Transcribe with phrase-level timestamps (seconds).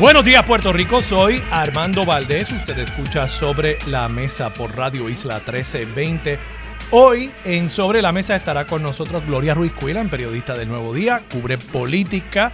[0.00, 5.38] Buenos días Puerto Rico, soy Armando Valdés, usted escucha sobre la mesa por Radio Isla
[5.38, 6.38] 1320.
[6.92, 11.22] Hoy en Sobre la Mesa estará con nosotros Gloria Ruiz Cuilan, periodista del Nuevo Día,
[11.32, 12.52] cubre política,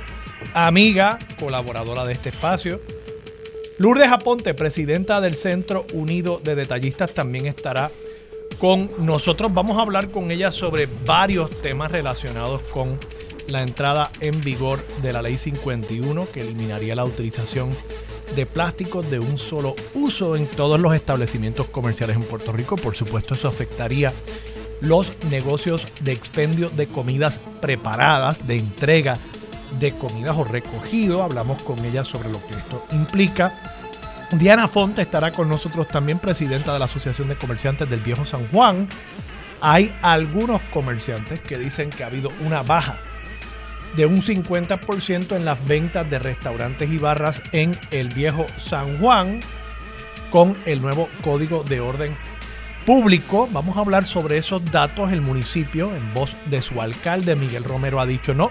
[0.55, 2.81] amiga, colaboradora de este espacio.
[3.77, 7.91] Lourdes Aponte, presidenta del Centro Unido de Detallistas, también estará
[8.59, 9.53] con nosotros.
[9.53, 12.99] Vamos a hablar con ella sobre varios temas relacionados con
[13.49, 17.71] la entrada en vigor de la Ley 51 que eliminaría la utilización
[18.35, 22.77] de plásticos de un solo uso en todos los establecimientos comerciales en Puerto Rico.
[22.77, 24.13] Por supuesto, eso afectaría
[24.81, 29.17] los negocios de expendio de comidas preparadas, de entrega
[29.79, 31.23] de comidas o recogido.
[31.23, 33.55] Hablamos con ella sobre lo que esto implica.
[34.33, 38.47] Diana Fonte estará con nosotros también, presidenta de la Asociación de Comerciantes del Viejo San
[38.49, 38.89] Juan.
[39.61, 42.99] Hay algunos comerciantes que dicen que ha habido una baja
[43.97, 49.41] de un 50% en las ventas de restaurantes y barras en el viejo San Juan
[50.31, 52.17] con el nuevo código de orden
[52.85, 53.49] público.
[53.53, 55.13] Vamos a hablar sobre esos datos.
[55.13, 58.51] El municipio, en voz de su alcalde Miguel Romero, ha dicho no.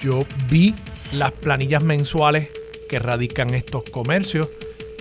[0.00, 0.74] Yo vi
[1.12, 2.50] las planillas mensuales
[2.88, 4.48] que radican estos comercios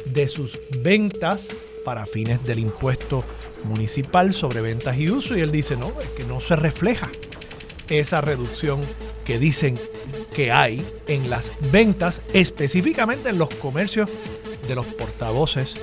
[0.05, 1.47] de sus ventas
[1.83, 3.23] para fines del impuesto
[3.65, 7.09] municipal sobre ventas y uso y él dice no, es que no se refleja
[7.89, 8.79] esa reducción
[9.29, 9.79] que dicen
[10.33, 14.09] que hay en las ventas, específicamente en los comercios
[14.67, 15.75] de los portavoces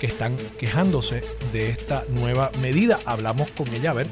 [0.00, 1.20] que están quejándose
[1.52, 2.98] de esta nueva medida.
[3.04, 4.06] Hablamos con ella a ver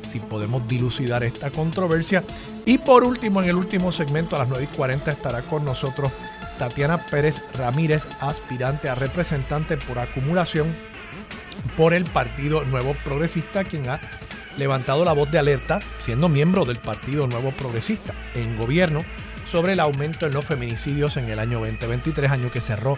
[0.00, 2.24] si podemos dilucidar esta controversia.
[2.64, 6.10] Y por último, en el último segmento, a las 9 y 40, estará con nosotros
[6.58, 10.74] Tatiana Pérez Ramírez, aspirante a representante por acumulación
[11.76, 14.00] por el Partido Nuevo Progresista, quien ha
[14.56, 19.04] levantado la voz de alerta, siendo miembro del Partido Nuevo Progresista en gobierno,
[19.50, 22.96] sobre el aumento en los feminicidios en el año 2023, año que cerró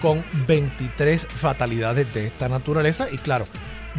[0.00, 3.08] con 23 fatalidades de esta naturaleza.
[3.10, 3.46] Y claro,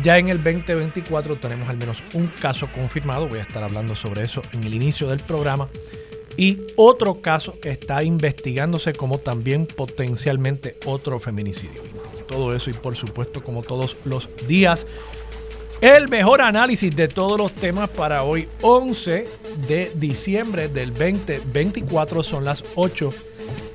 [0.01, 4.23] ya en el 2024 tenemos al menos un caso confirmado, voy a estar hablando sobre
[4.23, 5.69] eso en el inicio del programa,
[6.37, 11.83] y otro caso que está investigándose como también potencialmente otro feminicidio.
[12.27, 14.87] Todo eso y por supuesto como todos los días
[15.81, 19.27] el mejor análisis de todos los temas para hoy, 11
[19.67, 23.11] de diciembre del 2024, son las 8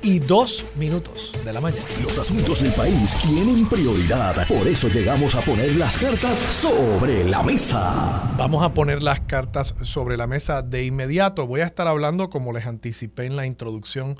[0.03, 1.83] y 2 minutos de la mañana.
[2.01, 7.43] Los asuntos del país tienen prioridad, por eso llegamos a poner las cartas sobre la
[7.43, 8.33] mesa.
[8.37, 11.45] Vamos a poner las cartas sobre la mesa de inmediato.
[11.45, 14.15] Voy a estar hablando, como les anticipé en la introducción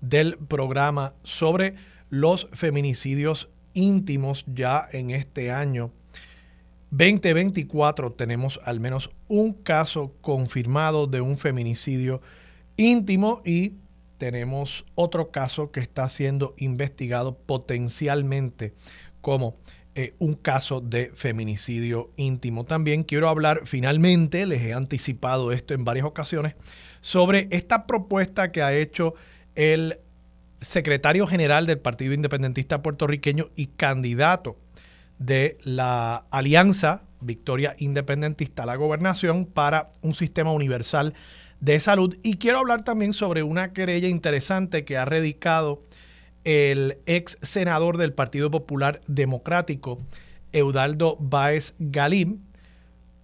[0.00, 1.74] del programa, sobre
[2.08, 5.92] los feminicidios íntimos ya en este año
[6.90, 12.20] 2024 tenemos al menos un caso confirmado de un feminicidio
[12.76, 13.74] íntimo y
[14.18, 18.72] tenemos otro caso que está siendo investigado potencialmente
[19.20, 19.56] como
[19.94, 22.64] eh, un caso de feminicidio íntimo.
[22.64, 26.54] También quiero hablar finalmente, les he anticipado esto en varias ocasiones,
[27.00, 29.14] sobre esta propuesta que ha hecho
[29.54, 29.98] el
[30.60, 34.56] secretario general del Partido Independentista puertorriqueño y candidato
[35.18, 41.14] de la Alianza Victoria Independentista a la Gobernación para un sistema universal
[41.60, 42.16] de salud.
[42.22, 45.82] Y quiero hablar también sobre una querella interesante que ha radicado
[46.44, 49.98] el ex senador del Partido Popular Democrático,
[50.52, 52.40] Eudaldo Báez Galim,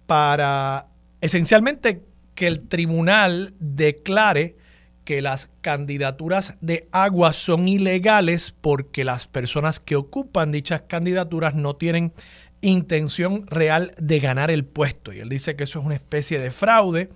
[0.07, 0.87] para
[1.21, 2.03] esencialmente
[2.35, 4.57] que el tribunal declare
[5.03, 11.75] que las candidaturas de agua son ilegales porque las personas que ocupan dichas candidaturas no
[11.75, 12.13] tienen
[12.61, 15.13] intención real de ganar el puesto.
[15.13, 17.09] Y él dice que eso es una especie de fraude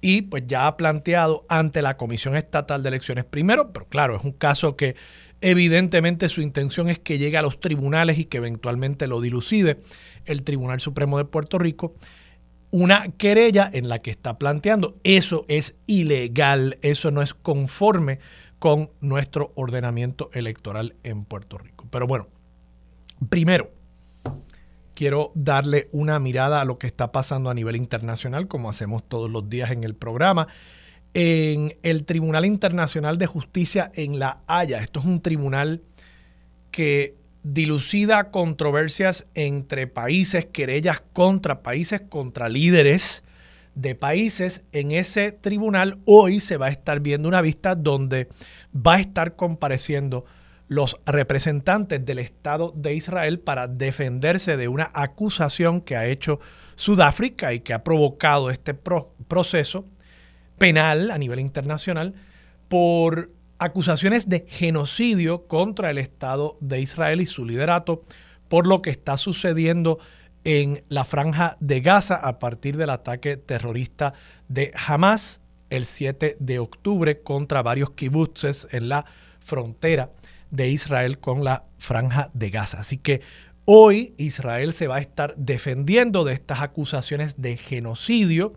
[0.00, 4.24] y pues ya ha planteado ante la Comisión Estatal de Elecciones primero, pero claro, es
[4.24, 4.94] un caso que
[5.40, 9.78] evidentemente su intención es que llegue a los tribunales y que eventualmente lo dilucide
[10.24, 11.94] el Tribunal Supremo de Puerto Rico
[12.70, 18.18] una querella en la que está planteando eso es ilegal, eso no es conforme
[18.58, 21.86] con nuestro ordenamiento electoral en Puerto Rico.
[21.90, 22.28] Pero bueno,
[23.28, 23.70] primero,
[24.94, 29.30] quiero darle una mirada a lo que está pasando a nivel internacional, como hacemos todos
[29.30, 30.48] los días en el programa.
[31.14, 35.82] En el Tribunal Internacional de Justicia en La Haya, esto es un tribunal
[36.70, 37.14] que
[37.52, 43.22] dilucida controversias entre países, querellas contra países, contra líderes
[43.76, 44.64] de países.
[44.72, 48.28] En ese tribunal hoy se va a estar viendo una vista donde
[48.74, 50.24] va a estar compareciendo
[50.66, 56.40] los representantes del Estado de Israel para defenderse de una acusación que ha hecho
[56.74, 59.84] Sudáfrica y que ha provocado este proceso
[60.58, 62.14] penal a nivel internacional
[62.66, 68.04] por acusaciones de genocidio contra el Estado de Israel y su liderato
[68.48, 69.98] por lo que está sucediendo
[70.44, 74.14] en la franja de Gaza a partir del ataque terrorista
[74.48, 79.06] de Hamas el 7 de octubre contra varios kibutzes en la
[79.40, 80.10] frontera
[80.50, 82.80] de Israel con la franja de Gaza.
[82.80, 83.22] Así que
[83.64, 88.52] hoy Israel se va a estar defendiendo de estas acusaciones de genocidio.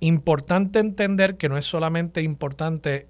[0.00, 3.08] Importante entender que no es solamente importante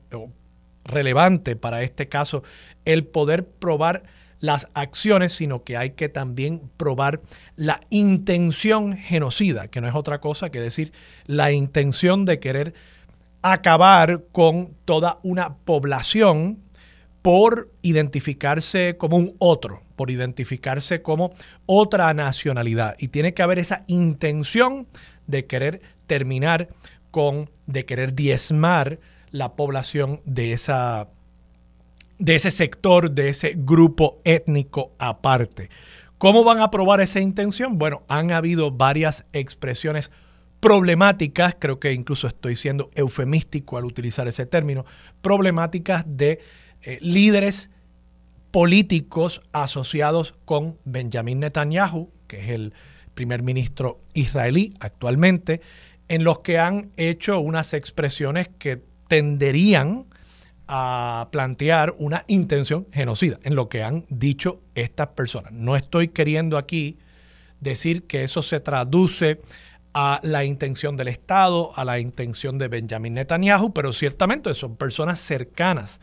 [0.85, 2.43] relevante para este caso
[2.85, 4.05] el poder probar
[4.41, 7.23] las acciones, sino que hay que también probar
[7.57, 10.93] la intención genocida, que no es otra cosa que decir
[11.27, 12.75] la intención de querer
[13.41, 16.59] acabar con toda una población
[17.23, 21.33] por identificarse como un otro, por identificarse como
[21.65, 22.97] otra nacionalidad.
[22.99, 24.87] Y tiene que haber esa intención
[25.27, 26.69] de querer terminar
[27.11, 28.99] con, de querer diezmar
[29.35, 31.09] la población de, esa,
[32.21, 35.71] de ese sector, de ese grupo étnico aparte.
[36.19, 37.77] ¿Cómo van a probar esa intención?
[37.77, 40.13] Bueno, han habido varias expresiones
[40.61, 44.85] problemáticas, creo que incluso estoy siendo eufemístico al utilizar ese término,
[45.21, 46.39] problemáticas de
[46.83, 47.71] eh, líderes
[48.53, 52.73] políticos asociados con Benjamin Netanyahu, que es el
[53.15, 55.61] primer ministro israelí actualmente,
[56.07, 60.07] en los que han hecho unas expresiones que tenderían
[60.67, 65.53] a plantear una intención genocida en lo que han dicho estas personas.
[65.53, 66.99] No estoy queriendo aquí
[67.61, 69.41] decir que eso se traduce
[69.93, 75.21] a la intención del Estado, a la intención de Benjamin Netanyahu, pero ciertamente son personas
[75.21, 76.01] cercanas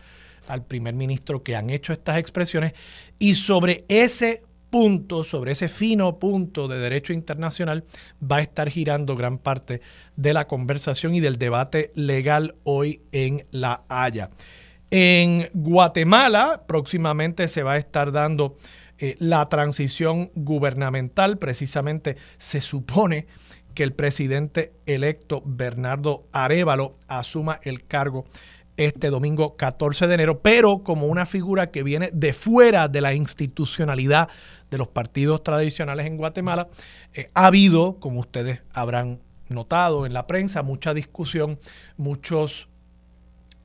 [0.48, 2.72] al primer ministro que han hecho estas expresiones
[3.18, 7.84] y sobre ese punto, sobre ese fino punto de derecho internacional,
[8.20, 9.82] va a estar girando gran parte
[10.16, 14.30] de la conversación y del debate legal hoy en La Haya.
[14.90, 18.56] En Guatemala próximamente se va a estar dando
[18.96, 23.26] eh, la transición gubernamental, precisamente se supone
[23.74, 28.24] que el presidente electo Bernardo Arevalo asuma el cargo
[28.76, 33.14] este domingo 14 de enero, pero como una figura que viene de fuera de la
[33.14, 34.28] institucionalidad
[34.72, 36.68] de los partidos tradicionales en Guatemala,
[37.12, 39.20] eh, ha habido, como ustedes habrán
[39.50, 41.58] notado en la prensa, mucha discusión,
[41.98, 42.68] muchos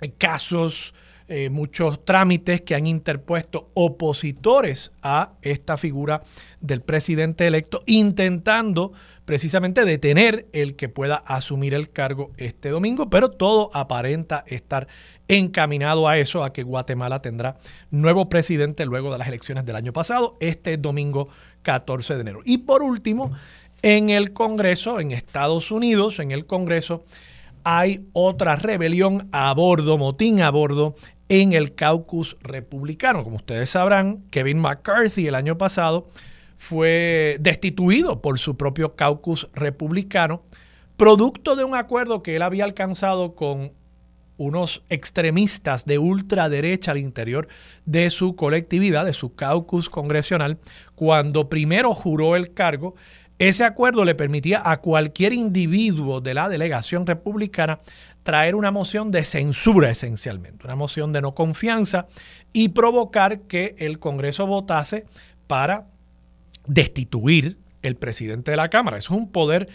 [0.01, 0.93] eh, casos,
[1.29, 6.21] eh, muchos trámites que han interpuesto opositores a esta figura
[6.59, 8.91] del presidente electo, intentando
[9.23, 14.87] precisamente detener el que pueda asumir el cargo este domingo, pero todo aparenta estar
[15.27, 17.57] encaminado a eso, a que Guatemala tendrá
[17.91, 21.29] nuevo presidente luego de las elecciones del año pasado, este domingo
[21.63, 22.39] 14 de enero.
[22.45, 23.31] Y por último,
[23.81, 27.03] en el Congreso, en Estados Unidos, en el Congreso,
[27.63, 30.95] hay otra rebelión a bordo, motín a bordo,
[31.29, 33.23] en el caucus republicano.
[33.23, 36.07] Como ustedes sabrán, Kevin McCarthy el año pasado
[36.57, 40.41] fue destituido por su propio caucus republicano,
[40.95, 43.73] producto de un acuerdo que él había alcanzado con
[44.37, 47.47] unos extremistas de ultraderecha al interior
[47.85, 50.57] de su colectividad, de su caucus congresional,
[50.95, 52.95] cuando primero juró el cargo.
[53.39, 57.79] Ese acuerdo le permitía a cualquier individuo de la delegación republicana
[58.23, 62.07] traer una moción de censura esencialmente, una moción de no confianza
[62.51, 65.05] y provocar que el Congreso votase
[65.47, 65.87] para
[66.65, 68.97] destituir el presidente de la Cámara.
[68.97, 69.69] es un poder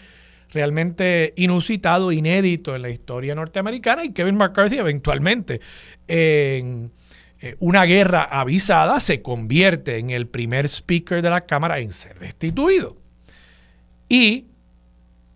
[0.53, 5.59] realmente inusitado, inédito en la historia norteamericana y Kevin McCarthy eventualmente
[6.07, 6.91] en
[7.39, 12.17] eh, una guerra avisada se convierte en el primer speaker de la Cámara en ser
[12.17, 12.95] destituido.
[14.07, 14.45] Y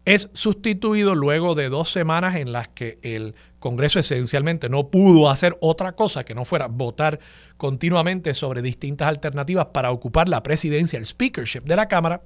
[0.06, 5.58] es sustituido luego de dos semanas en las que el Congreso esencialmente no pudo hacer
[5.60, 7.20] otra cosa que no fuera votar
[7.58, 12.22] continuamente sobre distintas alternativas para ocupar la presidencia, el speakership de la Cámara.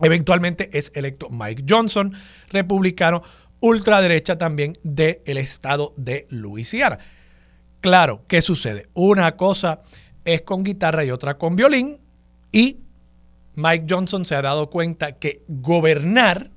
[0.00, 2.14] Eventualmente es electo Mike Johnson,
[2.50, 3.22] republicano,
[3.60, 6.98] ultraderecha también del estado de Luisiana.
[7.80, 8.88] Claro, ¿qué sucede?
[8.94, 9.82] Una cosa
[10.24, 11.98] es con guitarra y otra con violín
[12.52, 12.78] y
[13.54, 16.50] Mike Johnson se ha dado cuenta que gobernar,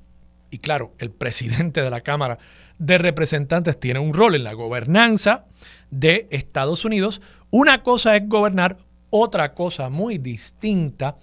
[0.50, 2.38] y claro, el presidente de la Cámara
[2.78, 5.46] de Representantes tiene un rol en la gobernanza
[5.90, 7.20] de Estados Unidos.
[7.50, 8.78] Una cosa es gobernar,
[9.14, 11.16] Otra cosa muy distinta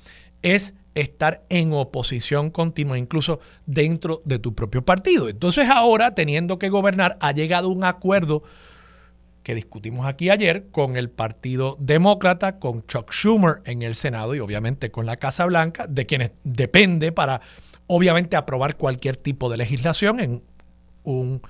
[0.43, 5.29] es estar en oposición continua, incluso dentro de tu propio partido.
[5.29, 8.43] Entonces ahora, teniendo que gobernar, ha llegado un acuerdo
[9.43, 14.39] que discutimos aquí ayer con el Partido Demócrata, con Chuck Schumer en el Senado y
[14.39, 17.41] obviamente con la Casa Blanca, de quienes depende para
[17.87, 20.43] obviamente aprobar cualquier tipo de legislación en
[21.03, 21.41] un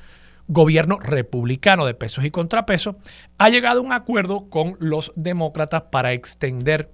[0.48, 2.96] gobierno republicano de pesos y contrapesos,
[3.38, 6.92] ha llegado un acuerdo con los demócratas para extender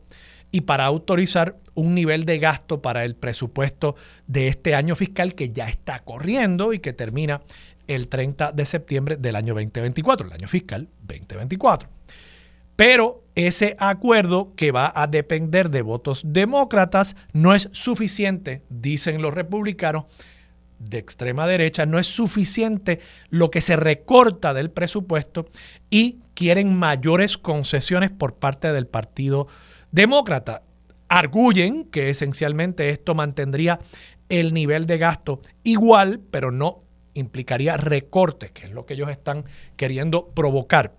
[0.55, 5.49] y para autorizar un nivel de gasto para el presupuesto de este año fiscal que
[5.49, 7.41] ya está corriendo y que termina
[7.87, 11.89] el 30 de septiembre del año 2024, el año fiscal 2024.
[12.77, 19.33] Pero ese acuerdo que va a depender de votos demócratas no es suficiente, dicen los
[19.33, 20.05] republicanos
[20.79, 25.49] de extrema derecha, no es suficiente lo que se recorta del presupuesto
[25.89, 29.47] y quieren mayores concesiones por parte del Partido.
[31.07, 33.79] Arguyen que esencialmente esto mantendría
[34.29, 36.83] el nivel de gasto igual, pero no
[37.13, 39.45] implicaría recortes, que es lo que ellos están
[39.77, 40.93] queriendo provocar.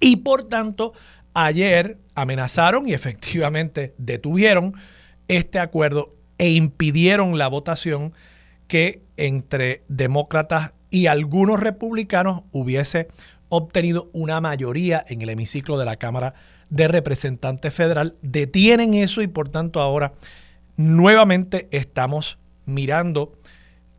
[0.00, 0.92] Y por tanto,
[1.34, 4.74] ayer amenazaron y efectivamente detuvieron
[5.28, 8.12] este acuerdo e impidieron la votación
[8.68, 13.08] que entre demócratas y algunos republicanos hubiese
[13.48, 16.34] obtenido una mayoría en el hemiciclo de la Cámara
[16.70, 18.16] Representantes Federal.
[18.22, 20.12] Detienen eso y por tanto ahora
[20.76, 23.32] nuevamente estamos mirando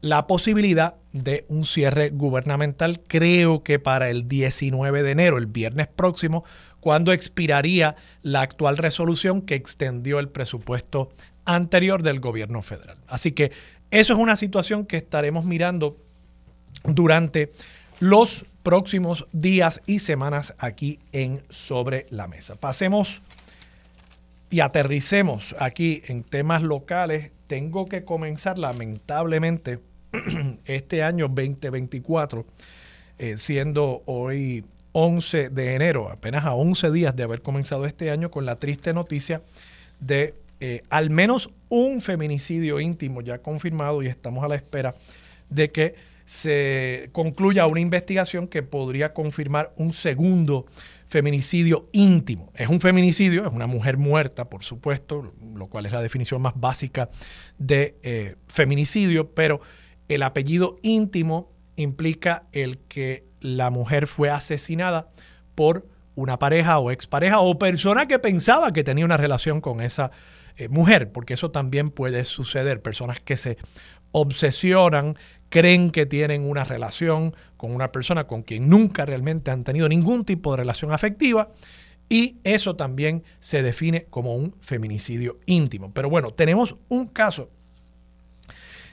[0.02, 5.88] la posibilidad de un cierre gubernamental, creo que para el 19 de enero, el viernes
[5.88, 6.44] próximo,
[6.80, 11.10] cuando expiraría la actual resolución que extendió el presupuesto
[11.46, 12.98] anterior del gobierno federal.
[13.08, 13.52] Así que
[13.90, 15.98] eso es una situación que estaremos mirando
[16.84, 17.52] durante
[18.00, 22.56] los próximos días y semanas aquí en Sobre la Mesa.
[22.56, 23.22] Pasemos
[24.50, 27.32] y aterricemos aquí en temas locales.
[27.48, 29.80] Tengo que comenzar lamentablemente
[30.66, 32.46] este año 2024,
[33.20, 38.30] eh, siendo hoy 11 de enero, apenas a 11 días de haber comenzado este año,
[38.30, 39.44] con la triste noticia
[40.02, 44.94] de eh, al menos un feminicidio íntimo ya confirmado y estamos a la espera
[45.50, 50.66] de que se concluya una investigación que podría confirmar un segundo
[51.08, 52.52] feminicidio íntimo.
[52.54, 56.54] Es un feminicidio, es una mujer muerta, por supuesto, lo cual es la definición más
[56.58, 57.10] básica
[57.58, 59.62] de eh, feminicidio, pero
[60.10, 65.08] el apellido íntimo implica el que la mujer fue asesinada
[65.56, 70.12] por una pareja o expareja o persona que pensaba que tenía una relación con esa
[70.58, 72.82] eh, mujer, porque eso también puede suceder.
[72.82, 73.58] Personas que se
[74.12, 75.16] obsesionan,
[75.50, 80.25] creen que tienen una relación con una persona con quien nunca realmente han tenido ningún
[80.25, 81.50] tipo de relación afectiva
[82.10, 85.92] y eso también se define como un feminicidio íntimo.
[85.94, 87.50] Pero bueno, tenemos un caso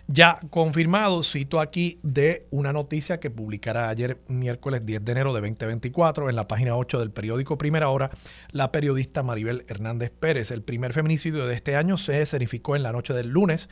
[0.06, 5.40] ya confirmado, cito aquí de una noticia que publicará ayer miércoles 10 de enero de
[5.40, 8.11] 2024 en la página 8 del periódico Primera Hora,
[8.50, 10.50] la periodista Maribel Hernández Pérez.
[10.50, 13.70] El primer feminicidio de este año se escenificó en la noche del lunes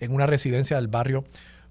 [0.00, 1.24] en una residencia del barrio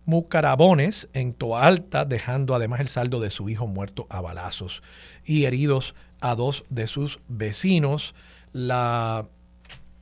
[0.10, 4.82] Mucarabones en Toa Alta, dejando además el saldo de su hijo muerto a balazos
[5.24, 8.16] y heridos a dos de sus vecinos.
[8.52, 9.28] La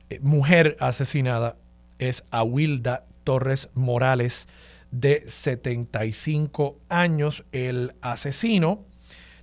[0.08, 1.56] eh, mujer asesinada
[1.98, 4.48] es Awilda Torres Morales,
[4.90, 7.44] de 75 años.
[7.52, 8.86] El asesino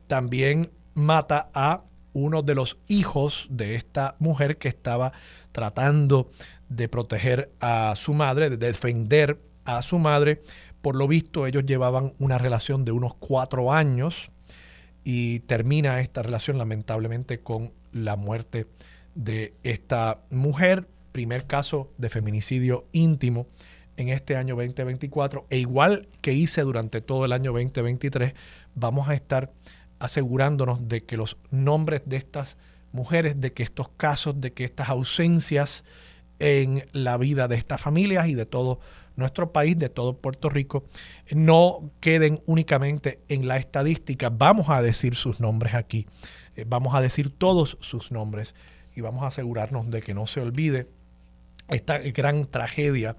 [0.07, 5.11] también mata a uno de los hijos de esta mujer que estaba
[5.51, 6.31] tratando
[6.69, 10.41] de proteger a su madre, de defender a su madre.
[10.81, 14.29] Por lo visto, ellos llevaban una relación de unos cuatro años
[15.03, 18.67] y termina esta relación lamentablemente con la muerte
[19.15, 20.87] de esta mujer.
[21.11, 23.47] Primer caso de feminicidio íntimo
[23.97, 28.33] en este año 2024 e igual que hice durante todo el año 2023,
[28.75, 29.51] vamos a estar
[29.99, 32.57] asegurándonos de que los nombres de estas
[32.91, 35.83] mujeres, de que estos casos, de que estas ausencias
[36.39, 38.79] en la vida de estas familias y de todo
[39.15, 40.85] nuestro país, de todo Puerto Rico,
[41.31, 44.29] no queden únicamente en la estadística.
[44.29, 46.07] Vamos a decir sus nombres aquí,
[46.55, 48.55] eh, vamos a decir todos sus nombres
[48.95, 50.87] y vamos a asegurarnos de que no se olvide
[51.69, 53.15] esta gran tragedia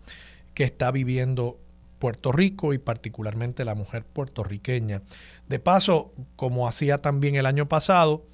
[0.54, 1.58] que está viviendo
[1.98, 5.00] Puerto Rico y particularmente la mujer puertorriqueña.
[5.48, 8.26] De paso, como hacía también el año pasado,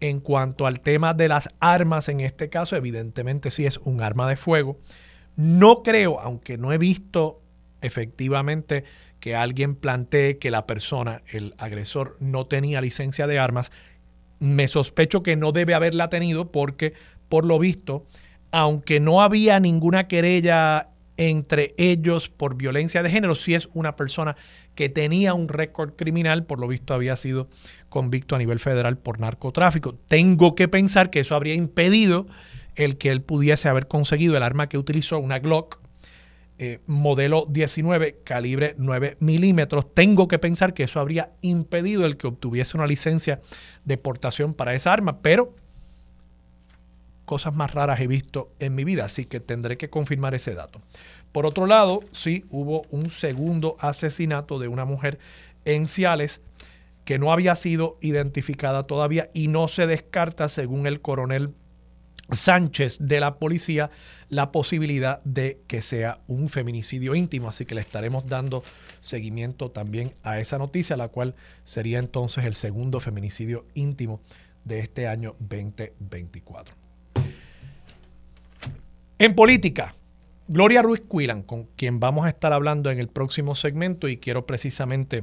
[0.00, 4.28] en cuanto al tema de las armas, en este caso, evidentemente sí es un arma
[4.28, 4.78] de fuego.
[5.36, 7.40] No creo, aunque no he visto
[7.80, 8.84] efectivamente
[9.20, 13.70] que alguien plantee que la persona, el agresor, no tenía licencia de armas,
[14.38, 16.94] me sospecho que no debe haberla tenido porque,
[17.28, 18.06] por lo visto,
[18.50, 24.36] aunque no había ninguna querella entre ellos por violencia de género, si es una persona
[24.74, 27.48] que tenía un récord criminal, por lo visto había sido
[27.90, 29.98] convicto a nivel federal por narcotráfico.
[30.08, 32.26] Tengo que pensar que eso habría impedido
[32.84, 35.78] el que él pudiese haber conseguido el arma que utilizó, una Glock
[36.62, 39.94] eh, modelo 19, calibre 9 milímetros.
[39.94, 43.40] Tengo que pensar que eso habría impedido el que obtuviese una licencia
[43.86, 45.54] de portación para esa arma, pero
[47.24, 50.82] cosas más raras he visto en mi vida, así que tendré que confirmar ese dato.
[51.32, 55.18] Por otro lado, sí hubo un segundo asesinato de una mujer
[55.64, 56.42] en Ciales
[57.06, 61.54] que no había sido identificada todavía y no se descarta, según el coronel
[62.32, 63.90] Sánchez de la policía,
[64.28, 67.48] la posibilidad de que sea un feminicidio íntimo.
[67.48, 68.62] Así que le estaremos dando
[69.00, 71.34] seguimiento también a esa noticia, la cual
[71.64, 74.20] sería entonces el segundo feminicidio íntimo
[74.64, 76.74] de este año 2024.
[79.18, 79.94] En política,
[80.48, 84.46] Gloria Ruiz Quilan, con quien vamos a estar hablando en el próximo segmento y quiero
[84.46, 85.22] precisamente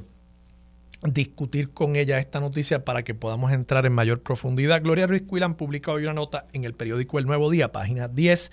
[1.04, 4.82] discutir con ella esta noticia para que podamos entrar en mayor profundidad.
[4.82, 8.52] Gloria Ruiz Quilan publica hoy una nota en el periódico El Nuevo Día, página 10,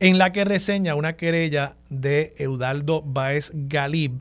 [0.00, 4.20] en la que reseña una querella de Eudaldo Baez Galib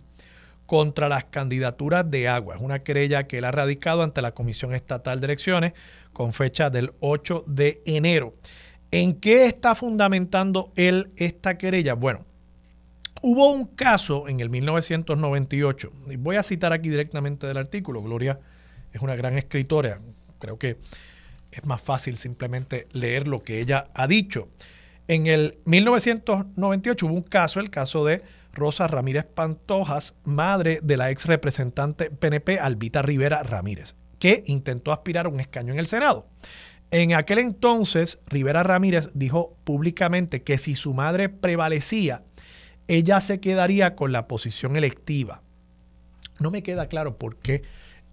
[0.65, 2.55] contra las candidaturas de agua.
[2.55, 5.73] Es una querella que él ha radicado ante la Comisión Estatal de Elecciones
[6.13, 8.35] con fecha del 8 de enero.
[8.91, 11.93] ¿En qué está fundamentando él esta querella?
[11.93, 12.25] Bueno,
[13.21, 18.39] hubo un caso en el 1998, y voy a citar aquí directamente del artículo, Gloria
[18.91, 20.01] es una gran escritora,
[20.39, 20.77] creo que
[21.51, 24.49] es más fácil simplemente leer lo que ella ha dicho.
[25.07, 28.21] En el 1998 hubo un caso, el caso de
[28.53, 35.25] Rosa Ramírez Pantojas, madre de la ex representante PNP Albita Rivera Ramírez, que intentó aspirar
[35.25, 36.27] a un escaño en el Senado.
[36.91, 42.23] En aquel entonces, Rivera Ramírez dijo públicamente que si su madre prevalecía,
[42.89, 45.43] ella se quedaría con la posición electiva.
[46.39, 47.61] No me queda claro por qué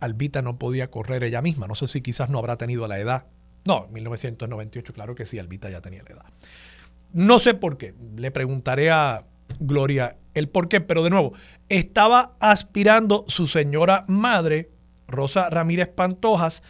[0.00, 1.66] Albita no podía correr ella misma.
[1.66, 3.24] No sé si quizás no habrá tenido la edad.
[3.64, 6.26] No, en 1998, claro que sí, Albita ya tenía la edad.
[7.14, 7.94] No sé por qué.
[8.16, 9.24] Le preguntaré a
[9.58, 11.32] Gloria el por qué, pero de nuevo,
[11.70, 14.68] estaba aspirando su señora madre,
[15.08, 16.62] Rosa Ramírez Pantojas,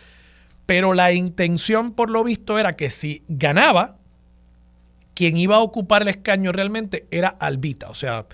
[0.65, 3.99] pero la intención, por lo visto, era que si ganaba,
[5.17, 7.89] quien iba a ocupar el escaño realmente era Albita.
[7.89, 8.27] O sea,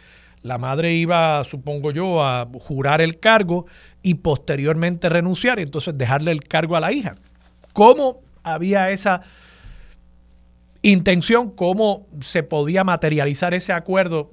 [0.42, 3.66] la madre iba, supongo yo, a jurar el cargo
[4.02, 7.14] y posteriormente renunciar y entonces dejarle el cargo a la hija.
[7.72, 9.22] ¿Cómo había esa
[10.82, 11.52] intención?
[11.52, 14.32] ¿Cómo se podía materializar ese acuerdo?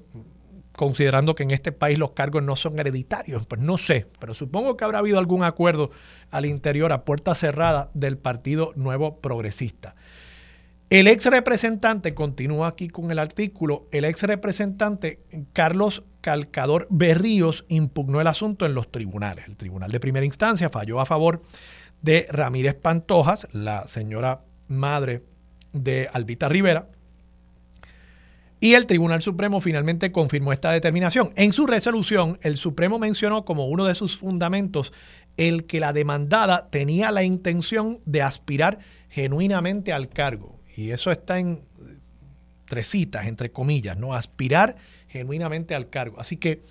[0.80, 3.46] considerando que en este país los cargos no son hereditarios.
[3.46, 5.92] Pues no sé, pero supongo que habrá habido algún acuerdo
[6.32, 9.96] al interior a puerta cerrada del Partido Nuevo Progresista.
[10.90, 15.20] El ex representante, continúa aquí con el artículo, el ex representante
[15.54, 19.48] Carlos Calcador Berríos impugnó el asunto en los tribunales.
[19.48, 21.44] El tribunal de primera instancia falló a favor
[22.02, 25.22] de Ramírez Pantojas, la señora madre
[25.74, 26.88] de Albita Rivera,
[28.60, 31.34] y el Tribunal Supremo finalmente confirmó esta determinación.
[31.36, 34.92] En su resolución, el Supremo mencionó como uno de sus fundamentos
[35.38, 40.59] el que la demandada tenía la intención de aspirar genuinamente al cargo.
[40.80, 41.60] Y eso está en
[42.66, 44.14] tres citas, entre comillas, ¿no?
[44.14, 44.78] Aspirar
[45.10, 46.22] genuinamente al cargo.
[46.22, 46.62] Así que,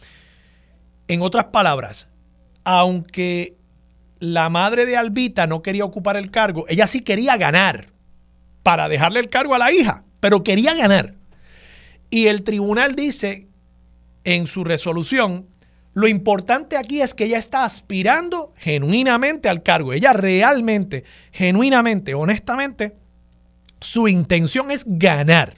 [1.08, 2.08] en otras palabras,
[2.64, 3.58] aunque
[4.18, 7.88] la madre de Albita no quería ocupar el cargo, ella sí quería ganar
[8.62, 11.14] para dejarle el cargo a la hija, pero quería ganar.
[12.08, 13.46] Y el tribunal dice
[14.24, 15.48] en su resolución,
[15.92, 19.92] lo importante aquí es que ella está aspirando genuinamente al cargo.
[19.92, 22.96] Ella realmente, genuinamente, honestamente,
[23.80, 25.54] su intención es ganar.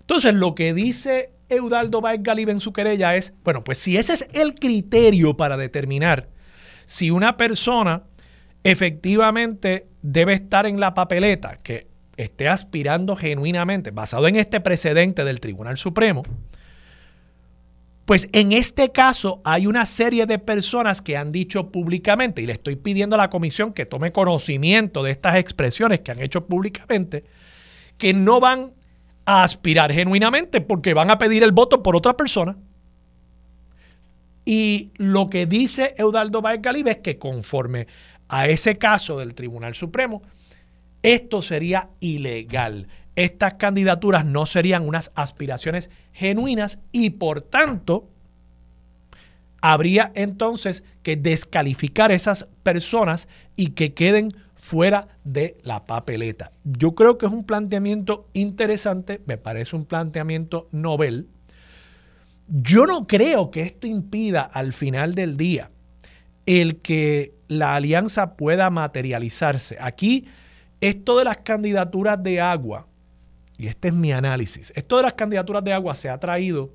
[0.00, 4.14] Entonces, lo que dice Eudaldo Baez Galib en su querella es, bueno, pues si ese
[4.14, 6.28] es el criterio para determinar
[6.86, 8.02] si una persona
[8.64, 15.40] efectivamente debe estar en la papeleta, que esté aspirando genuinamente, basado en este precedente del
[15.40, 16.22] Tribunal Supremo,
[18.04, 22.52] pues en este caso hay una serie de personas que han dicho públicamente, y le
[22.52, 27.24] estoy pidiendo a la comisión que tome conocimiento de estas expresiones que han hecho públicamente,
[27.98, 28.72] que no van
[29.24, 32.56] a aspirar genuinamente porque van a pedir el voto por otra persona.
[34.44, 37.86] Y lo que dice Eudaldo Baez Galib es que conforme
[38.28, 40.22] a ese caso del Tribunal Supremo,
[41.02, 42.88] esto sería ilegal.
[43.14, 48.08] Estas candidaturas no serían unas aspiraciones genuinas y por tanto
[49.60, 56.52] habría entonces que descalificar esas personas y que queden fuera de la papeleta.
[56.64, 61.28] Yo creo que es un planteamiento interesante, me parece un planteamiento novel.
[62.48, 65.70] Yo no creo que esto impida al final del día
[66.44, 69.76] el que la alianza pueda materializarse.
[69.80, 70.26] Aquí,
[70.80, 72.88] esto de las candidaturas de agua,
[73.62, 76.72] y este es mi análisis, esto de las candidaturas de agua se ha traído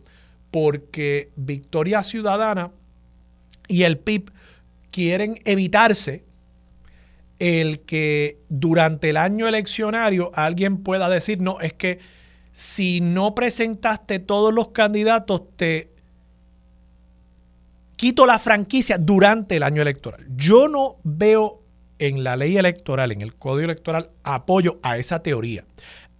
[0.51, 2.71] porque Victoria Ciudadana
[3.67, 4.31] y el PIB
[4.89, 6.23] quieren evitarse
[7.39, 11.99] el que durante el año eleccionario alguien pueda decir, no, es que
[12.53, 15.91] si no presentaste todos los candidatos, te
[17.97, 20.25] quito la franquicia durante el año electoral.
[20.37, 21.61] Yo no veo
[21.99, 25.65] en la ley electoral, en el código electoral, apoyo a esa teoría.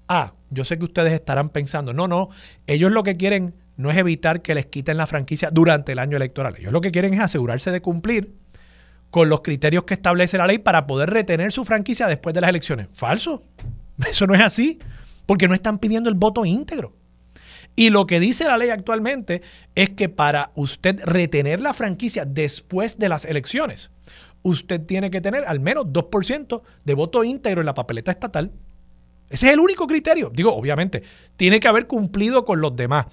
[0.10, 2.30] Ah, yo sé que ustedes estarán pensando, no, no,
[2.68, 6.18] ellos lo que quieren no es evitar que les quiten la franquicia durante el año
[6.18, 6.56] electoral.
[6.58, 8.34] Ellos lo que quieren es asegurarse de cumplir
[9.10, 12.50] con los criterios que establece la ley para poder retener su franquicia después de las
[12.50, 12.88] elecciones.
[12.94, 13.44] Falso.
[14.08, 14.80] Eso no es así,
[15.26, 16.94] porque no están pidiendo el voto íntegro.
[17.76, 19.44] Y lo que dice la ley actualmente
[19.76, 23.92] es que para usted retener la franquicia después de las elecciones,
[24.42, 28.52] usted tiene que tener al menos 2% de voto íntegro en la papeleta estatal.
[29.30, 30.32] Ese es el único criterio.
[30.34, 31.04] Digo, obviamente,
[31.36, 33.08] tiene que haber cumplido con los demás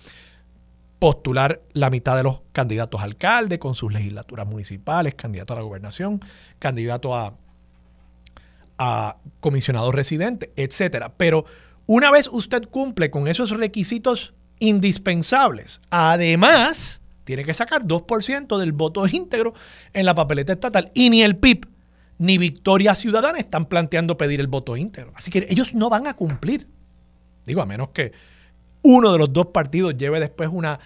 [1.04, 5.62] postular la mitad de los candidatos a alcalde con sus legislaturas municipales, candidato a la
[5.62, 6.24] gobernación,
[6.58, 7.34] candidato a,
[9.40, 11.12] comisionado residente, etcétera.
[11.16, 11.44] Pero
[11.86, 19.06] una vez usted cumple con esos requisitos indispensables, además tiene que sacar 2% del voto
[19.06, 19.52] íntegro
[19.92, 21.66] en la papeleta estatal y ni el PIB
[22.18, 25.12] ni Victoria Ciudadana están planteando pedir el voto íntegro.
[25.14, 26.68] Así que ellos no van a cumplir.
[27.44, 28.12] Digo, a menos que
[28.82, 30.78] uno de los dos partidos lleve después una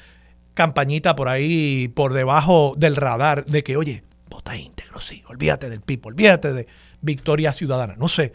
[0.55, 5.81] campañita por ahí, por debajo del radar, de que, oye, vota íntegro, sí, olvídate del
[5.81, 6.67] PIB, olvídate de
[7.01, 8.33] Victoria Ciudadana, no sé.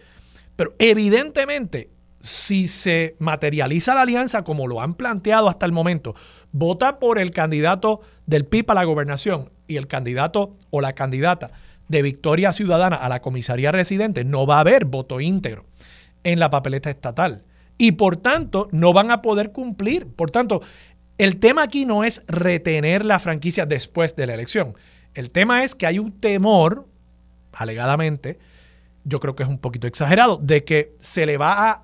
[0.56, 1.90] Pero evidentemente,
[2.22, 6.16] si se materializa la alianza como lo han planteado hasta el momento,
[6.52, 11.52] vota por el candidato del PIB a la gobernación y el candidato o la candidata
[11.88, 15.66] de Victoria Ciudadana a la comisaría residente, no va a haber voto íntegro
[16.24, 17.44] en la papeleta estatal
[17.78, 20.08] y por tanto no van a poder cumplir.
[20.08, 20.62] Por tanto,
[21.18, 24.76] el tema aquí no es retener la franquicia después de la elección.
[25.14, 26.88] El tema es que hay un temor,
[27.52, 28.40] alegadamente,
[29.04, 31.84] yo creo que es un poquito exagerado, de que se le va a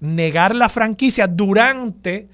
[0.00, 2.28] negar la franquicia durante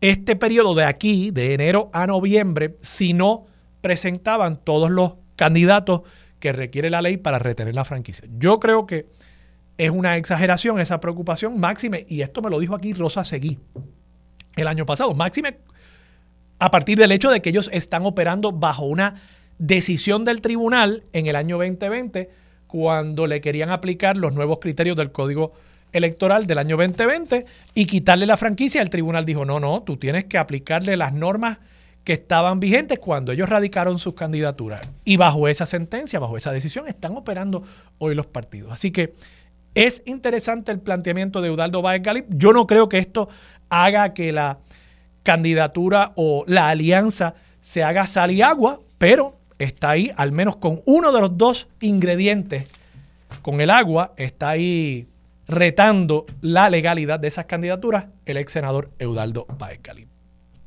[0.00, 3.46] este periodo de aquí, de enero a noviembre, si no
[3.80, 6.02] presentaban todos los candidatos
[6.44, 8.26] que requiere la ley para retener la franquicia.
[8.36, 9.06] Yo creo que
[9.78, 13.58] es una exageración esa preocupación, máxime, y esto me lo dijo aquí Rosa Seguí
[14.54, 15.56] el año pasado, máxime
[16.58, 19.22] a partir del hecho de que ellos están operando bajo una
[19.58, 22.28] decisión del tribunal en el año 2020
[22.66, 25.54] cuando le querían aplicar los nuevos criterios del Código
[25.92, 28.82] Electoral del año 2020 y quitarle la franquicia.
[28.82, 31.56] El tribunal dijo, no, no, tú tienes que aplicarle las normas
[32.04, 34.82] que estaban vigentes cuando ellos radicaron sus candidaturas.
[35.04, 37.64] Y bajo esa sentencia, bajo esa decisión, están operando
[37.98, 38.70] hoy los partidos.
[38.72, 39.14] Así que
[39.74, 42.26] es interesante el planteamiento de Eudaldo Baez Galip.
[42.28, 43.28] Yo no creo que esto
[43.70, 44.58] haga que la
[45.22, 50.80] candidatura o la alianza se haga sal y agua, pero está ahí al menos con
[50.84, 52.66] uno de los dos ingredientes,
[53.40, 55.08] con el agua, está ahí
[55.48, 60.13] retando la legalidad de esas candidaturas el ex senador Eudaldo Baez Galip.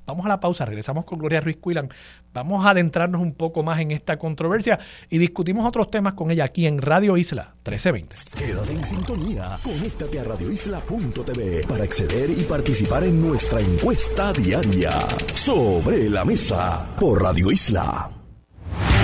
[0.07, 1.89] Vamos a la pausa, regresamos con Gloria Ruiz Cuilan.
[2.33, 6.45] Vamos a adentrarnos un poco más en esta controversia y discutimos otros temas con ella
[6.45, 8.15] aquí en Radio Isla 1320.
[8.37, 14.97] Quédate en sintonía, conéctate a radioisla.tv para acceder y participar en nuestra encuesta diaria
[15.35, 18.16] sobre la mesa por Radio Isla.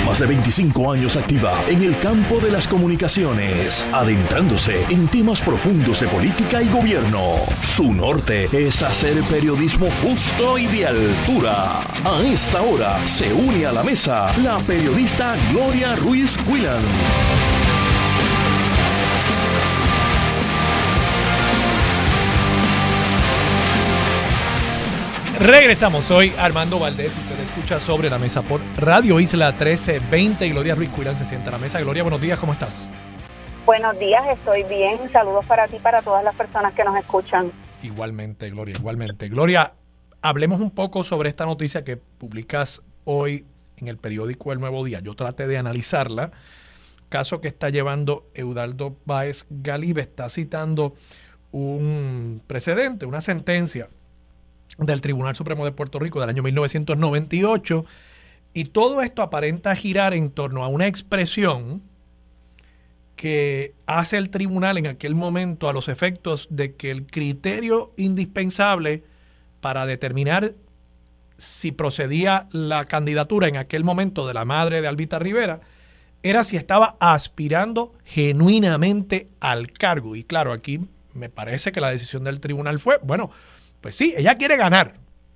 [0.05, 6.01] Más de 25 años activa en el campo de las comunicaciones, adentrándose en temas profundos
[6.01, 7.37] de política y gobierno.
[7.61, 11.81] Su norte es hacer periodismo justo y de altura.
[12.03, 17.62] A esta hora se une a la mesa la periodista Gloria Ruiz Quillan.
[25.45, 30.89] Regresamos, soy Armando Valdés, usted escucha sobre la mesa por Radio Isla 1320 Gloria Ruiz
[30.91, 31.81] Cuirán se sienta a la mesa.
[31.81, 32.87] Gloria, buenos días, ¿cómo estás?
[33.65, 34.97] Buenos días, estoy bien.
[35.11, 37.51] Saludos para ti, para todas las personas que nos escuchan.
[37.81, 39.27] Igualmente, Gloria, igualmente.
[39.27, 39.73] Gloria,
[40.21, 45.01] hablemos un poco sobre esta noticia que publicas hoy en el periódico El Nuevo Día.
[45.01, 46.31] Yo traté de analizarla.
[47.09, 50.95] Caso que está llevando Eudaldo Báez Galibe, está citando
[51.51, 53.89] un precedente, una sentencia
[54.77, 57.85] del Tribunal Supremo de Puerto Rico del año 1998
[58.53, 61.81] Y todo esto aparenta girar en torno a una expresión
[63.15, 69.03] que hace el tribunal en aquel momento a los efectos de que el criterio indispensable
[69.61, 70.55] para determinar
[71.37, 75.61] si procedía la candidatura en aquel momento de la madre de Albita Rivera
[76.21, 80.15] era si estaba aspirando genuinamente al cargo.
[80.15, 80.79] Y claro, aquí
[81.13, 83.29] me parece que la decisión del tribunal fue, bueno,
[83.83, 84.93] pues sí, ella quiere ganar.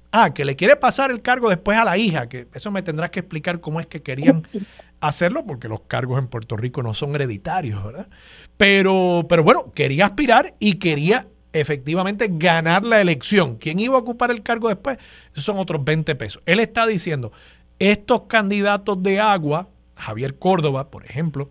[0.09, 3.09] Ah, que le quiere pasar el cargo después a la hija, que eso me tendrás
[3.09, 4.47] que explicar cómo es que querían
[5.01, 8.07] hacerlo, porque los cargos en Puerto Rico no son hereditarios, ¿verdad?
[8.55, 13.57] Pero, pero bueno, quería aspirar y quería efectivamente ganar la elección.
[13.57, 14.97] ¿Quién iba a ocupar el cargo después?
[15.33, 16.41] Esos son otros 20 pesos.
[16.45, 17.33] Él está diciendo,
[17.77, 21.49] estos candidatos de agua, Javier Córdoba, por ejemplo,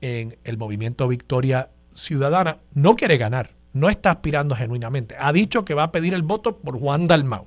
[0.00, 5.14] en el movimiento Victoria Ciudadana, no quiere ganar, no está aspirando genuinamente.
[5.18, 7.46] Ha dicho que va a pedir el voto por Juan Dalmau.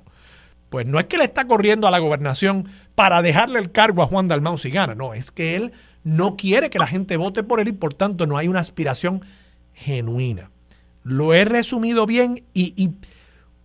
[0.70, 4.06] Pues no es que le está corriendo a la gobernación para dejarle el cargo a
[4.06, 7.60] Juan Dalmau si gana, no, es que él no quiere que la gente vote por
[7.60, 9.22] él y por tanto no hay una aspiración
[9.74, 10.50] genuina.
[11.02, 12.90] Lo he resumido bien y,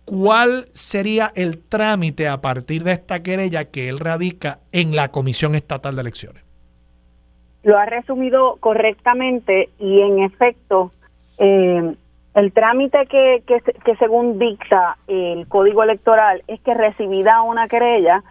[0.04, 5.54] cuál sería el trámite a partir de esta querella que él radica en la Comisión
[5.54, 6.42] Estatal de Elecciones.
[7.62, 10.92] Lo ha resumido correctamente y en efecto,
[11.38, 11.94] eh,
[12.34, 18.22] el trámite que, que, según dicta el Código Electoral es que recibida una querella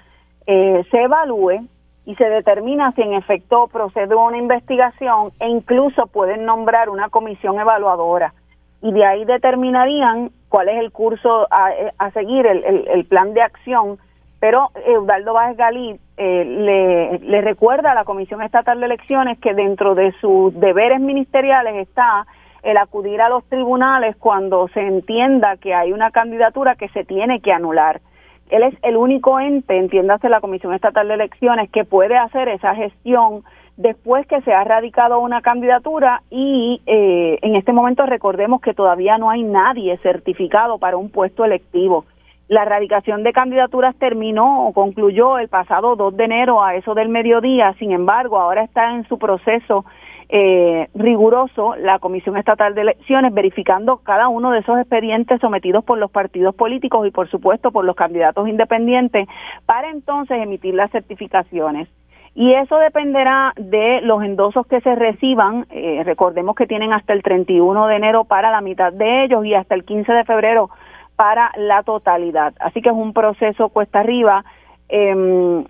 [0.47, 1.67] eh, se evalúe
[2.05, 7.59] y se determina si en efecto procede una investigación e incluso pueden nombrar una comisión
[7.59, 8.33] evaluadora
[8.81, 13.99] y de ahí determinarían cuál es el curso a, seguir, el, plan de acción.
[14.39, 19.53] Pero Eudaldo Vázquez Galí eh, le, le recuerda a la Comisión Estatal de Elecciones que
[19.53, 22.25] dentro de sus deberes ministeriales está
[22.63, 27.41] el acudir a los tribunales cuando se entienda que hay una candidatura que se tiene
[27.41, 28.01] que anular.
[28.49, 32.75] Él es el único ente, entiéndase la Comisión Estatal de Elecciones, que puede hacer esa
[32.75, 33.43] gestión
[33.77, 39.17] después que se ha radicado una candidatura y eh, en este momento recordemos que todavía
[39.17, 42.05] no hay nadie certificado para un puesto electivo.
[42.49, 47.07] La radicación de candidaturas terminó o concluyó el pasado 2 de enero a eso del
[47.07, 49.85] mediodía, sin embargo, ahora está en su proceso
[50.33, 55.97] eh, riguroso la Comisión Estatal de Elecciones verificando cada uno de esos expedientes sometidos por
[55.97, 59.27] los partidos políticos y por supuesto por los candidatos independientes
[59.65, 61.89] para entonces emitir las certificaciones.
[62.33, 65.67] Y eso dependerá de los endosos que se reciban.
[65.69, 69.53] Eh, recordemos que tienen hasta el 31 de enero para la mitad de ellos y
[69.53, 70.69] hasta el 15 de febrero
[71.17, 72.53] para la totalidad.
[72.61, 74.45] Así que es un proceso cuesta arriba.
[74.87, 75.65] Eh,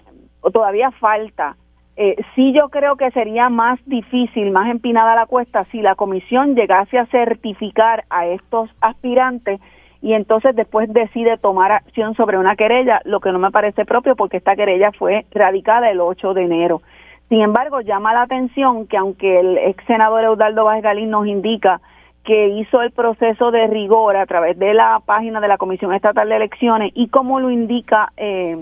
[0.53, 1.55] todavía falta.
[1.97, 6.55] Eh, sí yo creo que sería más difícil, más empinada la cuesta si la comisión
[6.55, 9.59] llegase a certificar a estos aspirantes
[10.01, 14.15] y entonces después decide tomar acción sobre una querella, lo que no me parece propio
[14.15, 16.81] porque esta querella fue radicada el 8 de enero.
[17.29, 21.81] Sin embargo, llama la atención que aunque el ex senador Eudaldo Vázquez Galín nos indica
[22.23, 26.29] que hizo el proceso de rigor a través de la página de la Comisión Estatal
[26.29, 28.57] de Elecciones y como lo indica eh,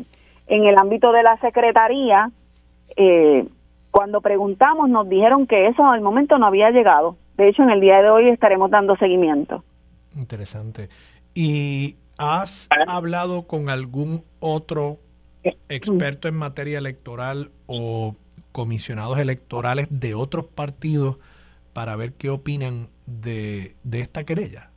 [0.48, 2.30] en el ámbito de la Secretaría,
[2.96, 3.48] eh,
[3.92, 7.18] cuando preguntamos nos dijeron que eso al momento no había llegado.
[7.38, 9.64] De hecho, en el día de hoy estaremos dando seguimiento.
[10.16, 10.90] Interesante.
[11.34, 14.98] ¿Y has hablado con algún otro
[15.70, 18.16] experto en materia electoral o
[18.52, 21.18] comisionados electorales de otros partidos
[21.74, 24.72] para ver qué opinan de, esta querella?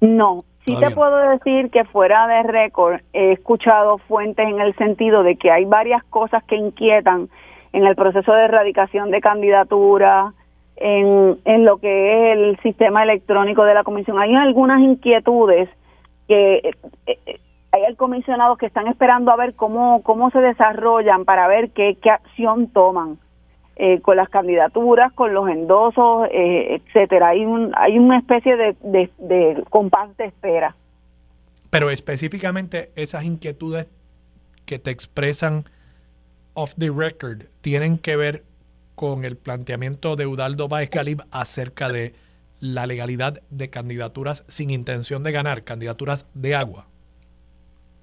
[0.00, 5.22] No, sí te puedo decir que fuera de récord he escuchado fuentes en el sentido
[5.22, 7.28] de que hay varias cosas que inquietan
[7.72, 10.32] en el proceso de erradicación de candidatura,
[10.76, 14.18] en, en lo que es el sistema electrónico de la comisión.
[14.18, 15.68] Hay algunas inquietudes
[16.28, 16.72] que eh,
[17.06, 17.40] eh,
[17.72, 22.10] hay comisionados que están esperando a ver cómo, cómo se desarrollan para ver qué, qué
[22.10, 23.18] acción toman
[23.76, 27.28] eh, con las candidaturas, con los endosos, eh, etcétera.
[27.28, 30.74] Hay, un, hay una especie de, de, de compás de espera.
[31.70, 33.86] Pero específicamente esas inquietudes
[34.64, 35.64] que te expresan
[36.54, 38.44] off the record tienen que ver
[38.94, 42.14] con el planteamiento de Udaldo Baez Galib acerca de
[42.60, 46.86] la legalidad de candidaturas sin intención de ganar, candidaturas de agua.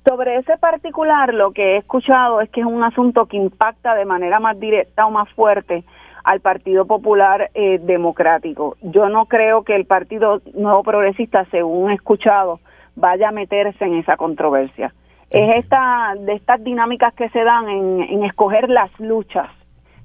[0.06, 4.06] Sobre ese particular, lo que he escuchado es que es un asunto que impacta de
[4.06, 5.84] manera más directa o más fuerte
[6.24, 8.78] al Partido Popular eh, Democrático.
[8.82, 12.60] Yo no creo que el Partido Nuevo Progresista, según he escuchado,
[12.96, 14.94] vaya a meterse en esa controversia.
[15.30, 19.50] Es esta de estas dinámicas que se dan en, en escoger las luchas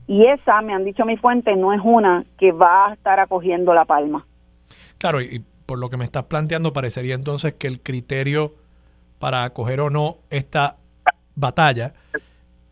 [0.08, 3.74] y esa, me han dicho mi fuente, no es una que va a estar acogiendo
[3.74, 4.26] la palma.
[4.96, 8.54] Claro, y por lo que me estás planteando, parecería entonces que el criterio
[9.18, 10.76] para acoger o no esta
[11.34, 11.94] batalla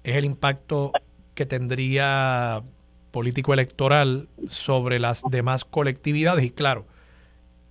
[0.03, 0.93] es el impacto
[1.35, 2.63] que tendría
[3.11, 6.45] político electoral sobre las demás colectividades.
[6.45, 6.87] Y claro,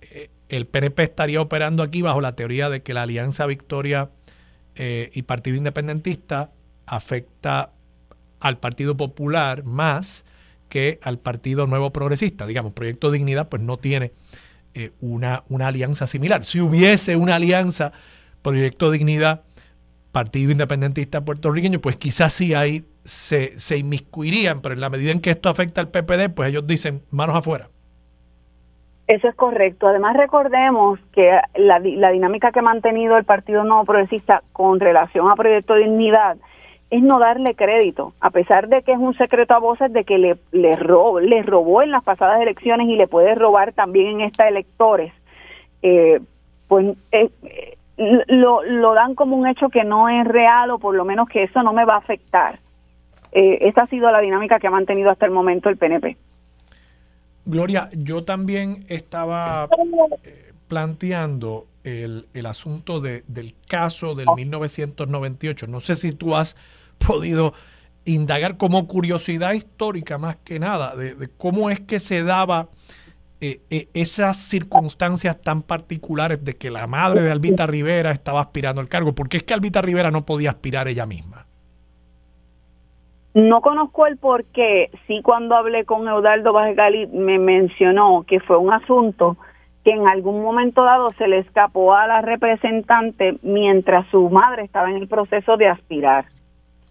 [0.00, 4.10] eh, el PNP estaría operando aquí bajo la teoría de que la Alianza Victoria
[4.74, 6.50] eh, y Partido Independentista
[6.84, 7.70] afecta
[8.40, 10.24] al Partido Popular más
[10.68, 12.46] que al Partido Nuevo Progresista.
[12.46, 14.12] Digamos, Proyecto Dignidad pues no tiene
[14.74, 16.44] eh, una, una alianza similar.
[16.44, 17.92] Si hubiese una alianza
[18.46, 19.42] Proyecto Dignidad,
[20.12, 25.20] Partido Independentista puertorriqueño, pues quizás sí ahí se, se inmiscuirían, pero en la medida en
[25.20, 27.66] que esto afecta al PPD, pues ellos dicen manos afuera.
[29.08, 29.88] Eso es correcto.
[29.88, 35.28] Además, recordemos que la, la, dinámica que ha mantenido el Partido Nuevo Progresista con relación
[35.28, 36.36] a Proyecto Dignidad
[36.90, 40.18] es no darle crédito, a pesar de que es un secreto a voces de que
[40.18, 44.20] le, le, robó, le robó en las pasadas elecciones y le puede robar también en
[44.20, 45.12] estas electores,
[45.82, 46.20] eh,
[46.68, 47.28] pues eh,
[47.96, 51.44] lo, lo dan como un hecho que no es real o por lo menos que
[51.44, 52.58] eso no me va a afectar.
[53.32, 56.16] Eh, esa ha sido la dinámica que ha mantenido hasta el momento el PNP.
[57.44, 59.68] Gloria, yo también estaba
[60.68, 65.66] planteando el, el asunto de, del caso del 1998.
[65.68, 66.56] No sé si tú has
[66.98, 67.52] podido
[68.06, 72.68] indagar como curiosidad histórica más que nada de, cómo es que se daba
[73.40, 78.80] eh, eh, esas circunstancias tan particulares de que la madre de Albita Rivera estaba aspirando
[78.80, 79.14] al cargo.
[79.14, 81.44] ¿Por qué es que Albita Rivera no podía aspirar ella misma?
[83.34, 84.90] No conozco el por qué.
[85.06, 89.36] Sí, cuando hablé con Eudaldo Vázquez me mencionó que fue un asunto
[89.84, 94.90] que en algún momento dado se le escapó a la representante mientras su madre estaba
[94.90, 96.24] en el proceso de aspirar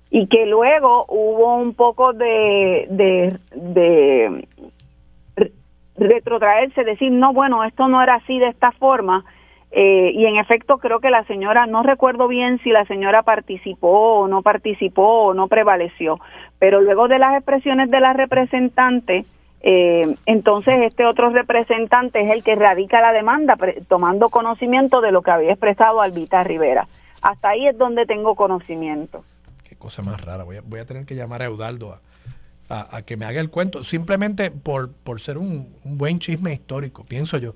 [0.10, 2.88] y que luego hubo un poco de,
[3.52, 4.48] de,
[5.98, 9.24] retrotraerse, decir, no, bueno, esto no era así de esta forma.
[9.72, 14.20] Eh, y en efecto creo que la señora, no recuerdo bien si la señora participó
[14.20, 16.20] o no participó o no prevaleció,
[16.60, 19.26] pero luego de las expresiones de la representante,
[19.60, 23.58] eh, entonces este otro representante es el que radica la demanda
[23.90, 26.88] tomando conocimiento de lo que había expresado Albita Rivera.
[27.22, 29.24] Hasta ahí es donde tengo conocimiento.
[29.68, 30.46] Qué cosa más rara.
[30.46, 32.00] Voy a, voy a tener que llamar a Eudaldo a,
[33.06, 37.54] que me haga el cuento, simplemente por, por ser un, buen chisme histórico, pienso yo.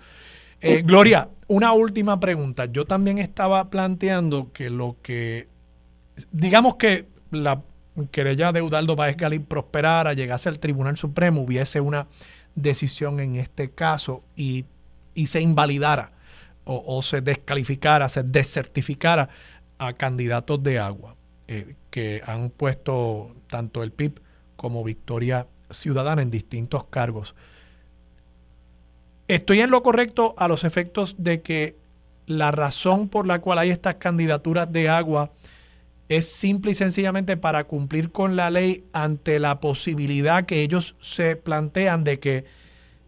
[0.61, 2.65] Eh, Gloria, una última pregunta.
[2.65, 5.47] Yo también estaba planteando que lo que,
[6.31, 7.61] digamos que la
[8.11, 12.07] querella de Eudaldo Báez Galín prosperara, llegase al Tribunal Supremo, hubiese una
[12.55, 14.65] decisión en este caso y,
[15.25, 16.13] se invalidara
[16.63, 19.27] o, se descalificara, se desertificara
[19.79, 21.15] a candidatos de agua
[21.47, 24.21] eh, que han puesto tanto el PIB
[24.59, 27.33] como Victoria Ciudadana en distintos cargos.
[29.29, 31.77] Estoy en lo correcto a los efectos de que
[32.27, 35.31] la razón por la cual hay estas candidaturas de agua
[36.09, 41.37] es simple y sencillamente para cumplir con la ley ante la posibilidad que ellos se
[41.37, 42.45] plantean de que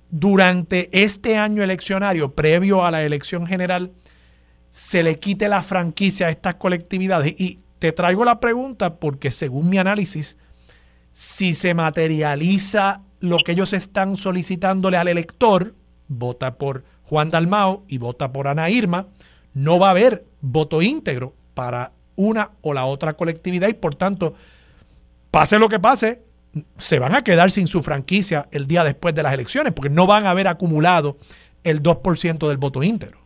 [0.10, 3.92] durante este año eleccionario, previo a la elección general,
[4.70, 7.34] se le quite la franquicia a estas colectividades.
[7.38, 10.38] Y te traigo la pregunta porque según mi análisis,
[11.12, 15.76] si se materializa lo que ellos están solicitándole al elector,
[16.08, 19.08] vota por Juan Dalmao y vota por Ana Irma,
[19.54, 24.34] no va a haber voto íntegro para una o la otra colectividad y por tanto,
[25.30, 26.24] pase lo que pase,
[26.78, 30.08] se van a quedar sin su franquicia el día después de las elecciones porque no
[30.08, 31.18] van a haber acumulado
[31.64, 33.21] el 2% del voto íntegro.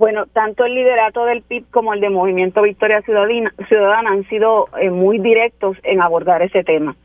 [0.00, 4.88] Bueno, tanto el liderato del PIB como el de Movimiento Victoria Ciudadana, han sido eh,
[4.88, 6.96] muy directos en abordar ese tema.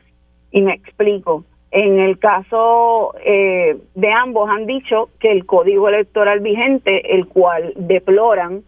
[0.50, 1.44] Y me explico.
[1.70, 7.74] En el caso eh, de ambos han dicho que el código electoral vigente, el cual
[7.76, 8.62] deploran,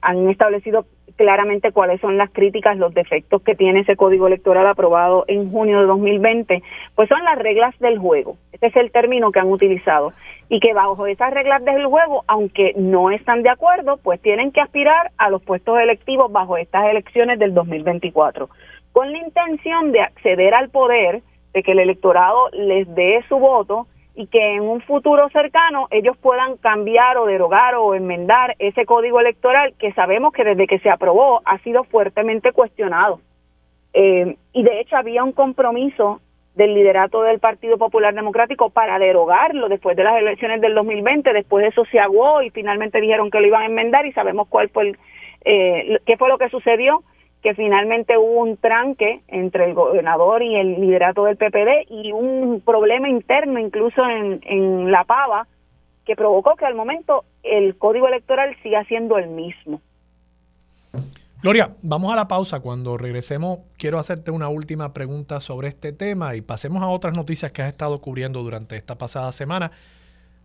[0.00, 5.24] han establecido claramente cuáles son las críticas, los defectos que tiene ese código electoral aprobado
[5.28, 6.62] en junio de 2020,
[6.94, 8.36] pues son las reglas del juego.
[8.52, 10.12] Ese es el término que han utilizado.
[10.48, 14.60] Y que bajo esas reglas del juego, aunque no están de acuerdo, pues tienen que
[14.60, 18.48] aspirar a los puestos electivos bajo estas elecciones del 2024,
[18.92, 21.22] con la intención de acceder al poder,
[21.54, 26.16] de que el electorado les dé su voto y que en un futuro cercano ellos
[26.18, 30.90] puedan cambiar o derogar o enmendar ese código electoral que sabemos que desde que se
[30.90, 33.20] aprobó ha sido fuertemente cuestionado.
[33.94, 36.20] Eh, y de hecho había un compromiso
[36.54, 41.62] del liderato del Partido Popular Democrático para derogarlo después de las elecciones del 2020, después
[41.62, 44.68] de eso se aguó y finalmente dijeron que lo iban a enmendar y sabemos cuál
[44.68, 44.94] fue
[45.44, 47.02] eh, qué fue lo que sucedió
[47.42, 52.62] que finalmente hubo un tranque entre el gobernador y el liderato del PPD y un
[52.64, 55.46] problema interno incluso en, en La Pava
[56.04, 59.80] que provocó que al momento el código electoral siga siendo el mismo.
[61.42, 62.60] Gloria, vamos a la pausa.
[62.60, 67.50] Cuando regresemos, quiero hacerte una última pregunta sobre este tema y pasemos a otras noticias
[67.50, 69.72] que has estado cubriendo durante esta pasada semana.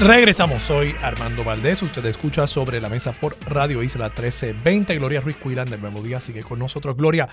[0.00, 4.94] Regresamos, soy Armando Valdés, usted escucha sobre la mesa por Radio Isla 1320.
[4.94, 6.96] Gloria Ruiz Cuilán del Nuevo Día sigue con nosotros.
[6.96, 7.28] Gloria,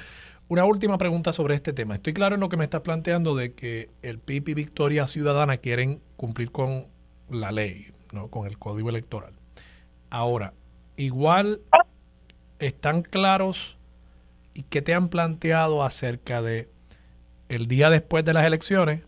[0.47, 1.93] una última pregunta sobre este tema.
[1.93, 5.57] Estoy claro en lo que me estás planteando de que el PIB y Victoria Ciudadana
[5.57, 6.87] quieren cumplir con
[7.29, 8.29] la ley, ¿no?
[8.29, 9.33] con el código electoral.
[10.09, 10.53] Ahora,
[10.97, 11.61] igual
[12.57, 13.77] están claros
[14.55, 16.67] y qué te han planteado acerca de
[17.47, 19.01] el día después de las elecciones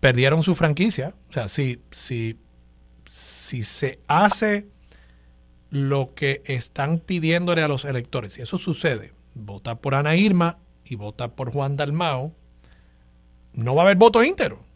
[0.00, 1.14] perdieron su franquicia.
[1.30, 2.38] O sea, si, si,
[3.04, 4.66] si se hace
[5.70, 10.96] lo que están pidiéndole a los electores, si eso sucede, vota por Ana Irma y
[10.96, 12.32] vota por Juan Dalmao,
[13.52, 14.68] no va a haber voto íntegro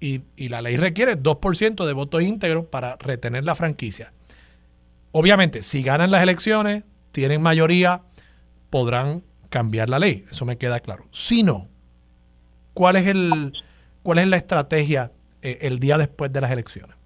[0.00, 4.12] y, la ley requiere 2% de voto íntegro para retener la franquicia.
[5.12, 8.02] Obviamente, si ganan las elecciones, tienen mayoría,
[8.70, 10.24] podrán cambiar la ley.
[10.30, 11.06] Eso me queda claro.
[11.10, 11.68] Si no,
[12.74, 13.52] ¿cuál es, el,
[14.02, 15.10] cuál es la estrategia
[15.42, 16.96] eh, el día después de las elecciones?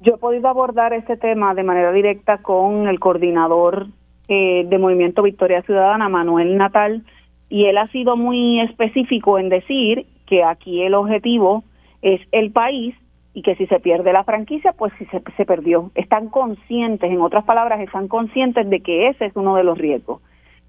[0.00, 3.88] Yo he podido abordar este tema de manera directa con el coordinador
[4.28, 7.04] eh, de Movimiento Victoria Ciudadana, Manuel Natal,
[7.48, 11.64] y él ha sido muy específico en decir que aquí el objetivo
[12.02, 12.94] es el país
[13.34, 15.90] y que si se pierde la franquicia, pues si se, se perdió.
[15.94, 20.20] Están conscientes, en otras palabras, están conscientes de que ese es uno de los riesgos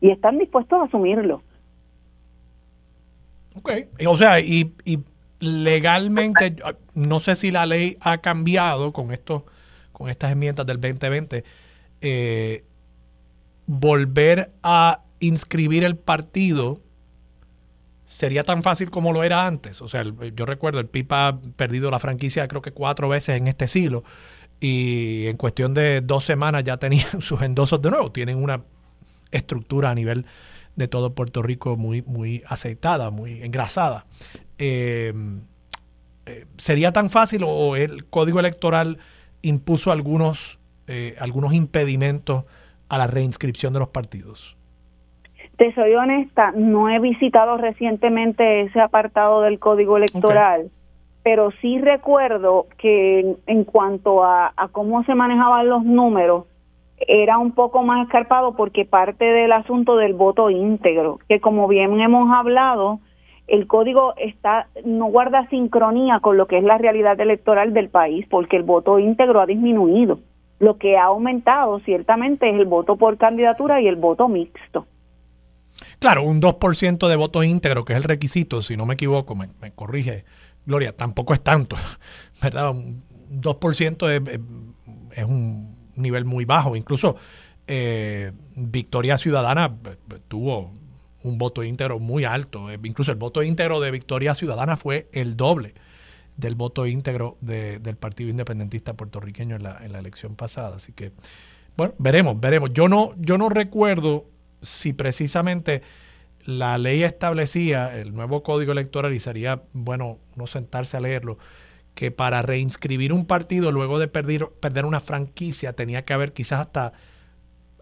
[0.01, 1.41] y están dispuestos a asumirlo.
[3.55, 3.71] Ok,
[4.07, 4.99] o sea, y, y
[5.39, 6.57] legalmente,
[6.95, 9.43] no sé si la ley ha cambiado con estos,
[9.91, 11.43] con estas enmiendas del 2020,
[12.01, 12.63] eh,
[13.67, 16.81] volver a inscribir el partido
[18.09, 19.81] sería tan fácil como lo era antes.
[19.83, 23.47] O sea, yo recuerdo, el Pipa ha perdido la franquicia creo que cuatro veces en
[23.47, 24.03] este siglo
[24.59, 28.11] y en cuestión de dos semanas ya tenían sus endosos de nuevo.
[28.11, 28.63] Tienen una
[29.31, 30.25] estructura a nivel
[30.75, 34.07] de todo Puerto Rico muy, muy aceitada, muy engrasada.
[34.59, 35.13] Eh,
[36.25, 38.97] eh, ¿Sería tan fácil o el código electoral
[39.41, 42.45] impuso algunos, eh, algunos impedimentos
[42.89, 44.55] a la reinscripción de los partidos?
[45.57, 50.69] Te soy honesta, no he visitado recientemente ese apartado del código electoral,
[51.23, 56.45] pero sí recuerdo que en, cuanto a, cómo se manejaban los números,
[57.07, 61.99] era un poco más escarpado porque parte del asunto del voto íntegro, que como bien
[61.99, 62.99] hemos hablado,
[63.49, 68.25] el código está no guarda sincronía con lo que es la realidad electoral del país,
[68.29, 70.19] porque el voto íntegro ha disminuido.
[70.59, 74.85] Lo que ha aumentado ciertamente es el voto por candidatura y el voto mixto.
[75.99, 79.47] Claro, un 2% de voto íntegro, que es el requisito, si no me equivoco, me,
[79.73, 80.25] corrige
[80.65, 81.75] Gloria, tampoco es tanto,
[82.41, 82.71] ¿verdad?
[82.71, 84.39] Un 2% es,
[85.17, 86.75] es, un nivel muy bajo.
[86.75, 87.15] Incluso
[87.67, 90.71] eh, Victoria Ciudadana eh, tuvo
[91.23, 92.69] un voto íntegro muy alto.
[92.69, 95.73] Eh, incluso el voto íntegro de Victoria Ciudadana fue el doble
[96.37, 100.77] del voto íntegro del Partido Independentista puertorriqueño en la, en la elección pasada.
[100.77, 101.11] Así que,
[101.75, 102.71] bueno, veremos, veremos.
[102.71, 104.25] Yo no, yo no recuerdo
[104.61, 105.81] si precisamente
[106.45, 111.37] la ley establecía, el nuevo código electoral, y sería bueno no sentarse a leerlo,
[111.93, 116.61] que para reinscribir un partido luego de perder, perder una franquicia tenía que haber quizás
[116.61, 116.93] hasta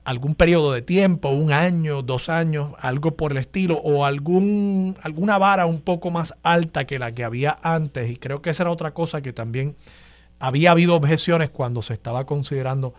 [0.08, 5.38] algún periodo de tiempo, un año, dos años, algo por el estilo, o algún, alguna
[5.38, 8.10] vara un poco más alta que la que había antes.
[8.10, 9.76] Y creo que esa era otra cosa que también
[10.39, 12.93] había habido objeciones cuando se estaba considerando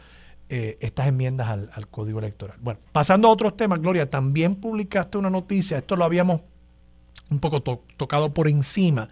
[0.50, 2.58] eh, estas enmiendas al, Código Electoral.
[2.60, 6.42] Bueno, pasando a otros temas, Gloria, también publicaste una noticia, esto lo habíamos
[7.30, 9.08] un poco tocado por encima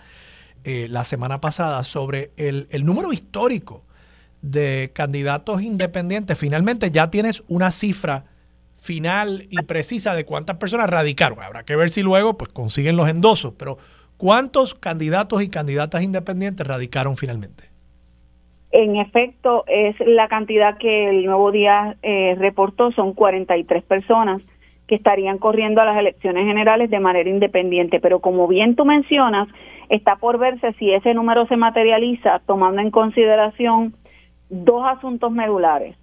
[0.65, 3.85] eh, la semana pasada, sobre el, número histórico
[4.43, 6.39] de candidatos independientes.
[6.39, 8.25] Finalmente ya tienes una cifra
[8.79, 11.41] final y precisa de cuántas personas radicaron.
[11.41, 13.79] Habrá que ver si luego pues, consiguen los endosos, pero
[14.17, 17.65] ¿cuántos candidatos y candidatas independientes radicaron finalmente?
[18.71, 24.53] En efecto, es la cantidad que el Nuevo Día eh, reportó, son 43 personas
[24.87, 28.01] que estarían corriendo a las elecciones generales de manera independiente.
[28.01, 29.49] Pero como bien tú mencionas,
[29.89, 33.95] está por verse si ese número se materializa tomando en consideración
[34.49, 35.97] dos asuntos medulares.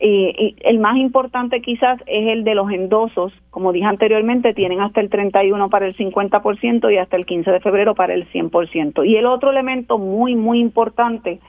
[0.00, 3.32] y el más importante quizás es el de los endosos.
[3.50, 7.60] Como dije anteriormente, tienen hasta el 31 para el 50% y hasta el 15 de
[7.60, 9.04] febrero para el 100%.
[9.04, 11.40] Y el otro elemento muy, muy importante,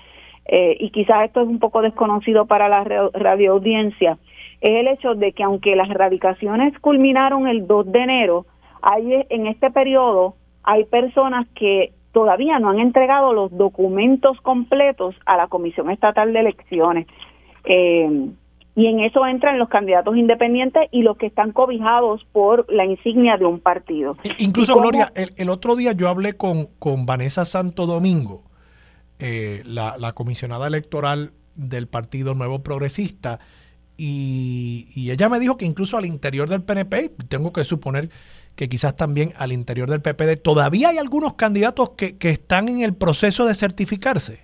[0.46, 2.84] eh, y quizás esto es un poco desconocido para la
[3.14, 4.18] radioaudiencia,
[4.62, 8.46] es el hecho de que aunque las erradicaciones culminaron el 2 de enero,
[8.82, 15.38] hay en este periodo hay personas que todavía no han entregado los documentos completos a
[15.38, 17.08] la Comisión Estatal de Elecciones.
[17.66, 18.30] Eh,
[18.76, 23.36] y en eso entran los candidatos independientes y los que están cobijados por la insignia
[23.36, 24.16] de un partido.
[24.38, 28.44] Incluso, Gloria, el, otro día yo hablé con, con Vanessa Santo Domingo,
[29.20, 33.40] eh, la, la, comisionada electoral del Partido Nuevo Progresista,
[33.98, 38.10] y, y, ella me dijo que incluso al interior del PNP, tengo que suponer
[38.60, 42.82] que quizás también al interior del PPD, todavía hay algunos candidatos que, que están en
[42.82, 44.42] el proceso de certificarse.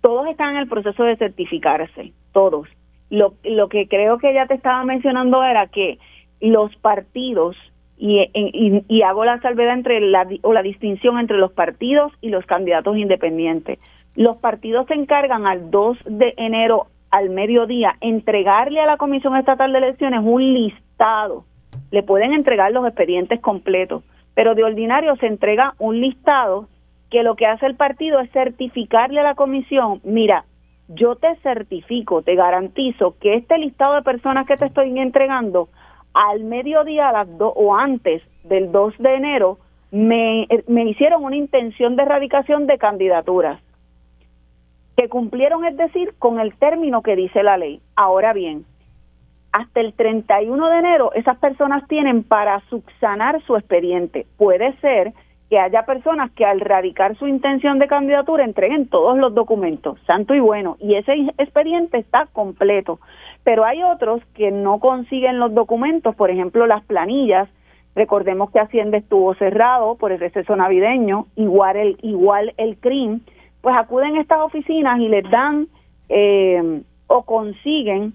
[0.00, 2.68] Todos están en el proceso de certificarse todos.
[3.10, 5.98] Lo, lo que creo que ya te estaba mencionando era que
[6.40, 7.56] los partidos,
[7.98, 12.46] y, y, hago la salvedad entre la, o la distinción entre los partidos y los
[12.46, 13.80] candidatos independientes.
[14.14, 19.72] Los partidos se encargan al 2 de enero al mediodía entregarle a la Comisión Estatal
[19.72, 21.46] de Elecciones un listado.
[21.94, 24.02] Le pueden entregar los expedientes completos,
[24.34, 26.66] pero de ordinario se entrega un listado
[27.08, 30.44] que lo que hace el partido es certificarle a la comisión, mira,
[30.88, 35.68] yo te certifico, te garantizo que este listado de personas que te estoy entregando
[36.14, 39.58] al mediodía a las dos o antes del 2 de enero
[39.92, 43.62] me, me hicieron una intención de erradicación de candidaturas
[44.96, 47.80] que cumplieron, es decir, con el término que dice la ley.
[47.94, 48.64] Ahora bien,
[49.54, 54.26] hasta el 31 de enero esas personas tienen para subsanar su expediente.
[54.36, 55.12] Puede ser
[55.48, 60.34] que haya personas que al radicar su intención de candidatura entreguen todos los documentos, santo
[60.34, 62.98] y bueno, y ese expediente está completo.
[63.44, 67.48] Pero hay otros que no consiguen los documentos, por ejemplo, las planillas.
[67.94, 73.20] Recordemos que Hacienda estuvo cerrado por el receso navideño, igual el, igual el CRIM,
[73.60, 75.68] pues acuden a estas oficinas y les dan
[76.08, 78.14] eh, o consiguen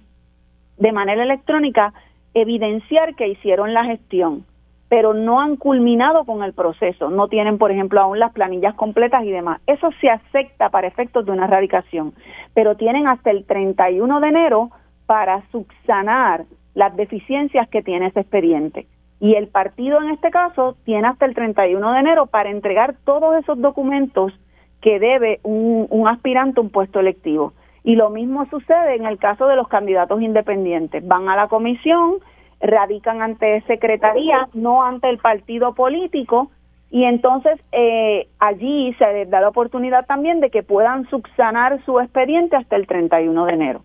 [0.80, 1.94] de manera electrónica
[2.34, 4.46] evidenciar que hicieron la gestión
[4.90, 9.24] pero no han culminado con el proceso, no tienen, por ejemplo, aún las planillas completas
[9.24, 9.62] y demás.
[9.68, 12.14] Eso se acepta para efectos de una erradicación,
[12.56, 14.72] pero tienen hasta el 31 de enero
[15.06, 18.88] para subsanar las deficiencias que tiene ese expediente.
[19.20, 23.38] Y el partido en este caso tiene hasta el 31 de enero para entregar todos
[23.38, 24.34] esos documentos
[24.82, 27.54] que debe un, un aspirante a un puesto electivo.
[27.84, 31.08] Y lo mismo sucede en el caso de los candidatos independientes.
[31.08, 32.20] Van a la comisión,
[32.60, 36.52] radican ante secretaría, no ante el partido político,
[36.92, 42.00] y entonces eh, allí se les da la oportunidad también de que puedan subsanar su
[42.00, 43.84] expediente hasta el 31 de enero.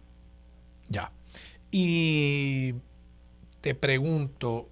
[0.88, 1.12] Ya.
[1.70, 2.74] Y
[3.60, 4.68] te pregunto,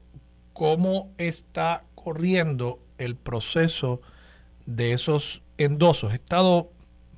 [0.53, 4.01] ¿cómo está corriendo el proceso
[4.67, 6.13] de esos endosos?
[6.13, 6.71] He estado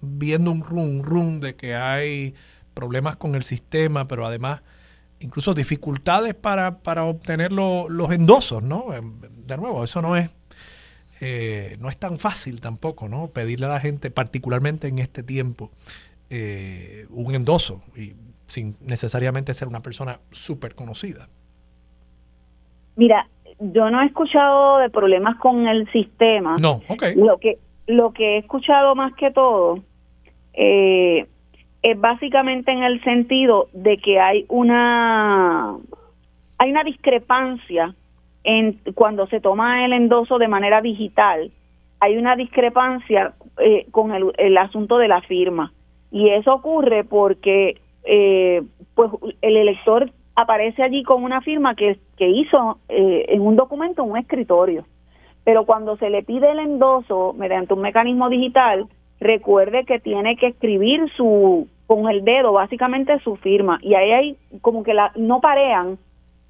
[0.05, 2.34] viendo un rum, rum de que hay
[2.74, 4.62] problemas con el sistema, pero además
[5.20, 8.92] incluso dificultades para, para obtener los endosos, ¿no?
[8.94, 10.30] Em, de nuevo, eso no es,
[11.20, 13.28] eh, no es tan fácil tampoco, ¿no?
[13.28, 15.70] Pedirle a la gente, particularmente en este tiempo,
[16.30, 18.12] eh, un endoso, y
[18.46, 21.28] sin necesariamente ser una persona súper conocida.
[22.96, 23.26] Mira,
[23.59, 26.57] yo no he escuchado de problemas con el sistema.
[26.59, 27.05] No, ok.
[27.16, 29.82] Lo que, lo que he escuchado más que todo
[30.57, 31.26] eh,
[31.82, 35.76] es básicamente en el sentido de que hay una
[36.59, 37.94] hay una discrepancia
[38.44, 41.50] en cuando se toma el endoso de manera digital
[42.05, 45.72] hay una discrepancia eh, con el, el, asunto de la firma.
[46.11, 48.62] Y eso ocurre porque eh,
[48.94, 54.02] pues el elector aparece allí con una firma que, que hizo eh, en un documento
[54.02, 54.84] en un escritorio.
[55.44, 58.86] Pero cuando se le pide el endoso mediante un mecanismo digital
[59.24, 64.38] recuerde que tiene que escribir su con el dedo básicamente su firma y ahí hay
[64.60, 65.98] como que la no parean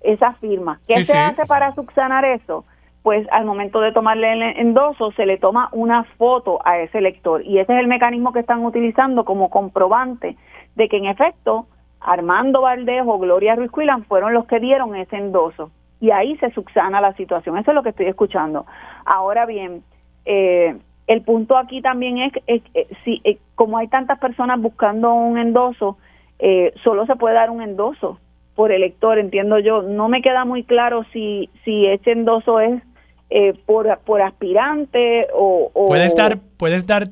[0.01, 0.81] esas firmas.
[0.87, 2.65] ¿Qué se hace para subsanar eso?
[3.03, 7.43] Pues al momento de tomarle el endoso se le toma una foto a ese lector
[7.45, 10.37] y ese es el mecanismo que están utilizando como comprobante
[10.75, 11.67] de que en efecto
[12.01, 15.71] Armando Valdez o Gloria Ruiz Cuilan fueron los que dieron ese endoso
[16.01, 17.57] y ahí se subsana la situación.
[17.57, 18.67] Eso es lo que estoy escuchando.
[19.05, 19.83] Ahora bien,
[20.25, 20.77] eh,
[21.07, 22.63] el punto aquí también es, eh,
[23.05, 25.99] si eh, como hay tantas personas buscando un endoso,
[26.39, 28.19] eh, solo se puede dar un endoso
[28.55, 29.83] por elector, entiendo yo.
[29.83, 32.83] No me queda muy claro si si ese endoso es
[33.67, 37.09] por, por aspirante o, puedes dar puedes dar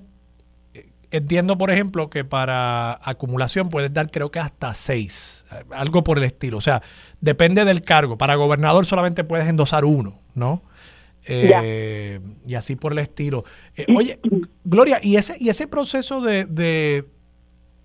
[1.10, 6.24] entiendo, por ejemplo, que para acumulación puedes dar creo que hasta seis, algo por el
[6.24, 6.58] estilo.
[6.58, 6.82] O sea,
[7.20, 8.16] depende del cargo.
[8.16, 10.62] Para gobernador solamente puedes endosar uno, ¿no?
[11.24, 13.44] Eh, y así por el estilo.
[13.76, 14.18] Eh, oye,
[14.64, 16.46] Gloria, ¿y ese, y ese proceso de,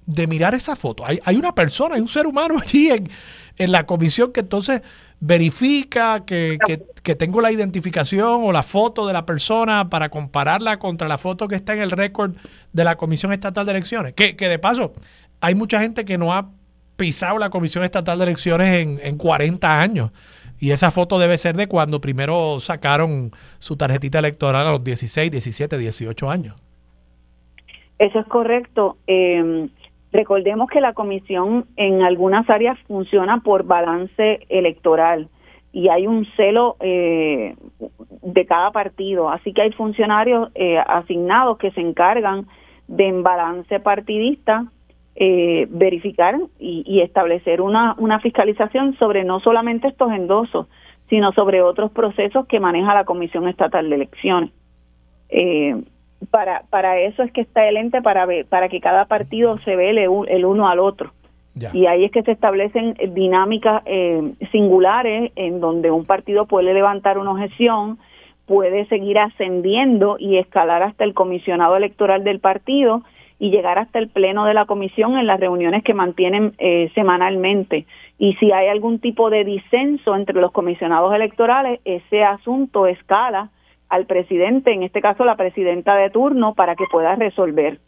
[0.05, 1.05] de, mirar esa foto?
[1.05, 3.09] Hay, hay, una persona, hay un ser humano allí en,
[3.57, 4.81] en la comisión que entonces
[5.19, 6.57] verifica que,
[7.03, 11.47] que, tengo la identificación o la foto de la persona para compararla contra la foto
[11.47, 12.35] que está en el récord
[12.73, 14.13] de la Comisión Estatal de Elecciones.
[14.13, 14.93] Que, que de paso,
[15.41, 16.51] hay mucha gente que no ha
[16.97, 20.11] pisado la Comisión Estatal de Elecciones en, en 40 años.
[20.59, 25.31] Y esa foto debe ser de cuando primero sacaron su tarjetita electoral a los 16,
[25.31, 26.55] 17, 18 años.
[27.99, 28.97] Eso es correcto.
[29.07, 29.69] Eh,
[30.11, 35.29] recordemos que la comisión en algunas áreas funciona por balance electoral
[35.71, 37.55] y hay un celo eh,
[38.21, 39.29] de cada partido.
[39.29, 42.47] Así que hay funcionarios eh, asignados que se encargan
[42.87, 44.71] de balance partidista
[45.19, 50.67] eh, verificar y, establecer una, una fiscalización sobre no solamente estos endosos,
[51.09, 54.51] sino sobre otros procesos que maneja la Comisión Estatal de Elecciones.
[55.29, 55.75] Eh,
[56.29, 59.75] para, para eso es que está el ente, para, ver, para que cada partido se
[59.75, 61.11] vele el uno al otro.
[61.73, 67.17] Y ahí es que se establecen dinámicas eh, singulares en donde un partido puede levantar
[67.17, 67.97] una objeción,
[68.45, 73.01] puede seguir ascendiendo y escalar hasta el comisionado electoral del partido
[73.39, 77.85] y llegar hasta el pleno de la comisión en las reuniones que mantienen eh, semanalmente.
[78.17, 83.49] Y si hay algún tipo de disenso entre los comisionados electorales, ese asunto escala
[83.89, 87.79] al presidente, en este caso la presidenta de turno, para que pueda resolver.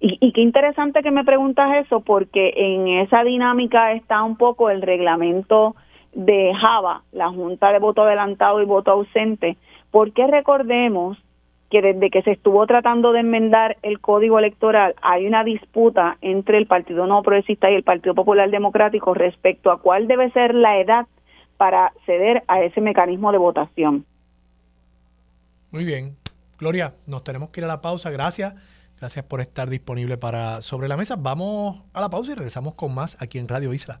[0.00, 4.70] Y, y, qué interesante que me preguntas eso, porque en esa dinámica está un poco
[4.70, 5.74] el reglamento
[6.12, 9.56] de Java, la Junta de Voto Adelantado y Voto Ausente,
[9.90, 11.18] porque recordemos
[11.70, 16.58] que desde que se estuvo tratando de enmendar el código electoral hay una disputa entre
[16.58, 20.78] el Partido No Progresista y el Partido Popular Democrático respecto a cuál debe ser la
[20.80, 21.06] edad
[21.56, 24.06] para ceder a ese mecanismo de votación.
[25.70, 26.16] Muy bien.
[26.58, 28.10] Gloria, nos tenemos que ir a la pausa.
[28.10, 28.54] Gracias.
[28.98, 31.16] Gracias por estar disponible para Sobre la Mesa.
[31.16, 34.00] Vamos a la pausa y regresamos con más aquí en Radio Isla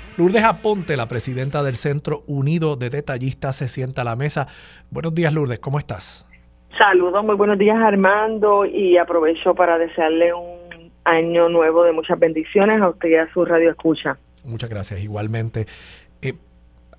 [0.17, 4.47] Lourdes Aponte, la presidenta del Centro Unido de Detallistas, se sienta a la mesa.
[4.89, 6.27] Buenos días, Lourdes, ¿cómo estás?
[6.77, 12.81] Saludos, muy buenos días, Armando, y aprovecho para desearle un año nuevo de muchas bendiciones
[12.81, 14.17] a usted y a su radio escucha.
[14.43, 15.65] Muchas gracias, igualmente.
[16.21, 16.33] Eh,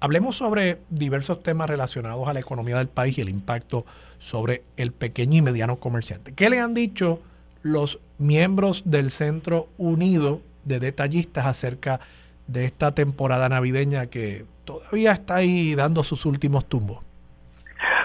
[0.00, 3.84] hablemos sobre diversos temas relacionados a la economía del país y el impacto
[4.18, 6.34] sobre el pequeño y mediano comerciante.
[6.34, 7.20] ¿Qué le han dicho
[7.62, 12.21] los miembros del Centro Unido de Detallistas acerca de
[12.56, 17.04] esta temporada navideña que todavía está ahí dando sus últimos tumbos?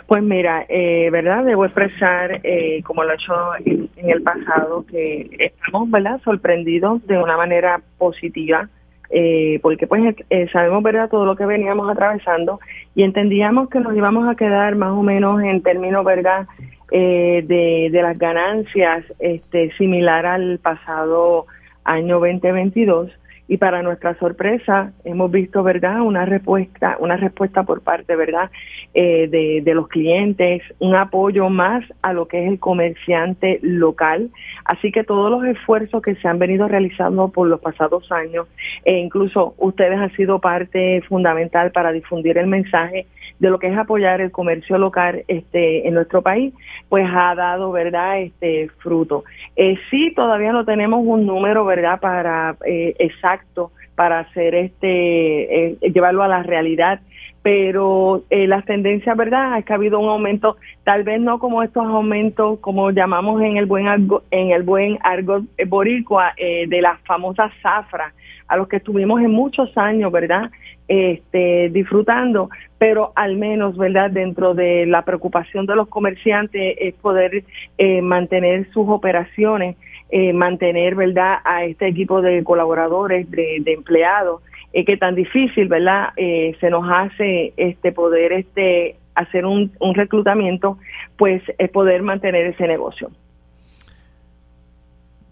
[0.08, 1.43] Pues mira, eh, ¿verdad?
[1.43, 3.34] Debo expresar, eh, como lo he hecho
[3.66, 6.22] en, el pasado, que estamos, ¿verdad?
[6.24, 8.70] Sorprendidos de una manera positiva
[9.10, 12.60] eh, porque pues eh, sabemos verdad todo lo que veníamos atravesando
[12.93, 16.45] y entendíamos que nos íbamos a quedar más o menos en términos verdad
[16.91, 21.45] eh, de, de las ganancias este similar al pasado
[21.86, 23.10] año 2022
[23.48, 28.50] y para nuestra sorpresa hemos visto verdad una respuesta una respuesta por parte verdad
[28.93, 34.32] eh, de, de, los clientes un apoyo más a lo que es el comerciante local.
[34.66, 38.48] Así que todos los esfuerzos que se han venido realizando por los pasados años
[38.86, 43.06] e incluso ustedes han sido parte fundamental para difundir el mensaje
[43.39, 46.53] de lo que es apoyar el comercio local este en nuestro país
[46.89, 49.23] pues ha dado verdad este fruto.
[49.55, 55.77] Eh, sí todavía no tenemos un número verdad para eh, exacto para hacer este eh,
[55.81, 57.01] llevarlo a la realidad
[57.47, 61.63] pero eh, las tendencias verdad es que ha habido un aumento tal vez no como
[61.63, 63.88] estos aumentos como llamamos en el buen
[64.31, 68.13] en el buen argot boricua eh, de las famosas zafras
[68.48, 70.50] a los que estuvimos en muchos años verdad
[70.88, 74.10] este, disfrutando, pero al menos, ¿verdad?
[74.10, 77.43] Dentro de la preocupación de los comerciantes es poder
[77.78, 79.76] eh, mantener sus operaciones,
[80.10, 81.39] eh, mantener, ¿verdad?
[81.43, 84.41] A este equipo de colaboradores, de, empleados,
[84.72, 86.14] eh, que tan difícil, ¿verdad?
[86.16, 90.78] se nos hace este poder este hacer un, un reclutamiento,
[91.18, 93.10] pues es poder mantener ese negocio.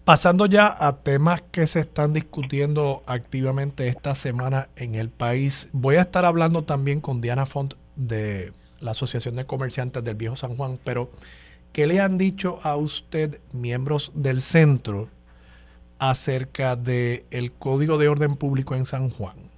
[0.06, 5.96] Pasando ya a temas que se están discutiendo activamente esta semana en el país, voy
[5.96, 10.56] a estar hablando también con Diana Font de la Asociación de Comerciantes del Viejo San
[10.56, 11.10] Juan, pero
[11.72, 15.08] ¿qué le han dicho a usted miembros del centro
[15.98, 19.56] acerca del el Código de Orden Público en San Juan?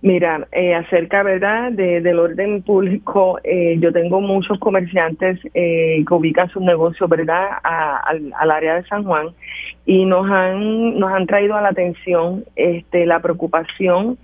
[0.00, 6.48] Mira, eh, acerca verdad del orden público, eh, yo tengo muchos comerciantes eh, que ubican
[6.50, 9.30] sus negocios verdad al, área de San Juan
[9.88, 14.18] y nos han nos han traído a la atención este la preocupación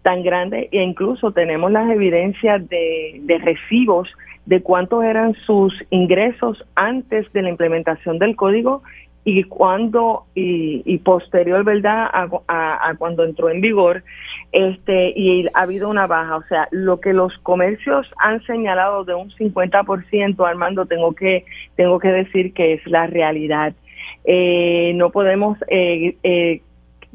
[0.00, 4.08] tan grande e incluso tenemos las evidencias de, de recibos
[4.46, 8.82] de cuántos eran sus ingresos antes de la implementación del código
[9.22, 14.02] y cuando y, posterior verdad a, cuando entró en vigor
[14.52, 16.36] este y ha habido una baja.
[16.36, 21.44] O sea lo que los comercios han señalado de un 50% Armando tengo que
[21.76, 23.74] tengo que decir que es la realidad
[24.24, 26.62] eh, no podemos eh, eh,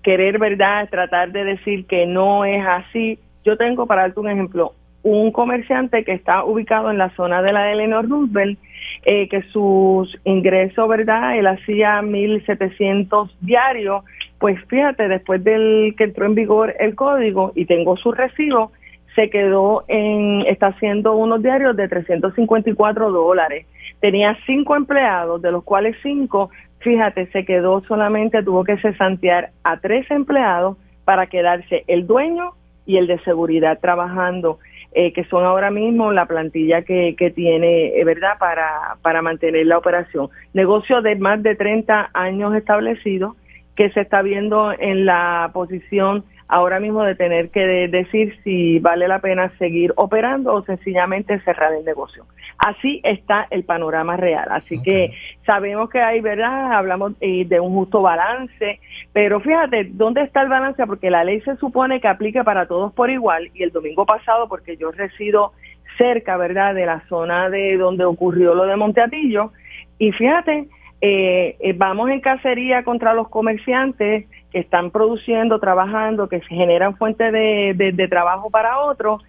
[0.03, 4.73] querer verdad tratar de decir que no es así yo tengo para darte un ejemplo
[5.03, 8.57] un comerciante que está ubicado en la zona de la Eleanor Roosevelt
[9.03, 11.37] eh, que sus ingresos, ¿verdad?
[11.37, 14.03] Él hacía 1.700 diarios,
[14.39, 18.71] pues fíjate, después del que entró en vigor el código y tengo su recibo,
[19.13, 23.67] se quedó en, está haciendo unos diarios de 354 dólares.
[24.01, 26.49] Tenía cinco empleados, de los cuales cinco,
[26.85, 32.51] fíjate, se quedó solamente, tuvo que cesantear a tres empleados para quedarse el dueño
[32.85, 34.59] y el de seguridad trabajando.
[34.97, 39.65] Eh, que son ahora mismo la plantilla que, que tiene, eh, ¿verdad?, para, para mantener
[39.65, 40.29] la operación.
[40.53, 43.35] Negocio de más de 30 años establecido
[43.75, 49.07] que se está viendo en la posición ahora mismo de tener que decir si vale
[49.07, 52.25] la pena seguir operando o sencillamente cerrar el negocio.
[52.57, 54.47] Así está el panorama real.
[54.51, 55.11] Así que
[55.45, 56.73] sabemos que hay, ¿verdad?
[56.73, 58.79] Hablamos eh, de un justo balance,
[59.11, 60.85] pero fíjate, ¿dónde está el balance?
[60.85, 64.47] Porque la ley se supone que aplique para todos por igual y el domingo pasado,
[64.47, 65.53] porque yo resido
[65.97, 69.51] cerca, ¿verdad?, de la zona de donde ocurrió lo de Monteatillo,
[69.97, 70.67] y fíjate,
[71.01, 74.25] eh, eh, vamos en cacería contra los comerciantes
[74.55, 79.21] que están produciendo, trabajando, que generan fuentes de, trabajo para otros,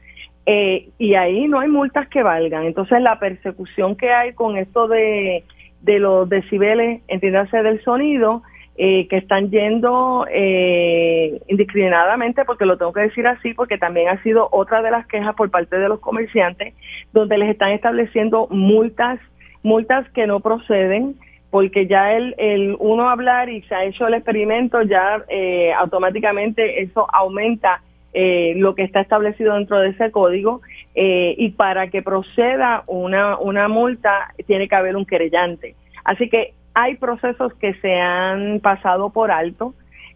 [0.47, 2.65] eh, y ahí no hay multas que valgan.
[2.65, 5.43] Entonces la persecución que hay con esto de,
[5.85, 8.43] los decibeles, entiéndase del sonido,
[8.77, 14.23] eh, que están yendo eh, indiscriminadamente, porque lo tengo que decir así, porque también ha
[14.23, 16.73] sido otra de las quejas por parte de los comerciantes,
[17.13, 19.19] donde les están estableciendo multas,
[19.65, 21.17] multas que no proceden,
[21.57, 26.83] porque ya el, el uno hablar y se ha hecho el experimento, ya eh, automáticamente
[26.83, 27.81] eso aumenta
[28.13, 30.61] eh, lo que está establecido dentro de ese código
[30.95, 35.75] eh, y para que proceda una, una multa tiene que haber un querellante.
[36.05, 39.73] Así que hay procesos que se han pasado por alto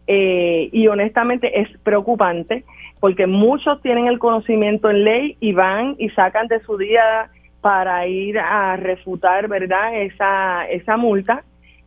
[0.06, 2.64] y honestamente es preocupante
[3.00, 7.30] porque muchos tienen el conocimiento en ley y van y sacan de su día
[7.60, 10.02] para ir a refutar, ¿verdad?
[10.02, 11.44] Esa, esa multa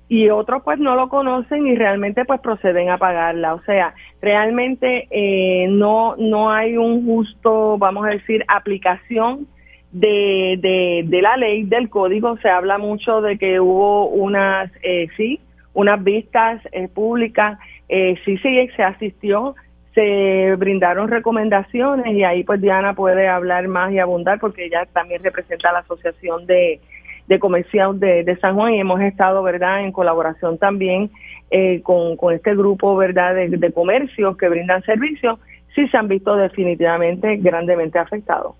[0.07, 3.55] y otros pues no lo conocen y realmente pues proceden a pagarla.
[3.55, 9.47] O sea, realmente eh, no, no hay un justo, vamos a decir, aplicación
[9.91, 12.38] de, de, de, la ley, del código.
[12.38, 15.39] Se habla mucho de que hubo unas, eh, sí,
[15.74, 17.57] unas vistas eh, públicas,
[17.89, 19.55] eh, sí, sí, se asistió,
[19.93, 25.23] se brindaron recomendaciones y ahí pues Diana puede hablar más y abundar porque ella también
[25.23, 26.79] representa la Asociación de,
[27.27, 31.11] de Comercio de, San Juan y hemos estado, ¿verdad?, en colaboración también
[31.51, 35.39] eh, con, este grupo, ¿verdad?, de, de comercios que brindan servicios,
[35.75, 38.55] sí se han visto definitivamente grandemente afectados.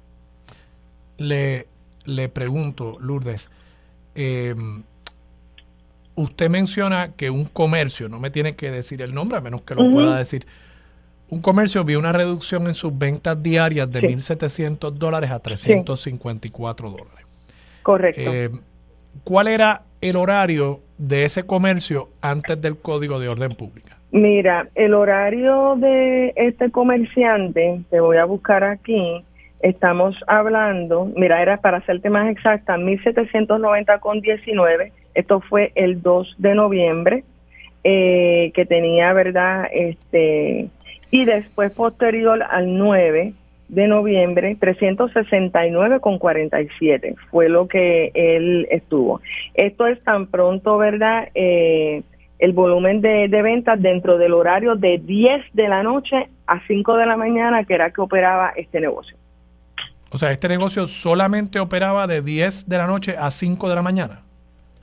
[1.18, 1.66] Le,
[2.06, 3.50] le pregunto, Lourdes,
[4.16, 4.56] eh,
[6.16, 9.76] usted menciona que un comercio, no me tiene que decir el nombre a menos que
[9.76, 10.46] lo pueda decir,
[11.30, 17.26] un comercio vio una reducción en sus ventas diarias de 1.700 dólares a 354 dólares.
[17.82, 18.22] Correcto.
[18.22, 18.50] Eh,
[19.24, 23.98] ¿Cuál era el horario de ese comercio antes del Código de Orden Pública?
[24.12, 29.24] Mira, el horario de este comerciante, te voy a buscar aquí,
[29.62, 36.36] estamos hablando, mira, era para hacerte más exacta, 1790 con 19, esto fue el 2
[36.38, 37.24] de noviembre,
[37.84, 39.68] eh, que tenía, ¿verdad?
[39.74, 40.68] Este,
[41.14, 43.34] y después posterior al 9
[43.68, 49.22] de noviembre, 369,47 fue lo que él estuvo.
[49.54, 51.30] Esto es tan pronto, ¿verdad?
[51.36, 52.02] Eh,
[52.40, 57.06] el volumen de, ventas dentro del horario de 10 de la noche a 5 de
[57.06, 59.16] la mañana, que era que operaba este negocio.
[60.10, 63.84] O sea, este negocio solamente operaba de 10 de la noche a 5 de la
[63.84, 64.24] mañana.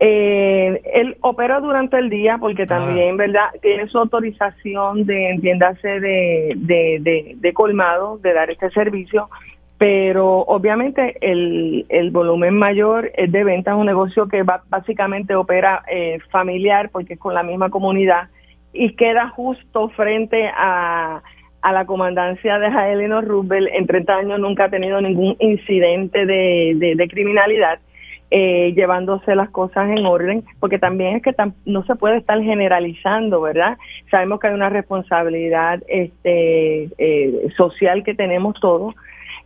[0.03, 3.51] Eh, él opera durante el día porque también, ¿verdad?
[3.61, 9.28] Tiene su autorización de, entiéndase, de, de, de, colmado, de dar este servicio,
[9.76, 15.34] pero obviamente el, el volumen mayor es de venta, es un negocio que va, básicamente
[15.34, 18.28] opera eh, familiar porque es con la misma comunidad
[18.72, 21.20] y queda justo frente a,
[21.61, 23.68] a la comandancia de Jaelino Rubel.
[23.74, 27.80] En 30 años nunca ha tenido ningún incidente de, de criminalidad
[28.31, 31.35] eh, llevándose las cosas en orden, porque también es que
[31.66, 33.76] no se puede estar generalizando, ¿verdad?
[34.11, 38.95] Sabemos que hay una responsabilidad este, eh, social que tenemos todos,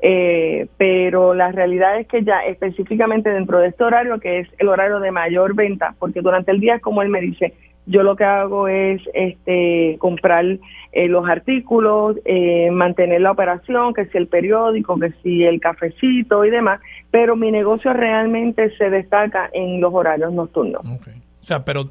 [0.03, 4.69] eh, pero la realidad es que ya específicamente dentro de este horario, que es el
[4.69, 7.55] horario de mayor venta, porque durante el día, como él me dice,
[7.87, 10.45] yo lo que hago es este comprar
[10.93, 16.45] eh, los artículos, eh, mantener la operación, que si el periódico, que si el cafecito
[16.45, 16.81] y demás,
[17.11, 20.83] pero mi negocio realmente se destaca en los horarios nocturnos.
[20.85, 21.91] O sea, pero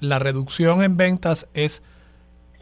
[0.00, 1.82] la reducción en ventas es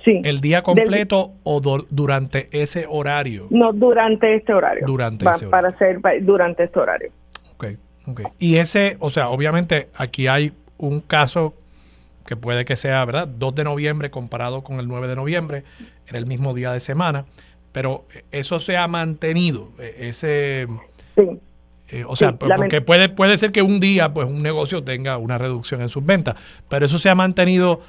[0.06, 3.46] el día completo o durante ese horario.
[3.50, 4.86] No, durante este horario.
[4.86, 5.50] Durante ese horario.
[5.50, 7.10] Para ser durante este horario.
[7.54, 7.66] Ok,
[8.06, 8.20] ok.
[8.38, 11.54] Y ese, o sea, obviamente aquí hay un caso
[12.26, 13.28] que puede que sea, ¿verdad?
[13.28, 15.64] 2 de noviembre comparado con el 9 de noviembre,
[16.08, 17.24] era el mismo día de semana,
[17.72, 20.66] pero eso se ha mantenido, e, ese...
[21.14, 21.40] Sí.
[21.90, 25.36] Eh, o sea, porque puede, puede ser que un día pues un negocio tenga una
[25.36, 26.34] reducción en sus ventas,
[26.68, 27.82] pero eso se ha mantenido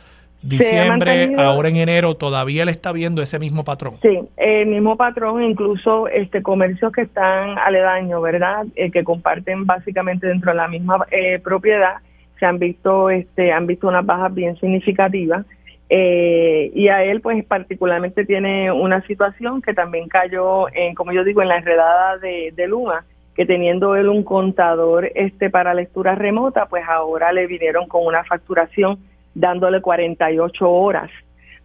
[0.46, 3.96] diciembre, ahora en enero, todavía él está viendo ese mismo patrón.
[4.02, 8.66] Sí, el mismo patrón, incluso este comercios que están aledaños, ¿verdad?
[8.76, 11.96] Eh, que comparten básicamente dentro de la misma eh, propiedad,
[12.40, 15.46] se han visto este han visto unas bajas bien significativas
[15.90, 21.24] eh, y a él pues particularmente tiene una situación que también cayó en como yo
[21.24, 23.06] digo en la enredada de, de Luma
[23.36, 28.24] que teniendo él un contador este para lectura remota pues ahora le vinieron con una
[28.24, 28.98] facturación
[29.36, 31.12] dándole 48 horas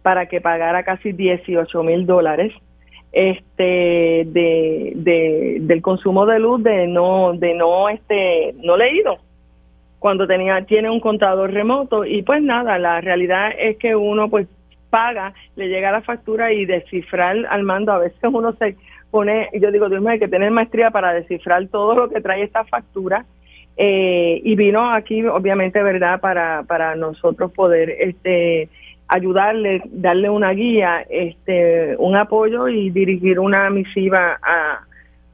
[0.03, 2.53] para que pagara casi 18 mil dólares
[3.11, 9.17] este de, de, del consumo de luz de no de no este no leído
[10.01, 14.47] cuando tenía tiene un contador remoto y pues nada, la realidad es que uno pues
[14.89, 18.75] paga, le llega la factura y descifrar al mando, a veces uno se
[19.11, 22.41] pone, yo digo, Dios mío, hay que tener maestría para descifrar todo lo que trae
[22.41, 23.25] esta factura
[23.77, 28.69] eh, y vino aquí obviamente, ¿verdad?, para, para nosotros poder este
[29.07, 34.79] ayudarle, darle una guía, este un apoyo y dirigir una misiva a,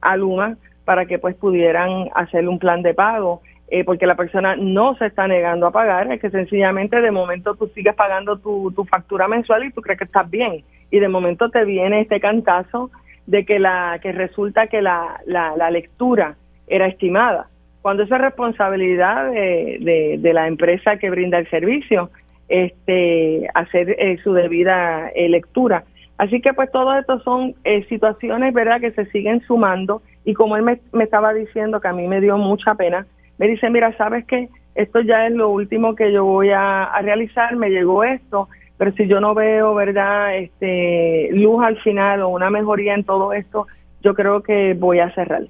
[0.02, 3.40] a Luma para que pues pudieran hacer un plan de pago
[3.70, 7.54] eh, porque la persona no se está negando a pagar, es que sencillamente de momento
[7.54, 11.08] tú sigues pagando tu, tu factura mensual y tú crees que estás bien, y de
[11.08, 12.90] momento te viene este cantazo
[13.26, 17.48] de que la que resulta que la, la, lectura era estimada,
[17.82, 22.10] cuando esa es responsabilidad de, de, la empresa que brinda el servicio,
[22.48, 25.84] este hacer eh, su debida eh, lectura.
[26.16, 27.54] Así que pues todo esto son
[27.88, 31.92] situaciones, ¿verdad?, que se siguen sumando y como él me, me estaba diciendo que a
[31.92, 33.06] mí me dio mucha pena,
[33.38, 34.48] me dice, mira, ¿sabes qué?
[34.74, 39.08] Esto ya es lo último que yo voy a, realizar, me llegó esto, pero si
[39.08, 43.66] yo no veo, ¿verdad?, este, luz al final o una mejoría en todo esto,
[44.02, 45.44] yo creo que voy a cerrar.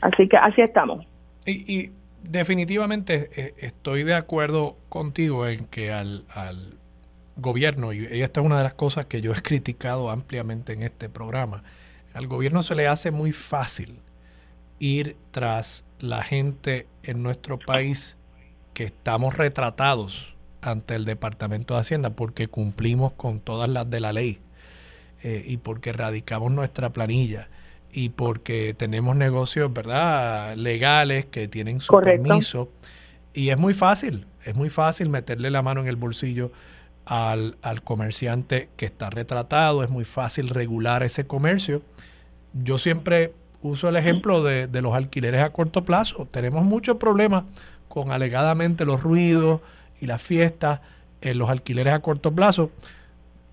[0.00, 1.06] Así que así estamos.
[1.46, 1.90] Y,
[2.22, 6.78] definitivamente eh, estoy de acuerdo contigo en que al, al
[7.36, 11.10] gobierno, y esta es una de las cosas que yo he criticado ampliamente en este
[11.10, 11.62] programa,
[12.14, 13.98] al gobierno se le hace muy fácil
[14.78, 18.16] ir tras la gente en nuestro país
[18.72, 24.12] que estamos retratados ante el Departamento de Hacienda porque cumplimos con todas las de la
[24.12, 24.40] ley
[25.22, 27.48] eh, y porque radicamos nuestra planilla
[27.92, 32.68] y porque tenemos negocios, ¿verdad?, legales que tienen su permiso.
[33.32, 36.50] Y es muy fácil, es muy fácil meterle la mano en el bolsillo
[37.04, 41.82] al, al comerciante que está retratado, es muy fácil regular ese comercio.
[42.52, 43.32] Yo siempre
[43.64, 46.28] uso el ejemplo de, los alquileres a corto plazo.
[46.30, 47.44] Tenemos muchos problemas
[47.88, 49.62] con alegadamente los ruidos
[50.00, 50.80] y las fiestas
[51.22, 52.70] en los alquileres a corto plazo,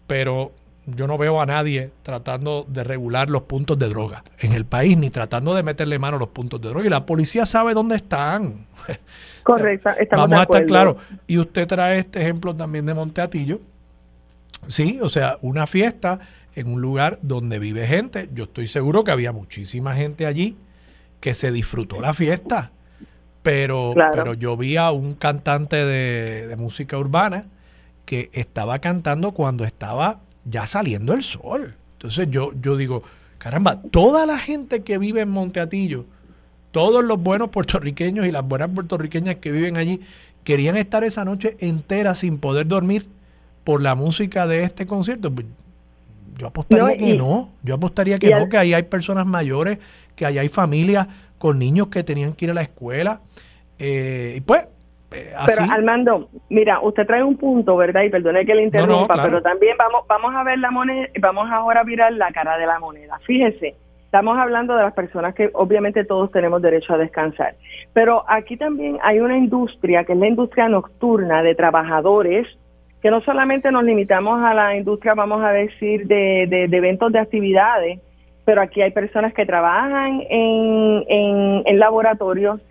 [0.07, 0.51] pero
[0.85, 4.97] yo no veo a nadie tratando de regular los puntos de droga en el país,
[4.97, 6.85] ni tratando de meterle mano a los puntos de droga.
[6.85, 8.65] Y la policía sabe dónde están.
[9.43, 10.97] Correcto, estamos Vamos a estar claros.
[11.25, 13.61] Y usted trae este ejemplo también de Monteatillo.
[14.67, 16.19] Sí, o sea, una fiesta
[16.55, 18.29] en un lugar donde vive gente.
[18.33, 20.57] Yo estoy seguro que había muchísima gente allí
[21.19, 22.71] que se disfrutó la fiesta,
[23.43, 27.45] pero, pero yo vi a un cantante de, música urbana
[28.05, 31.75] que estaba cantando cuando estaba ya saliendo el sol.
[31.93, 33.03] Entonces yo, yo digo,
[33.37, 36.05] caramba, toda la gente que vive en Monteatillo,
[36.71, 40.01] todos los buenos puertorriqueños y las buenas puertorriqueñas que viven allí,
[40.43, 43.07] querían estar esa noche entera sin poder dormir
[43.63, 45.31] por la música de este concierto.
[46.37, 49.79] Yo apostaría que no, yo apostaría que no, que ahí hay personas mayores,
[50.15, 51.07] que ahí hay familias
[51.37, 53.21] con niños que tenían que ir a la escuela.
[53.79, 54.67] Eh, y pues,
[55.11, 58.03] eh, Pero Armando, mira, usted trae un punto, ¿verdad?
[58.03, 61.81] Y perdone que le interrumpa, pero también vamos, vamos a ver la moneda, vamos ahora
[61.81, 63.19] a mirar la cara de la moneda.
[63.25, 63.75] Fíjese,
[64.05, 67.55] estamos hablando de las personas que obviamente todos tenemos derecho a descansar,
[67.93, 72.47] pero aquí también hay una industria que es la industria nocturna de trabajadores
[73.01, 77.19] que no solamente nos limitamos a la industria, vamos a decir, de, de, eventos de
[77.19, 77.99] actividades,
[78.45, 81.03] pero aquí hay personas que trabajan en,
[81.65, 82.61] en, laboratorios,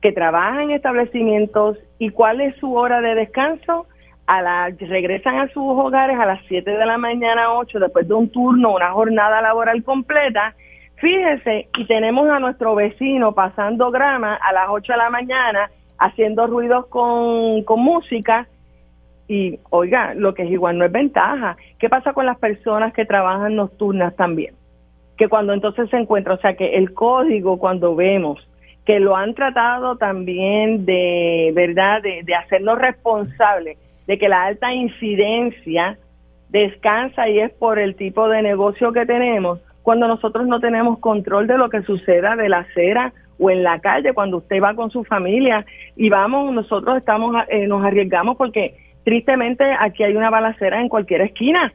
[0.00, 3.86] que trabajan en establecimientos y cuál es su hora de descanso.
[4.26, 8.14] A la, regresan a sus hogares a las 7 de la mañana, 8, después de
[8.14, 10.54] un turno, una jornada laboral completa.
[10.98, 15.68] Fíjese, y tenemos a nuestro vecino pasando grama a las 8 de la mañana,
[15.98, 18.46] haciendo ruidos con, con música,
[19.30, 21.56] y oiga, lo que es igual no es ventaja.
[21.78, 24.54] ¿Qué pasa con las personas que trabajan nocturnas también?
[25.16, 28.44] Que cuando entonces se encuentra, o sea, que el código cuando vemos
[28.84, 33.78] que lo han tratado también de, ¿verdad?, de, de hacernos responsables
[34.08, 35.96] de que la alta incidencia
[36.48, 41.46] descansa y es por el tipo de negocio que tenemos, cuando nosotros no tenemos control
[41.46, 44.90] de lo que suceda de la acera o en la calle, cuando usted va con
[44.90, 45.64] su familia
[45.94, 51.22] y vamos, nosotros estamos, eh, nos arriesgamos porque Tristemente, aquí hay una balacera en cualquier
[51.22, 51.72] esquina.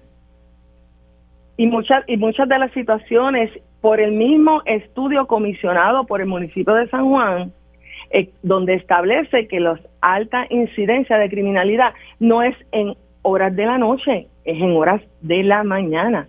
[1.58, 3.52] Y muchas, y muchas de las situaciones,
[3.82, 7.54] por el mismo estudio comisionado por el municipio de San Juan,
[8.12, 13.78] eh, donde establece que la alta incidencia de criminalidad no es en horas de la
[13.78, 16.28] noche, es en horas de la mañana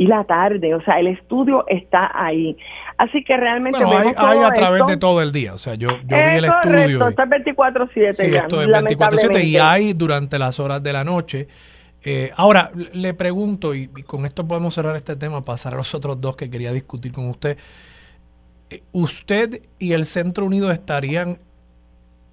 [0.00, 2.56] y la tarde, o sea, el estudio está ahí.
[2.96, 3.84] Así que realmente...
[3.84, 7.06] Bueno, hay, a través de todo el día, o sea, yo, vi el estudio.
[7.06, 11.48] Esto es 24-7 sí, esto es 24-7 y hay durante las horas de la noche.
[12.02, 16.18] Eh, ahora, le pregunto, y, con esto podemos cerrar este tema, pasar a los otros
[16.18, 17.58] dos que quería discutir con usted.
[18.70, 21.40] Eh, ¿Usted y el Centro Unido estarían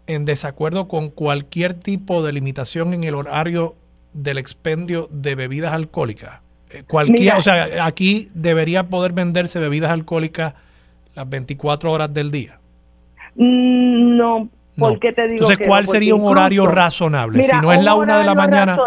[0.05, 3.75] en desacuerdo con cualquier tipo de limitación en el horario
[4.13, 6.46] del expendio de bebidas alcohólicas?
[6.69, 10.53] Eh, cualquier, o sea, aquí debería poder venderse bebidas alcohólicas
[11.15, 12.59] las 24 horas del día.
[13.35, 17.41] Mm, no, porque te digo Entonces, ¿cuál sería un horario razonable?
[17.41, 18.77] si no es la una de la mañana,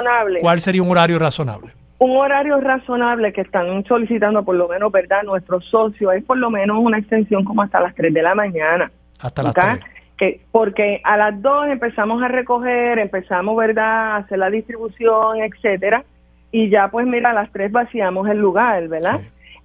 [0.41, 1.73] ¿cuál sería un horario razonable?
[1.99, 5.23] Un horario razonable que están solicitando, por lo menos, ¿verdad?
[5.23, 8.91] Nuestros socios es por lo menos una extensión como hasta las 3 de la mañana.
[9.19, 9.81] Hasta las 3.
[10.17, 16.05] Que, porque a las 2 empezamos a recoger, empezamos, ¿verdad?, a hacer la distribución, etcétera
[16.53, 19.21] y ya pues mira, a las tres vaciamos el lugar, ¿verdad?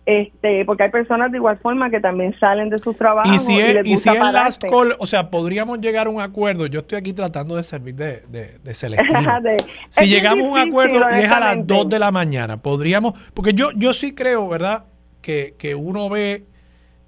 [0.05, 3.59] Este, porque hay personas de igual forma que también salen de sus trabajos y si
[3.59, 4.59] es, y, si es las
[4.99, 6.67] o sea, podríamos llegar a un acuerdo.
[6.67, 8.21] Yo estoy aquí tratando de servir de,
[8.63, 9.19] de, selectivo.
[9.89, 13.53] si llegamos a un acuerdo y es a las 2 de la mañana, podríamos, porque
[13.53, 14.85] yo, yo sí creo, ¿verdad?
[15.23, 16.43] Que, que uno ve,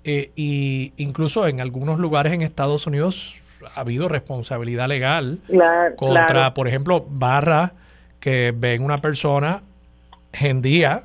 [0.04, 3.36] eh, y incluso en algunos lugares en Estados Unidos
[3.76, 5.40] ha habido responsabilidad legal
[5.98, 7.74] contra, por ejemplo, barras
[8.20, 9.62] que ven una persona
[10.38, 11.04] gendía,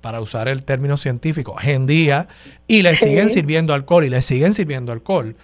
[0.00, 2.28] para usar el término científico, gendía,
[2.66, 5.36] y le siguen sirviendo alcohol, y le siguen sirviendo alcohol.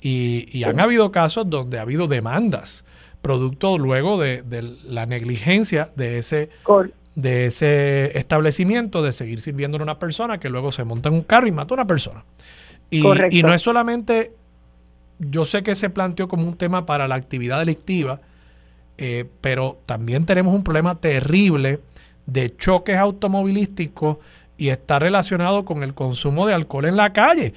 [0.00, 2.84] Y, han habido casos donde ha habido demandas,
[3.22, 4.42] producto luego de,
[4.84, 6.50] la negligencia de ese,
[7.14, 11.22] de ese establecimiento de seguir sirviendo a una persona que luego se monta en un
[11.22, 12.24] carro y mata a una persona.
[12.88, 14.32] Y, y no es solamente,
[15.18, 18.20] yo sé que se planteó como un tema para la actividad delictiva,
[18.98, 21.80] eh, pero también tenemos un problema terrible
[22.26, 24.18] de choques automovilísticos
[24.58, 27.54] y está relacionado con el consumo de alcohol en la calle.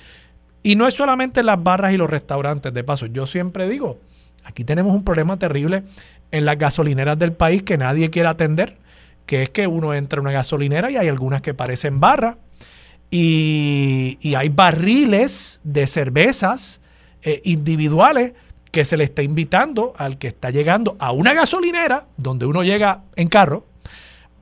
[0.64, 3.98] Y no es solamente en las barras y los restaurantes, de paso, yo siempre digo,
[4.44, 5.84] aquí tenemos un problema terrible
[6.32, 8.78] en las gasolineras del país que nadie quiere atender,
[9.26, 12.36] que es que uno entra a una gasolinera y hay algunas que parecen barras
[13.12, 16.82] y, hay barriles de cervezas
[17.24, 18.34] eh, individuales
[18.72, 23.04] que se le está invitando al que está llegando a una gasolinera, donde uno llega
[23.16, 23.66] en carro,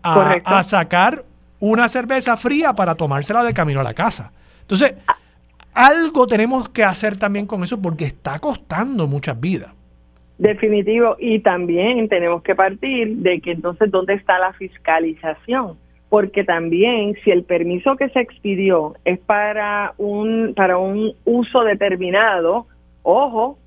[0.04, 1.24] a, sacar
[1.60, 4.32] una cerveza fría para tomársela de camino a la casa.
[4.62, 4.96] Entonces,
[5.74, 9.74] algo tenemos que hacer también con eso porque está costando muchas vidas.
[10.38, 11.16] Definitivo.
[11.20, 15.78] Y también tenemos que partir de que entonces, ¿dónde está la fiscalización?
[16.10, 22.68] Porque también si el permiso que se expidió es para un, para un uso determinado,
[23.04, 23.58] ojo,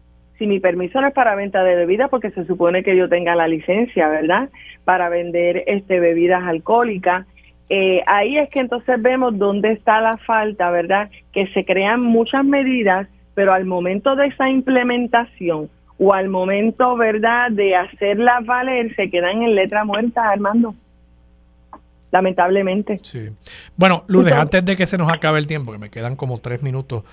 [0.41, 3.37] si mi permiso no es para venta de bebidas, porque se supone que yo tenga
[3.37, 4.49] la licencia, ¿verdad?
[4.85, 7.27] Para vender este bebidas alcohólicas.
[7.69, 11.11] Eh, ahí es que entonces vemos dónde está la falta, ¿verdad?
[11.35, 15.69] Que se crean muchas medidas, pero al momento de esa implementación,
[15.99, 20.75] o al momento, ¿verdad?, de hacerlas valer, se quedan en letra muerta, Armando.
[22.11, 22.99] Lamentablemente.
[23.03, 23.29] Sí.
[23.77, 26.63] Bueno, Lourdes, antes de que se nos acabe el tiempo, que me quedan como tres
[26.63, 27.05] minutos,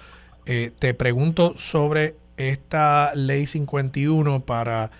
[0.45, 4.91] eh, te pregunto sobre esta ley 51 para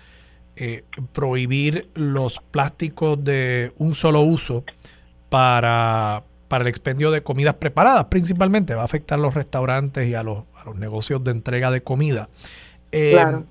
[0.56, 4.64] eh, prohibir los plásticos de un solo uso
[5.28, 8.74] para, para el expendio de comidas preparadas, principalmente.
[8.74, 11.82] Va a afectar a los restaurantes y a los, a los negocios de entrega de
[11.82, 12.28] comida.
[12.90, 13.44] Eh, claro.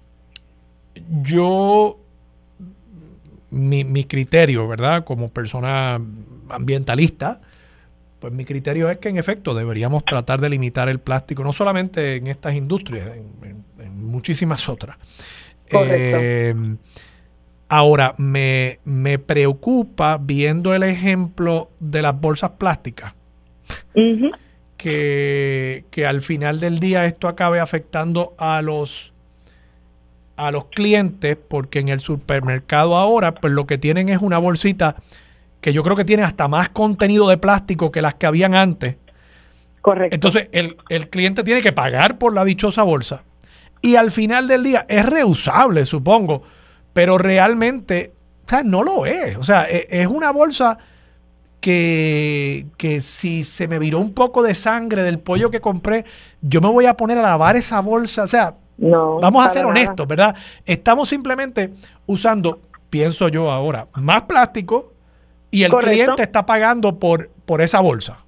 [1.21, 1.99] Yo,
[3.51, 5.05] mi, mi criterio, ¿verdad?
[5.05, 6.01] Como persona
[6.49, 7.39] ambientalista,
[8.19, 12.15] pues mi criterio es que en efecto deberíamos tratar de limitar el plástico, no solamente
[12.15, 13.65] en estas industrias, en,
[13.95, 14.97] muchísimas otras.
[15.69, 16.53] Eh,
[17.67, 23.13] ahora, me, me, preocupa viendo el ejemplo de las bolsas plásticas,
[24.77, 29.13] que, que al final del día esto acabe afectando a los
[30.37, 34.95] a los clientes porque en el supermercado ahora pues lo que tienen es una bolsita
[35.61, 38.95] que yo creo que tiene hasta más contenido de plástico que las que habían antes.
[39.81, 40.15] Correcto.
[40.15, 40.75] Entonces, el,
[41.09, 43.23] cliente tiene que pagar por la dichosa bolsa.
[43.81, 46.43] Y al final del día es reusable, supongo,
[46.93, 48.11] pero realmente
[48.45, 49.37] o sea, no lo es.
[49.37, 50.77] O sea, e, es una bolsa
[51.59, 56.05] que, que, si se me viró un poco de sangre del pollo que compré,
[56.41, 58.23] yo me voy a poner a lavar esa bolsa.
[58.23, 60.35] O sea, no, vamos a ser honestos, ¿verdad?
[60.65, 61.71] Estamos simplemente
[62.05, 64.93] usando, pienso yo ahora, más plástico
[65.51, 68.23] y el cliente está pagando por, por esa bolsa.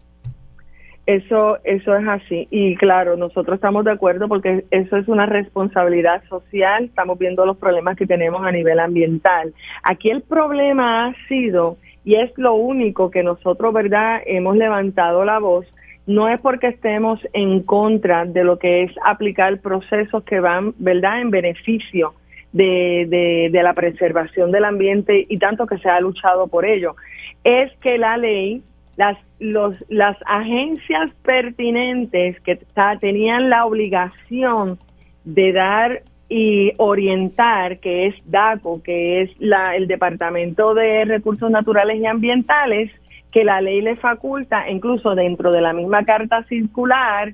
[1.06, 2.48] Eso, eso es así.
[2.52, 6.86] Y claro, nosotros estamos de acuerdo porque eso es una responsabilidad social.
[6.86, 9.52] Estamos viendo los problemas que tenemos a nivel ambiental.
[9.82, 15.40] Aquí el problema ha sido, y es lo único que nosotros, ¿verdad?, hemos levantado la
[15.40, 15.66] voz,
[16.06, 21.22] no es porque estemos en contra de lo que es aplicar procesos que van, ¿verdad?,
[21.22, 22.14] en beneficio
[22.52, 26.96] de, de, la preservación del ambiente y tanto que se ha luchado por ello.
[27.44, 28.64] Es que la ley,
[28.98, 32.60] las, los, las agencias pertinentes que
[33.00, 34.78] tenían la obligación
[35.26, 42.00] de dar y orientar, que es DACO, que es la, el Departamento de Recursos Naturales
[42.00, 42.92] y Ambientales,
[43.32, 47.34] que la ley le faculta, incluso dentro de la misma carta circular,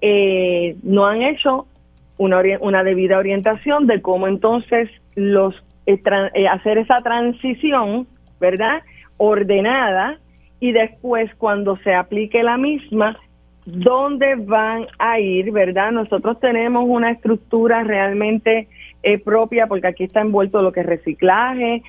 [0.00, 1.66] eh, no han hecho
[2.18, 5.54] una, una debida orientación de cómo entonces los
[5.86, 6.00] eh,
[6.34, 8.08] eh, hacer esa transición,
[8.40, 8.82] ¿verdad?
[9.18, 10.18] Ordenada
[10.58, 13.16] y después cuando se aplique la misma,
[13.66, 15.92] ¿dónde van a ir, verdad?
[15.92, 18.68] Nosotros tenemos una estructura realmente
[19.02, 21.82] eh, propia porque aquí está envuelto lo que es reciclaje,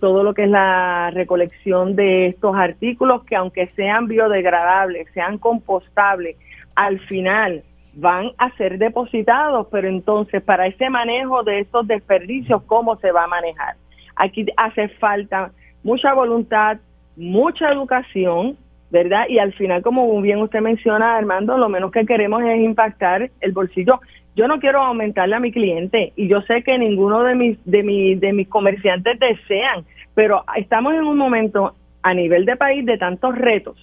[0.00, 6.36] todo lo que es la recolección de estos artículos que aunque sean biodegradables, sean compostables,
[6.74, 7.64] al final
[7.96, 13.24] van a ser depositados, pero entonces para ese manejo de estos desperdicios, ¿cómo se va
[13.24, 13.76] a manejar?
[14.14, 15.50] Aquí hace falta
[15.82, 16.78] mucha voluntad,
[17.16, 18.58] mucha educación,
[18.90, 19.24] ¿verdad?
[19.28, 23.52] Y al final, como bien usted menciona, Armando, lo menos que queremos es impactar el
[23.52, 24.00] bolsillo.
[24.34, 27.82] Yo no quiero aumentarle a mi cliente y yo sé que ninguno de mis, de,
[27.82, 32.98] mi, de mis comerciantes desean, pero estamos en un momento a nivel de país de
[32.98, 33.76] tantos retos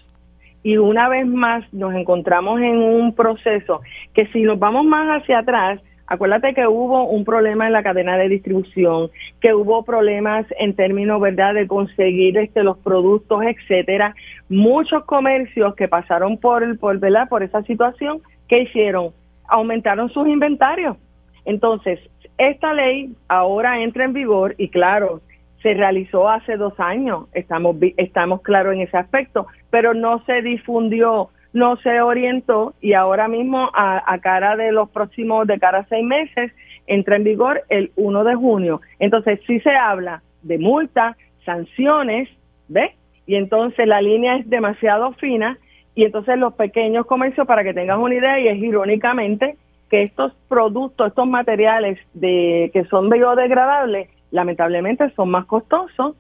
[0.64, 3.82] y una vez más nos encontramos en un proceso
[4.14, 8.18] que si nos vamos más hacia atrás, acuérdate que hubo un problema en la cadena
[8.18, 9.10] de distribución,
[9.42, 14.16] que hubo problemas en términos, ¿verdad?, de conseguir este los productos, etcétera.
[14.50, 17.28] Muchos comercios que pasaron por por, ¿verdad?
[17.28, 19.12] por esa situación, ¿qué hicieron?
[19.50, 20.98] Aumentaron sus inventarios.
[21.46, 22.00] Entonces,
[22.38, 25.22] esta ley ahora entra en vigor y claro,
[25.64, 31.30] se realizó hace dos años, estamos, estamos claros en ese aspecto, pero no se difundió,
[31.54, 36.06] no se orientó y ahora mismo a, cara de los próximos, de cara a seis
[36.06, 36.52] meses,
[36.86, 38.82] entra en vigor el 1 de junio.
[39.00, 41.16] Entonces sí se habla de multa,
[41.46, 42.30] sanciones,
[42.68, 42.92] ¿ves?
[43.26, 45.58] Y entonces la línea es demasiado fina
[45.96, 49.56] y entonces los pequeños comercios, para que tengan una idea, y es irónicamente
[49.90, 56.16] que estos productos, estos materiales de que son biodegradables, lamentablemente son más costosos,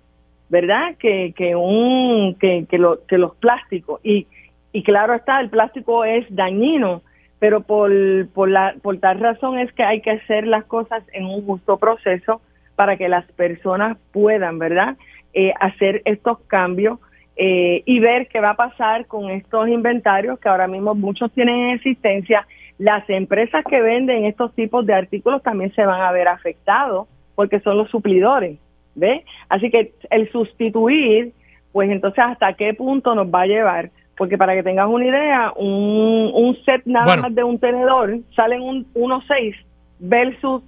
[0.47, 0.95] ¿verdad?
[0.99, 3.99] Que, que, un, que, que, que los plásticos.
[4.03, 4.27] Y,
[4.71, 7.01] y claro está, el plástico es dañino,
[7.39, 7.91] pero por,
[8.29, 11.77] por, la, por tal razón es que hay que hacer las cosas en un justo
[11.77, 12.39] proceso
[12.75, 14.95] para que las personas puedan, ¿verdad?
[15.33, 16.99] Eh, hacer estos cambios
[17.35, 21.55] eh, y ver qué va a pasar con estos inventarios que ahora mismo muchos tienen
[21.55, 22.45] en existencia.
[22.77, 27.59] Las empresas que venden estos tipos de artículos también se van a ver afectados porque
[27.59, 28.59] son los suplidores,
[28.95, 29.25] ¿ve?
[29.49, 31.33] Así que el sustituir,
[31.71, 35.53] pues entonces hasta qué punto nos va a llevar, porque para que tengas una idea,
[35.55, 39.55] un, un set nada más de un tenedor salen un 1.6
[39.99, 40.61] versus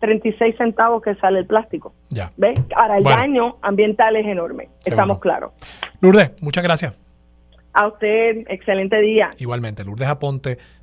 [0.00, 1.94] 36 centavos que sale el plástico.
[2.10, 2.32] Ya.
[2.36, 2.60] ¿Ves?
[2.74, 5.52] Ahora, el daño ambiental es enorme, estamos claros.
[6.00, 6.98] Lourdes, muchas gracias.
[7.72, 9.30] A usted, excelente día.
[9.38, 10.58] Igualmente, Lourdes Aponte,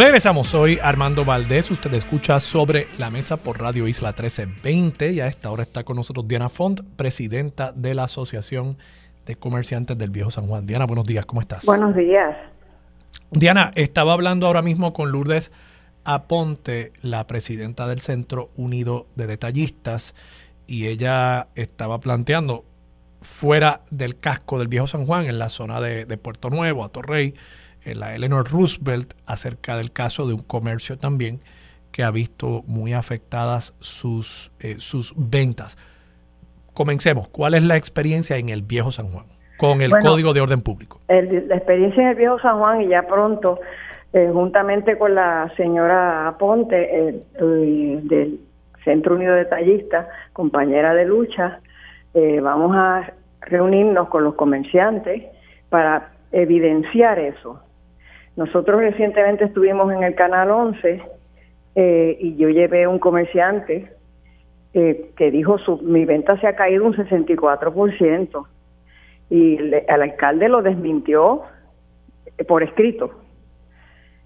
[0.00, 5.26] Regresamos, soy Armando Valdés, usted escucha sobre la mesa por Radio Isla 1320 y a
[5.26, 8.78] esta hora está con nosotros Diana Font, presidenta de la Asociación
[9.26, 10.66] de Comerciantes del Viejo San Juan.
[10.66, 11.66] Diana, buenos días, ¿cómo estás?
[11.66, 12.34] Buenos días.
[13.30, 15.52] Diana, estaba hablando ahora mismo con Lourdes
[16.04, 20.14] Aponte, la presidenta del Centro Unido de Detallistas,
[20.66, 22.64] y ella estaba planteando
[23.20, 26.88] fuera del casco del Viejo San Juan, en la zona de, de Puerto Nuevo, a
[26.88, 27.34] Torrey,
[27.94, 31.40] la Eleanor Roosevelt acerca del caso de un comercio también
[31.92, 35.76] que ha visto muy afectadas sus, eh, sus ventas.
[36.74, 37.28] Comencemos.
[37.28, 39.26] ¿Cuál es la experiencia en el Viejo San Juan
[39.58, 41.00] con el Código de Orden Público?
[41.08, 43.60] la experiencia en el Viejo San Juan y ya pronto,
[44.12, 48.40] eh, juntamente con la señora Ponte eh, del
[48.84, 51.60] Centro Unido de Tallistas, compañera de lucha,
[52.14, 53.12] vamos a
[53.42, 55.24] reunirnos con los comerciantes
[55.68, 57.60] para evidenciar eso.
[58.40, 61.02] Nosotros recientemente estuvimos en el Canal 11
[61.74, 63.92] eh, y yo llevé un comerciante
[64.72, 68.46] eh, que dijo su, mi venta se ha caído un 64%
[69.28, 71.42] y el alcalde lo desmintió
[72.38, 73.10] eh, por escrito.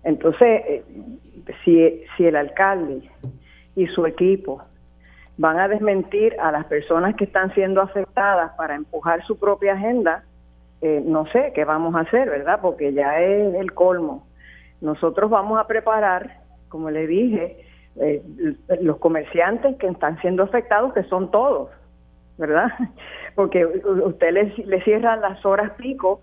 [0.05, 0.85] Entonces,
[1.65, 3.11] si, si el alcalde
[3.75, 4.63] y su equipo
[5.39, 10.23] van a desmentir a las personas que están siendo afectadas para empujar su propia agenda,
[10.85, 12.59] eh, no sé qué vamos a hacer, ¿verdad?
[12.61, 14.27] Porque ya es el colmo.
[14.83, 17.65] Nosotros vamos a preparar, como le dije,
[17.97, 18.23] eh,
[18.83, 21.71] los comerciantes que están siendo afectados, que son todos,
[22.37, 22.71] ¿verdad?
[23.35, 26.21] Porque usted le, le cierran las horas pico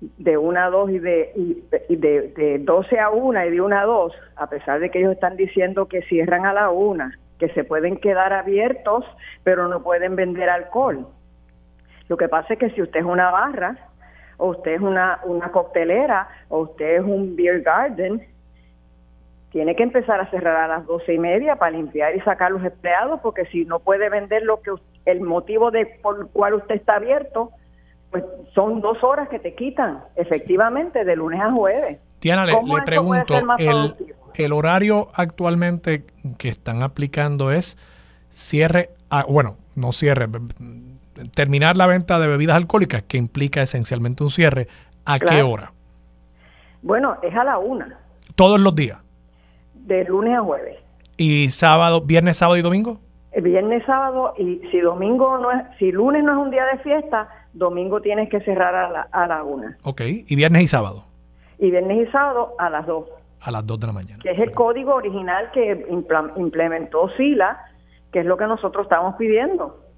[0.00, 3.84] de una a dos y de, de, de 12 a una y de una a
[3.84, 7.64] dos, a pesar de que ellos están diciendo que cierran a la una, que se
[7.64, 9.04] pueden quedar abiertos,
[9.44, 11.06] pero no pueden vender alcohol.
[12.08, 13.89] Lo que pasa es que si usted es una barra,
[14.40, 18.26] o usted es una, una coctelera, o usted es un beer garden,
[19.52, 22.64] tiene que empezar a cerrar a las doce y media para limpiar y sacar los
[22.64, 24.70] empleados, porque si no puede vender lo que
[25.04, 27.50] el motivo de por el cual usted está abierto,
[28.10, 31.98] pues son dos horas que te quitan, efectivamente, de lunes a jueves.
[32.18, 32.54] Tiana, le,
[32.84, 33.94] pregunto, el,
[34.34, 36.04] el, horario actualmente
[36.38, 37.76] que están aplicando es
[38.30, 38.90] cierre,
[39.28, 40.28] bueno, no cierre,
[41.34, 44.68] terminar la venta de bebidas alcohólicas, que implica esencialmente un cierre,
[45.04, 45.72] ¿a qué hora?
[46.82, 47.98] Bueno, es a la una.
[48.34, 48.98] ¿Todos los días?
[49.74, 50.78] De lunes a jueves.
[51.16, 52.98] ¿Y sábado, viernes, sábado y domingo?
[53.32, 56.78] El viernes, sábado y si domingo no es, si lunes no es un día de
[56.78, 59.76] fiesta, domingo tienes que cerrar a la, a la una.
[59.84, 61.04] Ok, ¿y viernes y sábado?
[61.58, 63.06] Y viernes y sábado a las dos.
[63.42, 64.18] A las dos de la mañana.
[64.22, 65.86] Que es el código original que
[66.36, 67.58] implementó SILA,
[68.12, 69.89] que es lo que nosotros estamos pidiendo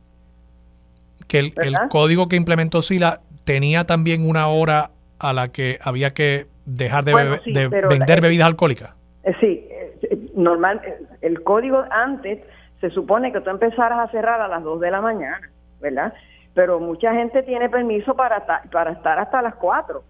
[1.33, 6.47] que el, código que implementó SILA tenía también una hora a la que había que
[6.67, 7.41] dejar de,
[7.89, 8.95] vender bebidas alcohólicas.
[9.25, 12.41] Eh, sí, eh, normal, eh, el código antes
[12.83, 15.41] se supone que tú empezaras a cerrar a las 2 de la mañana,
[15.81, 16.13] ¿verdad?
[16.53, 20.03] Pero mucha gente tiene permiso para, para estar hasta las 4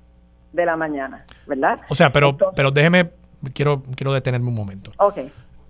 [0.52, 1.78] de la mañana, ¿verdad?
[1.88, 3.10] O sea, pero, pero déjeme,
[3.54, 4.90] quiero, quiero detenerme un momento.
[4.98, 5.18] Ok.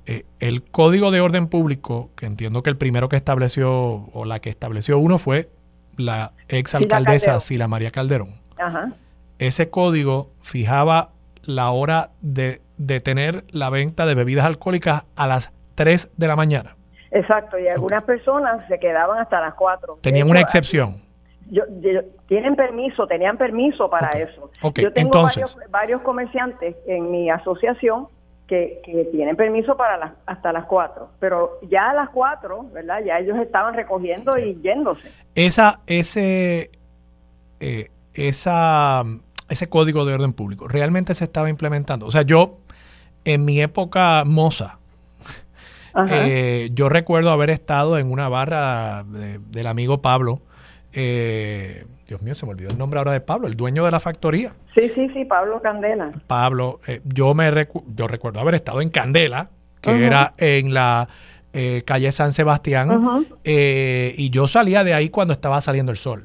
[0.07, 4.41] Eh, el Código de Orden Público, que entiendo que el primero que estableció o la
[4.41, 5.49] que estableció uno fue
[5.97, 8.29] la ex alcaldesa Sila María Calderón.
[9.39, 11.11] Ese código fijaba
[11.45, 16.77] la hora de detener la venta de bebidas alcohólicas a las 3 de la mañana.
[17.11, 19.99] Exacto, y algunas personas se quedaban hasta las 4.
[20.01, 20.97] Tenían una excepción.
[21.51, 21.65] Yo,
[22.27, 24.51] tienen permiso, tenían permiso para eso.
[24.75, 25.29] yo tengo
[25.71, 28.09] varios comerciantes en mi asociación
[28.53, 33.03] que, tienen permiso para las, hasta las 4, pero ya a las 4, ¿verdad?
[33.05, 35.11] Ya ellos estaban recogiendo y yéndose.
[35.35, 36.71] Esa, ese,
[37.61, 39.05] eh, esa,
[39.49, 42.07] ese código de orden público realmente se estaba implementando.
[42.07, 42.59] O sea, yo
[43.25, 44.79] en mi época moza,
[46.11, 50.41] eh, yo recuerdo haber estado en una barra del amigo Pablo,
[50.93, 54.01] eh, Dios mío, se me olvidó el nombre ahora de Pablo, el dueño de la
[54.01, 54.53] factoría.
[54.75, 56.13] Sí, sí, sí, Pablo Candela.
[56.27, 57.51] Pablo, eh, yo me
[57.95, 59.49] yo recuerdo haber estado en Candela
[59.83, 61.09] que era en la
[61.53, 66.23] eh, calle San Sebastián, eh, y yo salía de ahí cuando estaba saliendo el sol.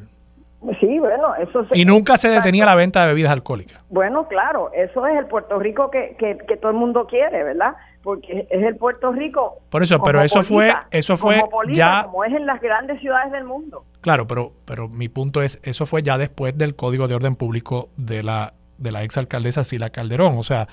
[0.80, 3.80] Sí, bueno, eso Y nunca se detenía la venta de bebidas alcohólicas.
[3.90, 7.76] Bueno, claro, eso es el Puerto Rico que, que, que todo el mundo quiere, ¿verdad?
[8.08, 9.60] Porque es el Puerto Rico.
[9.70, 11.44] Por eso, pero eso fue, eso fue
[11.74, 12.04] ya.
[12.06, 13.84] Como es en las grandes ciudades del mundo.
[14.00, 17.90] Claro, pero, pero mi punto es, eso fue ya después del Código de Orden Público
[17.98, 20.38] de la, de la exalcaldesa Sila Calderón.
[20.38, 20.70] O sea,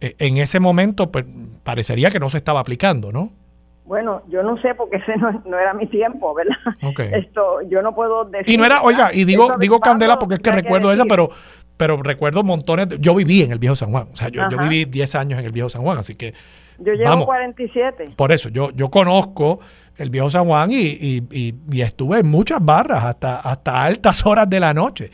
[0.00, 1.26] e, en ese momento, pues,
[1.62, 3.32] parecería que no se estaba aplicando, ¿no?
[3.84, 6.56] Bueno, yo no sé porque ese no, era mi tiempo, ¿verdad?
[7.12, 8.48] Esto, yo no puedo decir.
[8.48, 11.28] Y no era, oiga, y digo, digo Candela porque es que recuerdo esa, pero,
[11.76, 12.88] pero recuerdo montones.
[12.98, 15.44] yo viví en el viejo San Juan, o sea, yo, yo, viví 10 años en
[15.44, 16.32] el viejo San Juan, así que.
[16.84, 18.10] Yo llevo 47.
[18.16, 19.60] Por eso, yo, yo conozco
[19.96, 20.76] el viejo San Juan y,
[21.30, 25.10] y, y, estuve en muchas barras hasta, hasta altas horas de la noche.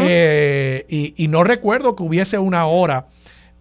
[0.00, 3.06] Eh, y, y no recuerdo que hubiese una hora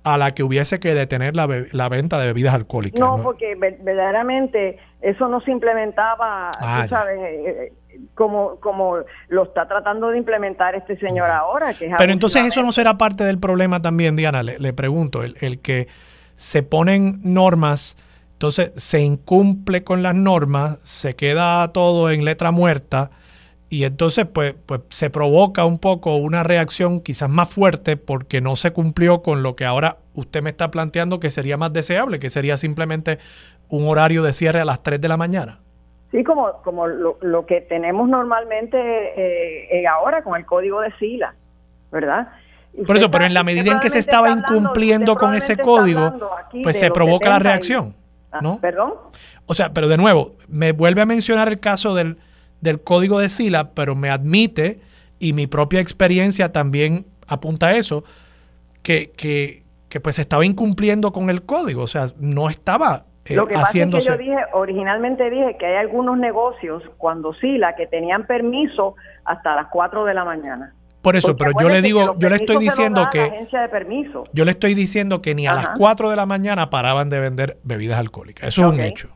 [0.04, 3.00] a la que hubiese que detener la, la venta de bebidas alcohólicas.
[3.00, 8.98] No, porque verdaderamente eso no se implementaba, ah, sabes, eh, eh, como, como
[9.30, 11.74] lo está tratando de implementar este señor ahora.
[11.74, 15.36] Que Pero entonces eso no será parte del problema también, Diana, le, le pregunto, el,
[15.40, 15.88] el, que
[16.44, 17.96] se ponen normas,
[18.34, 23.12] entonces se incumple con las normas, se queda todo en letra muerta
[23.70, 28.58] y entonces pues, pues se provoca un poco una reacción quizás más fuerte porque no
[28.58, 32.30] se cumplió con lo que ahora usted me está planteando que sería más deseable, que
[32.30, 33.20] sería simplemente
[33.70, 35.60] un horario de cierre a las 3 de la mañana.
[36.12, 41.36] Sí, como, como lo, que tenemos normalmente eh, ahora con el código de SILA,
[41.90, 42.28] ¿verdad?
[42.88, 46.14] Por eso, pero en la medida en que se estaba incumpliendo con ese código,
[46.64, 47.96] pues se provoca la reacción,
[48.32, 48.60] ah, ¿no?
[48.60, 48.94] ¿Perdón?
[49.46, 52.18] O sea, pero de nuevo, me vuelve a mencionar el caso del
[52.64, 54.80] del código de SILA, pero me admite,
[55.20, 58.06] y mi propia experiencia también apunta a eso,
[58.82, 63.48] que, que, que pues estaba incumpliendo con el código, o sea, no estaba eh, Lo
[63.48, 67.86] que pasa es que yo dije, originalmente dije que hay algunos negocios cuando SILA que
[67.86, 68.96] tenían permiso
[69.26, 70.74] hasta las 4 de la mañana.
[71.04, 74.24] Por eso, pero yo le digo, yo le estoy diciendo que de permiso.
[74.32, 77.58] yo le estoy diciendo que ni a las 4 de la mañana paraban de vender
[77.64, 78.48] bebidas alcohólicas.
[78.48, 79.10] Eso es un hecho.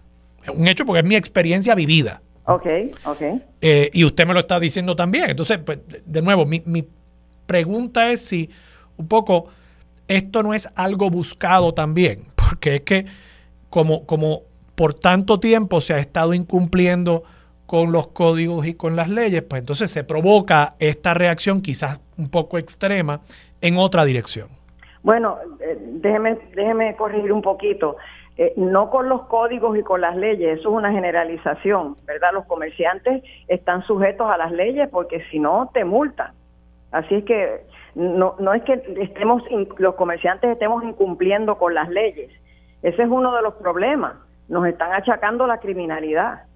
[0.44, 2.22] Es un hecho porque es mi experiencia vivida.
[2.44, 2.66] Ok,
[3.06, 3.22] ok.
[3.62, 5.30] Eh, y usted me lo está diciendo también.
[5.30, 6.86] Entonces, pues, de nuevo, mi, mi
[7.46, 8.50] pregunta es si
[8.98, 9.48] un poco
[10.10, 13.06] esto no es algo buscado también, porque es que
[13.70, 14.42] como, como
[14.76, 17.24] por tanto tiempo se ha estado incumpliendo
[17.68, 22.32] con los códigos y con las leyes, pues entonces se provoca esta reacción quizás un
[22.32, 23.20] poco extrema
[23.62, 24.48] en otra dirección.
[25.04, 27.98] Bueno, eh, déjeme, déjeme corregir un poquito.
[28.38, 32.30] Eh, no con los códigos y con las leyes, eso es una generalización, ¿verdad?
[32.34, 36.32] Los comerciantes están sujetos a las leyes porque si no te multan.
[36.92, 37.66] Así es que
[37.96, 39.44] no, no es que estemos
[39.78, 42.30] los comerciantes estemos incumpliendo con las leyes.
[42.82, 44.14] Ese es uno de los problemas.
[44.48, 46.47] Nos están achacando la criminalidad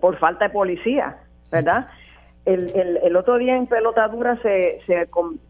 [0.00, 1.18] por falta de policía,
[1.50, 1.88] ¿verdad?
[2.44, 4.80] El, otro día en Pelotadura se,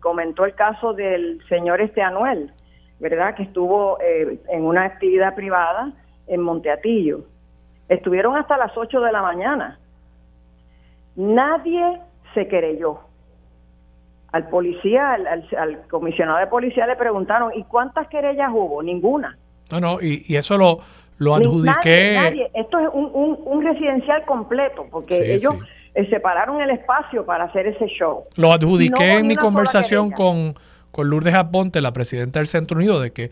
[0.01, 2.53] comentó el caso del señor este Anuel,
[2.99, 3.35] ¿verdad?
[3.35, 5.93] Que estuvo eh, en una actividad privada
[6.27, 7.27] en Monteatillo.
[7.89, 9.79] Estuvieron hasta las 8 de la mañana.
[11.17, 12.01] Nadie
[12.35, 13.01] se querelló.
[14.33, 18.83] Al policía, al, comisionado de policía le preguntaron, ¿y cuántas querellas hubo?
[18.83, 19.37] Ninguna.
[19.71, 20.81] No, no, y, eso lo,
[21.19, 22.49] lo adjudiqué.
[22.55, 25.55] Esto es un, un, residencial completo, porque ellos
[25.95, 28.23] eh, separaron el espacio para hacer ese show.
[28.37, 30.55] Lo adjudiqué en mi conversación con
[30.97, 33.31] con Lourdes Aponte, la presidenta del Centro Unido, de que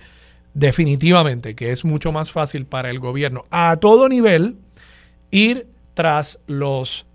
[0.53, 4.57] definitivamente que es mucho más fácil para el gobierno a todo nivel
[5.31, 7.07] ir tras los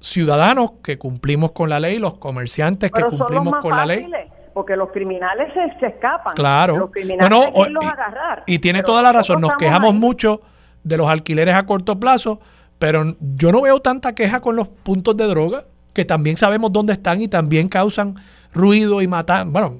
[0.00, 4.06] ciudadanos que cumplimos con la ley, los comerciantes que cumplimos con la ley.
[4.52, 6.34] Porque los criminales se, escapan.
[6.34, 6.76] Claro.
[6.76, 9.40] Los criminales no, los agarrar, y, tiene toda la razón.
[9.40, 10.40] Nos quejamos mucho
[10.84, 12.40] de los alquileres a corto plazo,
[12.78, 15.64] pero yo no veo tanta queja con los puntos de droga,
[15.94, 18.16] que también sabemos dónde están y también causan
[18.54, 19.78] ruido y matan, bueno,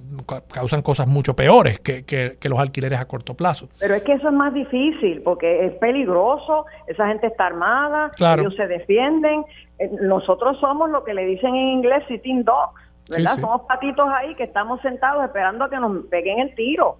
[0.52, 3.68] causan cosas mucho peores que, que, los alquileres a corto plazo.
[3.80, 8.54] Pero es que eso es más difícil porque es peligroso, esa gente está armada, ellos
[8.56, 9.44] se defienden.
[9.78, 12.80] Eh, nosotros somos lo que le dicen en inglés sitting dogs,
[13.12, 13.36] ¿verdad?
[13.36, 16.98] Somos patitos ahí que estamos sentados esperando a que nos peguen el tiro.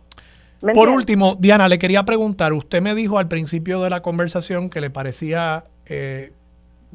[0.75, 4.81] Por último, Diana, le quería preguntar, usted me dijo al principio de la conversación que
[4.81, 6.33] le parecía eh,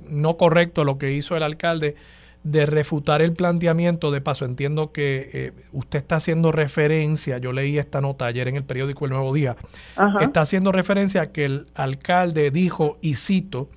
[0.07, 1.95] no correcto lo que hizo el alcalde
[2.43, 7.77] de refutar el planteamiento, de paso entiendo que eh, usted está haciendo referencia, yo leí
[7.77, 9.57] esta nota ayer en el periódico El Nuevo Día,
[10.21, 13.69] está haciendo referencia a que el alcalde dijo, y cito,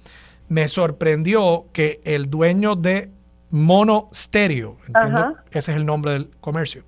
[0.49, 3.09] me sorprendió que el dueño de
[3.51, 6.85] Mono Stereo, entiendo ese es el nombre del comercio,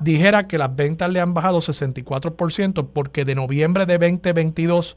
[0.00, 4.96] dijera que las ventas le han bajado 64% porque de noviembre de 2022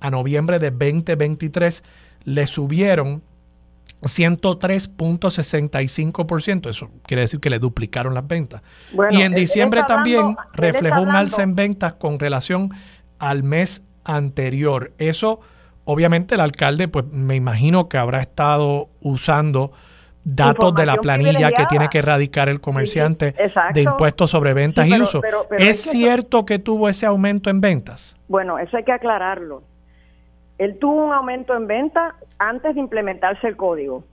[0.00, 1.84] a noviembre de 2023
[2.24, 3.22] le subieron
[4.02, 6.70] 103.65%.
[6.70, 8.62] Eso quiere decir que le duplicaron las ventas.
[9.10, 12.70] y en diciembre también reflejó un alza en ventas con relación
[13.18, 14.94] al mes anterior.
[14.98, 15.40] Eso,
[15.84, 19.72] obviamente, el alcalde, pues me imagino que habrá estado usando
[20.24, 23.34] datos de la planilla que tiene que erradicar el comerciante
[23.72, 25.20] de impuestos sobre ventas y uso.
[25.58, 28.16] ¿Es, cierto que tuvo ese aumento en ventas?
[28.28, 29.62] Bueno, eso hay que aclararlo.
[30.58, 34.04] Él tuvo un aumento en venta antes de implementarse el código.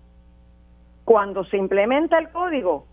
[1.03, 2.85] Cuando se implementa el código,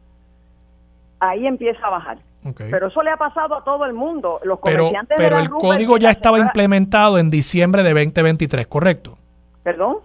[1.21, 2.19] ahí empieza a bajar.
[2.57, 4.39] Pero eso le ha pasado a todo el mundo.
[4.45, 9.17] Los comerciantes pero, pero el código ya estaba implementado en diciembre de 2023, ¿correcto?
[9.63, 9.99] ¿Perdón?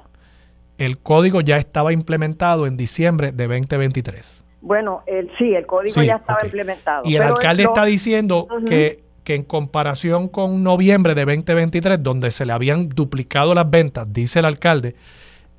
[0.79, 4.45] El código ya estaba implementado en diciembre de 2023.
[4.61, 7.03] Bueno, el, sí, el código ya estaba implementado.
[7.05, 12.47] Y el alcalde está diciendo que que en comparación con noviembre de 2023, donde se
[12.47, 14.95] le habían duplicado las ventas, dice el alcalde,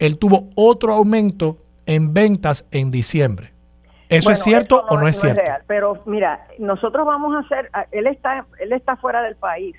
[0.00, 1.56] él tuvo otro aumento
[1.86, 3.52] en ventas en diciembre.
[4.08, 5.40] ¿Eso es cierto o no es cierto?
[5.68, 9.76] pero mira, nosotros vamos a hacer, él está, él está fuera del país,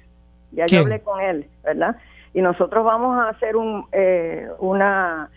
[0.51, 1.97] ya yo hablé con él, ¿verdad?
[2.33, 5.29] Y nosotros vamos a hacer un, eh, una,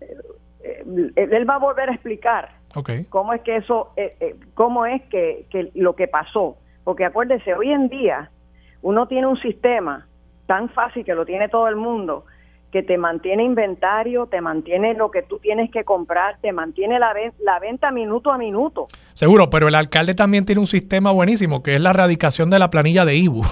[0.00, 2.50] eh, él va a volver a explicar
[3.08, 7.70] cómo es que eso, eh, cómo es que, que lo que pasó porque acuérdese, hoy
[7.70, 8.30] en día
[8.82, 10.06] uno tiene un sistema
[10.46, 12.24] tan fácil que lo tiene todo el mundo,
[12.72, 17.14] que te mantiene inventario, te mantiene lo que tú tienes que comprar, te mantiene la,
[17.44, 18.86] la venta minuto a minuto.
[19.14, 22.70] Seguro, pero el alcalde también tiene un sistema buenísimo, que es la erradicación de la
[22.70, 23.42] planilla de IBU.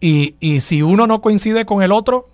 [0.00, 2.28] Y, y si uno no coincide con el otro...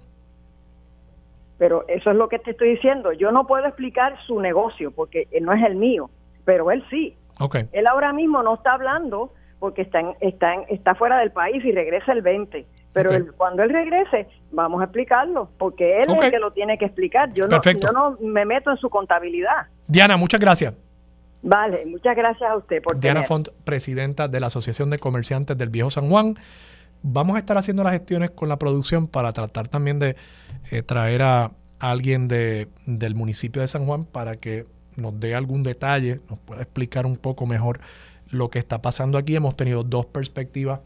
[1.59, 3.13] Pero eso es lo que te estoy diciendo.
[3.13, 6.11] Yo no puedo explicar su negocio, porque no es el mío,
[6.45, 7.17] pero él sí.
[7.39, 7.67] Okay.
[7.73, 12.13] Él ahora mismo no está hablando porque está, está, está fuera del país y regresa
[12.13, 12.67] el 20.
[12.93, 16.87] Pero cuando él regrese, vamos a explicarlo, porque él es el que lo tiene que
[16.87, 17.31] explicar.
[17.35, 19.67] Yo no, yo no me meto en su contabilidad.
[19.87, 20.73] Diana, muchas gracias.
[21.43, 25.69] Vale, muchas gracias a usted por Diana Font, presidenta de la Asociación de Comerciantes del
[25.69, 26.37] Viejo San Juan.
[27.09, 30.16] Vamos a estar haciendo las gestiones con la producción para tratar también de
[30.73, 34.65] eh, traer a alguien de, del municipio de San Juan para que
[34.97, 37.78] nos dé algún detalle, nos pueda explicar un poco mejor
[38.28, 39.37] lo que está pasando aquí.
[39.37, 40.81] Hemos tenido dos perspectivas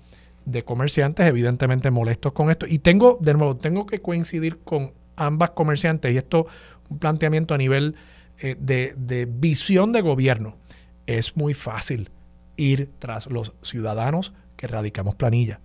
[0.45, 2.67] de comerciantes, evidentemente molestos con esto.
[2.69, 6.47] Y tengo, de nuevo, tengo que coincidir con ambas comerciantes y esto
[6.91, 7.95] un planteamiento a nivel
[8.41, 10.59] eh, de, de visión de gobierno.
[11.07, 12.11] Es muy fácil
[12.57, 15.61] ir tras los ciudadanos que radicamos planilla,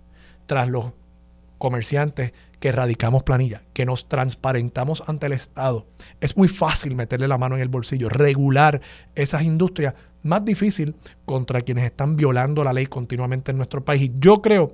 [0.46, 0.92] tras los
[1.58, 5.86] comerciantes que radicamos planilla, que nos transparentamos ante el Estado.
[6.20, 8.80] Es muy fácil meterle la mano en el bolsillo, regular
[9.14, 10.94] esas industrias más difícil
[11.24, 14.02] contra quienes están violando la ley continuamente en nuestro país.
[14.02, 14.72] Y yo creo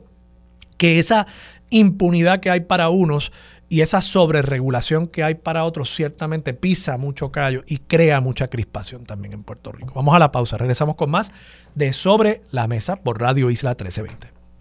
[0.78, 1.26] que esa
[1.70, 3.32] impunidad que hay para unos
[3.68, 9.04] y esa sobreregulación que hay para otros ciertamente pisa mucho callo y crea mucha crispación
[9.04, 9.94] también en Puerto Rico.
[9.94, 11.32] Vamos a la pausa, regresamos con más
[11.74, 14.41] de Sobre la Mesa por Radio Isla 1320.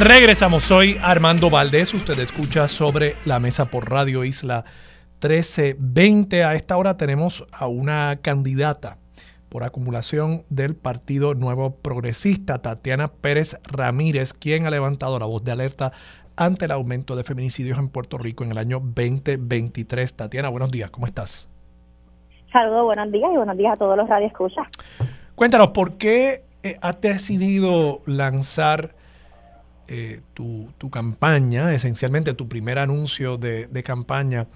[0.00, 4.64] Regresamos, soy Armando Valdés, usted escucha sobre la mesa por Radio Isla
[5.20, 6.44] 1320.
[6.44, 8.98] A esta hora tenemos a una candidata
[9.48, 15.50] por acumulación del Partido Nuevo Progresista, Tatiana Pérez Ramírez, quien ha levantado la voz de
[15.50, 15.90] alerta
[16.36, 20.14] ante el aumento de feminicidios en Puerto Rico en el año 2023.
[20.14, 21.48] Tatiana, buenos días, ¿cómo estás?
[22.52, 24.68] Saludos, buenos días y buenos días a todos los radioescuchas.
[25.34, 28.97] Cuéntanos, ¿por qué eh, has decidido lanzar
[29.88, 34.46] eh, tu, campaña, esencialmente tu primer anuncio de, de campaña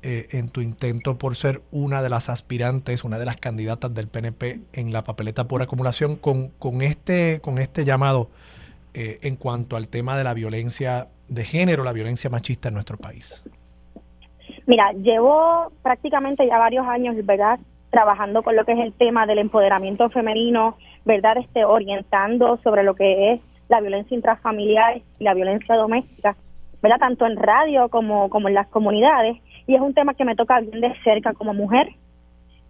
[0.00, 4.06] eh, en tu intento por ser una de las aspirantes, una de las candidatas del
[4.06, 8.30] PNP en la papeleta por acumulación con, con, este, con este llamado
[8.94, 12.96] eh, en cuanto al tema de la violencia de género, la violencia machista en nuestro
[12.96, 13.42] país?
[14.66, 17.58] Mira, llevo prácticamente ya varios años, ¿verdad?
[17.90, 21.38] Trabajando con lo que es el tema del empoderamiento femenino, ¿verdad?
[21.38, 26.36] Este, orientando sobre lo que es la violencia intrafamiliar y la violencia doméstica,
[26.82, 26.98] ¿verdad?
[26.98, 29.36] Tanto en radio como, como en las comunidades
[29.66, 31.88] y es un tema que me toca bien de cerca como mujer.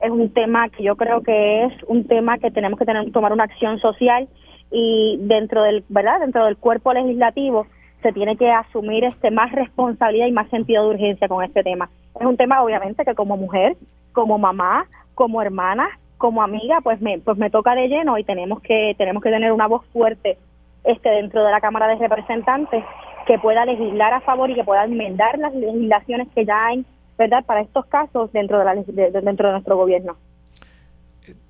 [0.01, 3.33] Es un tema que yo creo que es un tema que tenemos que tener tomar
[3.33, 4.29] una acción social
[4.71, 6.21] y dentro del, ¿verdad?
[6.21, 7.67] Dentro del cuerpo legislativo
[8.03, 11.89] se tiene que asumir este más responsabilidad y más sentido de urgencia con este tema.
[12.19, 13.77] Es un tema obviamente que como mujer,
[14.13, 18.61] como mamá, como hermana, como amiga, pues me pues me toca de lleno y tenemos
[18.61, 20.39] que tenemos que tener una voz fuerte
[20.85, 22.85] este dentro de la Cámara de Representantes
[23.27, 26.85] que pueda legislar a favor y que pueda enmendar las legislaciones que ya hay,
[27.19, 27.45] ¿verdad?
[27.45, 30.17] Para estos casos dentro de, la, dentro de nuestro gobierno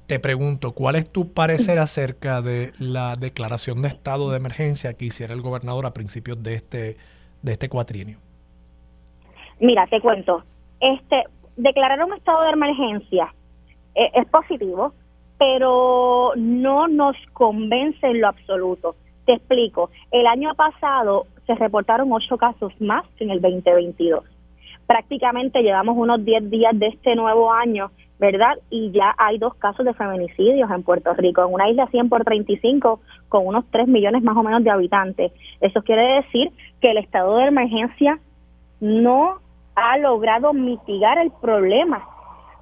[0.09, 5.05] te pregunto, ¿cuál es tu parecer acerca de la declaración de estado de emergencia que
[5.05, 6.97] hiciera el gobernador a principios de este,
[7.43, 8.17] de este cuatrienio?
[9.61, 10.45] Mira, te cuento,
[10.81, 11.25] este,
[11.59, 13.35] declarar un estado de emergencia
[13.95, 14.95] eh, es positivo,
[15.39, 18.97] pero no nos convence en lo absoluto.
[19.29, 24.25] Te explico, el año pasado se reportaron ocho casos más que en el 2022.
[24.87, 28.57] Prácticamente llevamos unos 10 días de este nuevo año ¿verdad?
[28.71, 32.25] Y ya hay dos casos de feminicidios en Puerto Rico, en una isla 100 por
[32.25, 35.31] 35, con unos 3 millones más o menos de habitantes.
[35.61, 36.51] Eso quiere decir
[36.81, 38.19] que el estado de emergencia
[38.81, 39.41] no
[39.77, 42.03] ha logrado mitigar el problema.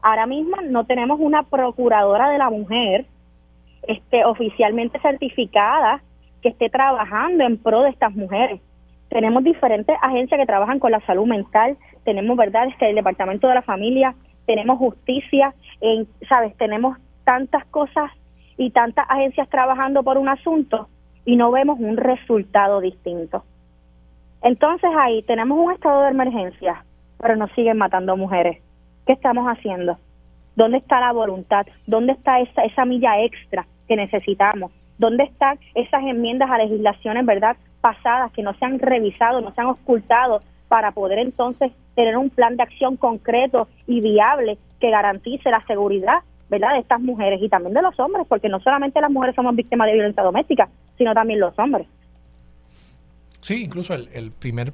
[0.02, 3.06] Ahora mismo no tenemos una procuradora de la mujer
[3.86, 6.02] este, oficialmente certificada
[6.46, 8.60] que esté trabajando en pro de estas mujeres.
[9.08, 13.54] Tenemos diferentes agencias que trabajan con la salud mental, tenemos, ¿verdad?, este, el Departamento de
[13.54, 14.14] la Familia,
[14.46, 15.52] tenemos justicia,
[16.28, 16.56] ¿sabes?
[16.56, 18.12] Tenemos tantas cosas
[18.56, 20.88] y tantas agencias trabajando por un asunto
[21.24, 23.42] y no vemos un resultado distinto.
[24.40, 26.84] Entonces ahí tenemos un estado de emergencia,
[27.18, 28.62] pero nos siguen matando mujeres.
[29.04, 29.98] ¿Qué estamos haciendo?
[30.54, 31.66] ¿Dónde está la voluntad?
[31.88, 34.70] ¿Dónde está esa, esa milla extra que necesitamos?
[34.98, 39.60] ¿Dónde están esas enmiendas a legislaciones, verdad, pasadas que no se han revisado, no se
[39.60, 45.50] han ocultado para poder entonces tener un plan de acción concreto y viable que garantice
[45.50, 46.18] la seguridad
[46.48, 46.74] ¿verdad?
[46.74, 49.86] de estas mujeres y también de los hombres, porque no solamente las mujeres somos víctimas
[49.86, 51.86] de violencia doméstica, sino también los hombres.
[53.40, 54.72] Sí, incluso el, primer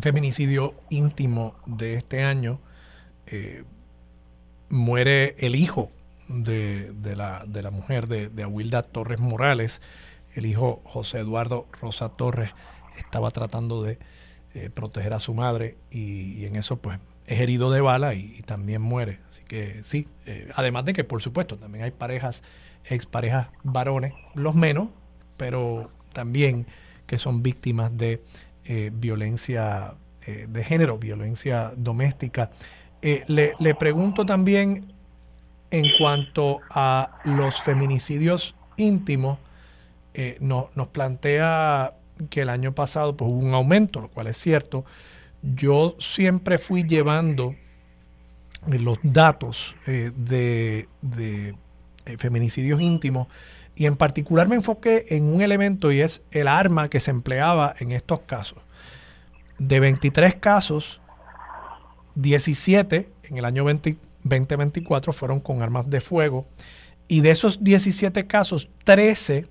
[0.00, 2.58] feminicidio íntimo de este año
[3.26, 3.64] eh,
[4.68, 5.90] muere el hijo
[6.32, 9.80] de, la, de la mujer de, de Awilda Torres Morales,
[10.34, 12.50] el hijo José Eduardo Rosa Torres
[12.96, 13.98] estaba tratando de
[14.54, 18.82] eh, proteger a su madre y, en eso pues es herido de bala y, también
[18.82, 19.20] muere.
[19.28, 22.42] Así que sí, eh, además de que por supuesto también hay parejas,
[22.84, 24.88] exparejas varones, los menos,
[25.36, 26.66] pero también
[27.06, 28.22] que son víctimas de
[28.64, 29.94] eh, violencia
[30.24, 32.50] de género, violencia doméstica.
[33.00, 34.91] Le, le, pregunto también
[35.72, 39.38] en cuanto a los feminicidios íntimos,
[40.40, 41.94] nos plantea
[42.30, 44.84] que el año pasado pues, hubo un aumento, lo cual es cierto.
[45.42, 47.54] Yo siempre fui llevando
[48.70, 50.88] eh, los datos eh, de,
[51.18, 51.54] eh,
[52.18, 53.28] feminicidios íntimos
[53.74, 57.74] y en particular me enfoqué en un elemento y es el arma que se empleaba
[57.78, 58.58] en estos casos.
[59.58, 61.00] De 23 casos,
[62.14, 63.64] 17 en el año
[64.24, 66.46] 2024 fueron con armas de fuego
[67.08, 69.46] y de esos 17 casos, 13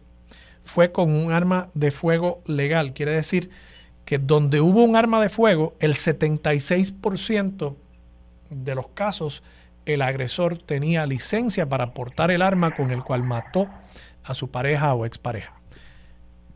[0.63, 2.93] fue con un arma de fuego legal.
[2.93, 3.49] Quiere decir
[4.05, 7.75] que donde hubo un arma de fuego, el 76%
[8.49, 9.43] de los casos
[9.85, 13.67] el agresor tenía licencia para portar el arma con el cual mató
[14.23, 15.53] a su pareja o expareja.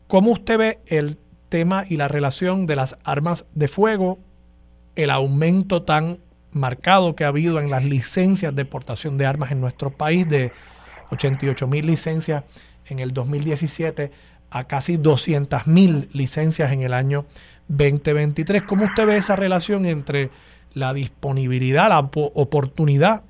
[0.06, 1.18] ¿Cómo usted ve el
[1.48, 4.18] tema y la relación de las armas de fuego,
[4.94, 6.18] el aumento tan
[6.56, 10.52] marcado que ha habido en las licencias de portación de armas en nuestro país de
[11.10, 12.44] 88 mil licencias
[12.86, 14.10] en el 2017
[14.50, 17.24] a casi 200 mil licencias en el año
[17.68, 18.62] 2023.
[18.62, 20.30] ¿Cómo usted ve esa relación entre
[20.74, 23.22] la disponibilidad, la oportunidad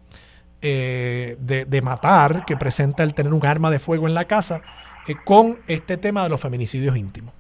[0.62, 4.62] eh, de, matar que presenta el tener un arma de fuego en la casa
[5.06, 7.32] eh, con este tema de los feminicidios íntimos?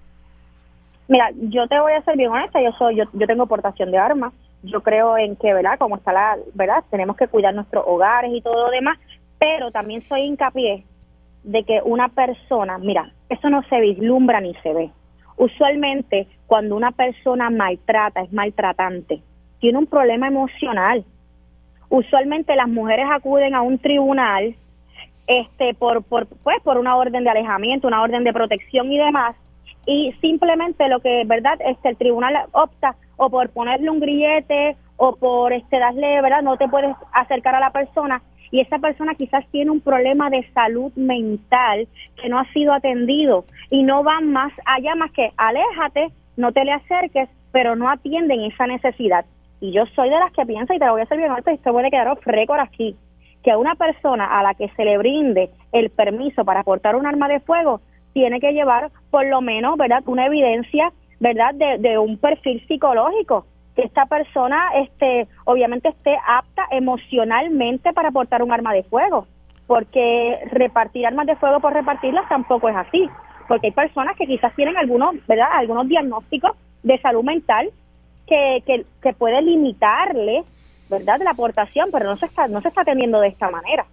[1.08, 3.98] Mira, yo te voy a ser bien honesta, yo soy, yo, yo tengo portación de
[3.98, 5.78] armas, yo creo en que, ¿verdad?
[5.78, 6.84] Como está la, ¿verdad?
[6.90, 8.98] Tenemos que cuidar nuestros hogares y todo lo demás,
[9.38, 10.84] pero también soy hincapié
[11.42, 14.90] de que una persona, mira, eso no se vislumbra ni se ve.
[15.36, 19.22] Usualmente cuando una persona maltrata, es maltratante,
[19.60, 21.04] tiene un problema emocional.
[21.88, 24.56] Usualmente las mujeres acuden a un tribunal
[25.26, 29.36] este por por pues por una orden de alejamiento, una orden de protección y demás
[29.84, 35.16] y simplemente lo que verdad este el tribunal opta o por ponerle un grillete o
[35.16, 39.44] por este darle verdad no te puedes acercar a la persona y esa persona quizás
[39.50, 41.88] tiene un problema de salud mental
[42.20, 46.64] que no ha sido atendido y no van más allá más que aléjate, no te
[46.64, 49.24] le acerques, pero no atienden esa necesidad.
[49.60, 51.50] Y yo soy de las que piensa, y te lo voy a hacer bien alto,
[51.50, 52.94] y esto puede quedar récord aquí,
[53.42, 57.06] que a una persona a la que se le brinde el permiso para portar un
[57.06, 57.80] arma de fuego
[58.12, 63.82] tiene que llevar por lo menos, ¿verdad?, una evidencia, ¿verdad?, de, un perfil psicológico que
[63.82, 69.26] esta persona este obviamente esté apta emocionalmente para portar un arma de fuego,
[69.66, 73.08] porque repartir armas de fuego por repartirlas tampoco es así,
[73.48, 75.48] porque hay personas que quizás tienen algunos, ¿verdad?
[75.52, 76.52] algunos diagnósticos
[76.82, 77.70] de salud mental
[78.26, 80.44] que, que, que puede limitarle,
[80.90, 83.86] ¿verdad?, la aportación, pero no se está no se está atendiendo de esta manera.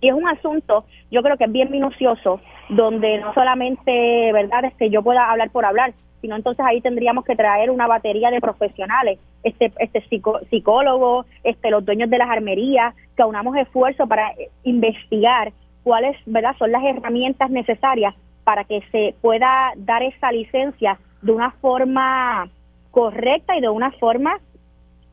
[0.00, 2.40] Y es un asunto, yo creo que es bien minucioso,
[2.70, 7.36] donde no solamente, ¿verdad?, este yo pueda hablar por hablar, sino entonces ahí tendríamos que
[7.36, 10.04] traer una batería de profesionales, este, este
[10.50, 15.52] psicólogo, este, los dueños de las armerías, que unamos esfuerzos para eh, investigar
[15.82, 18.14] cuáles verdad son las herramientas necesarias
[18.44, 22.48] para que se pueda dar esa licencia de una forma
[22.90, 24.38] correcta y de una forma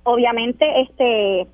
[0.03, 1.47] obviamente este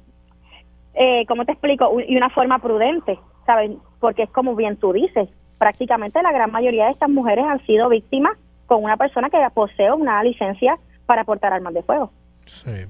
[0.96, 5.30] eh, cómo te explico y una forma prudente saben porque es como bien tú dices
[5.60, 9.92] prácticamente la gran mayoría de estas mujeres han sido víctimas con una persona que posee
[9.92, 12.12] una licencia para portar armas de fuego.
[12.46, 12.86] Sí.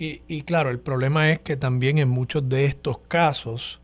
[0.00, 3.80] Y, claro, el problema es que también en muchos de estos casos,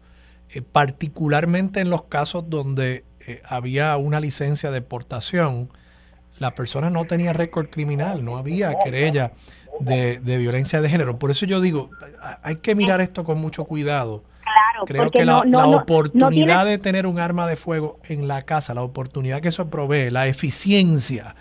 [0.51, 5.71] eh, particularmente en los casos donde eh, había una licencia de portación,
[6.39, 9.33] la persona no tenía récord criminal, no había querella
[9.81, 11.19] de, violencia de género.
[11.19, 11.91] Por eso yo digo,
[12.43, 14.23] hay que mirar esto con mucho cuidado.
[14.55, 18.83] Claro, Creo que la, oportunidad de tener un arma de fuego en la casa, la
[18.83, 21.35] oportunidad que eso provee, la eficiencia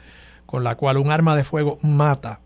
[0.47, 2.39] con la cual un arma de fuego mata,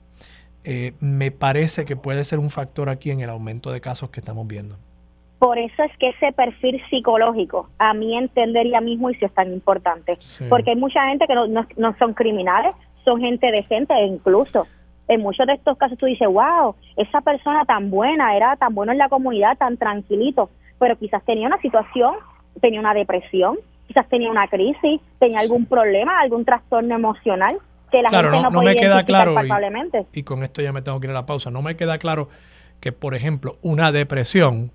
[0.65, 4.19] eh, me parece que puede ser un factor aquí en el aumento de casos que
[4.19, 4.75] estamos viendo.
[5.39, 9.33] Por eso es que ese perfil psicológico, a mi entender y a mi juicio, es
[9.33, 10.17] tan importante.
[10.49, 12.75] Porque hay mucha gente que no, no son criminales,
[13.05, 14.67] son gente decente e incluso
[15.07, 18.91] en muchos de estos casos tú dices, wow, esa persona tan buena, era tan bueno
[18.91, 20.49] en la comunidad, tan tranquilito,
[20.79, 22.15] pero quizás tenía una situación,
[22.61, 27.57] tenía una depresión, quizás tenía una crisis, tenía algún problema, algún trastorno emocional
[27.91, 29.33] que la gente no, no, me queda claro
[30.11, 32.27] y, con esto ya me tengo que ir a la pausa, no me queda claro
[32.81, 34.71] que, por ejemplo, una depresión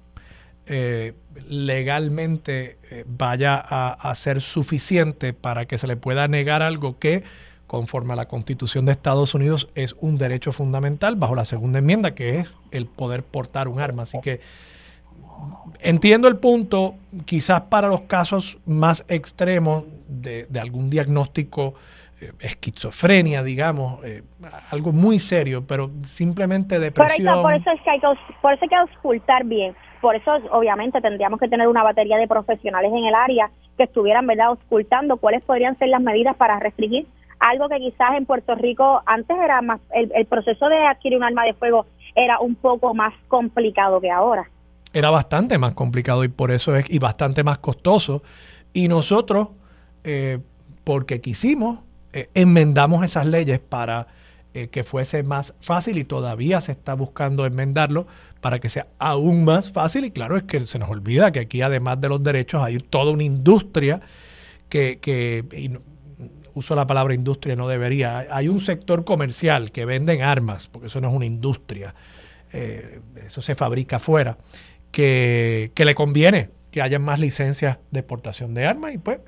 [0.67, 1.13] eh,
[1.49, 7.23] legalmente eh, vaya a ser suficiente para que se le pueda negar algo que
[7.73, 12.15] conforme a la Constitución de Estados Unidos, es un derecho fundamental bajo la segunda enmienda,
[12.15, 14.03] que es el poder portar un arma.
[14.03, 14.41] Así que
[15.81, 16.95] entiendo el punto,
[17.25, 21.75] quizás para los casos más extremos de, algún diagnóstico,
[22.21, 24.23] eh, esquizofrenia, digamos, eh,
[24.71, 27.43] algo muy serio, pero simplemente depresión.
[27.43, 28.07] Por eso, es que hay que,
[28.41, 29.75] por eso hay que auscultar bien.
[30.01, 34.27] Por eso, obviamente, tendríamos que tener una batería de profesionales en el área que estuvieran,
[34.27, 37.07] ¿verdad?, auscultando cuáles podrían ser las medidas para restringir
[37.43, 41.45] algo que quizás en Puerto Rico antes era más, el, proceso de adquirir un arma
[41.45, 44.49] de fuego era un poco más complicado que ahora.
[44.93, 48.23] Era bastante más complicado y por eso es y bastante más costoso.
[48.73, 49.49] Y nosotros,
[50.05, 50.39] eh,
[50.85, 51.81] porque quisimos,
[52.13, 54.07] eh, enmendamos esas leyes para
[54.55, 58.07] eh, que fuese más fácil y todavía se está buscando enmendarlo
[58.41, 60.05] para que sea aún más fácil.
[60.05, 63.13] Y claro, es que se nos olvida que aquí además de los derechos hay toda
[63.13, 64.01] una industria
[64.69, 65.81] que, que
[66.55, 68.27] uso la palabra industria, no debería.
[68.31, 71.95] Hay un sector comercial que venden armas, porque eso no es una industria,
[72.53, 74.37] eso se fabrica afuera,
[74.93, 79.21] que, le conviene que haya más licencias de exportación de armas y pues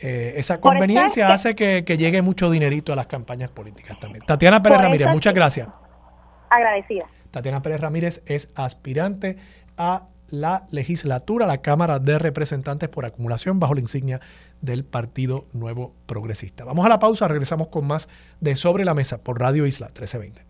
[0.00, 4.24] eh, esa conveniencia hace que, llegue mucho dinerito a las campañas políticas también.
[4.26, 5.68] Tatiana Pérez Ramírez, muchas gracias.
[6.50, 7.06] Agradecida.
[7.30, 9.36] Tatiana Pérez Ramírez es aspirante
[9.76, 14.20] a la legislatura, la Cámara de Representantes por acumulación bajo la insignia
[14.60, 16.64] del Partido Nuevo Progresista.
[16.64, 18.08] Vamos a la pausa, regresamos con más
[18.40, 20.42] de Sobre la Mesa por Radio Isla 1320.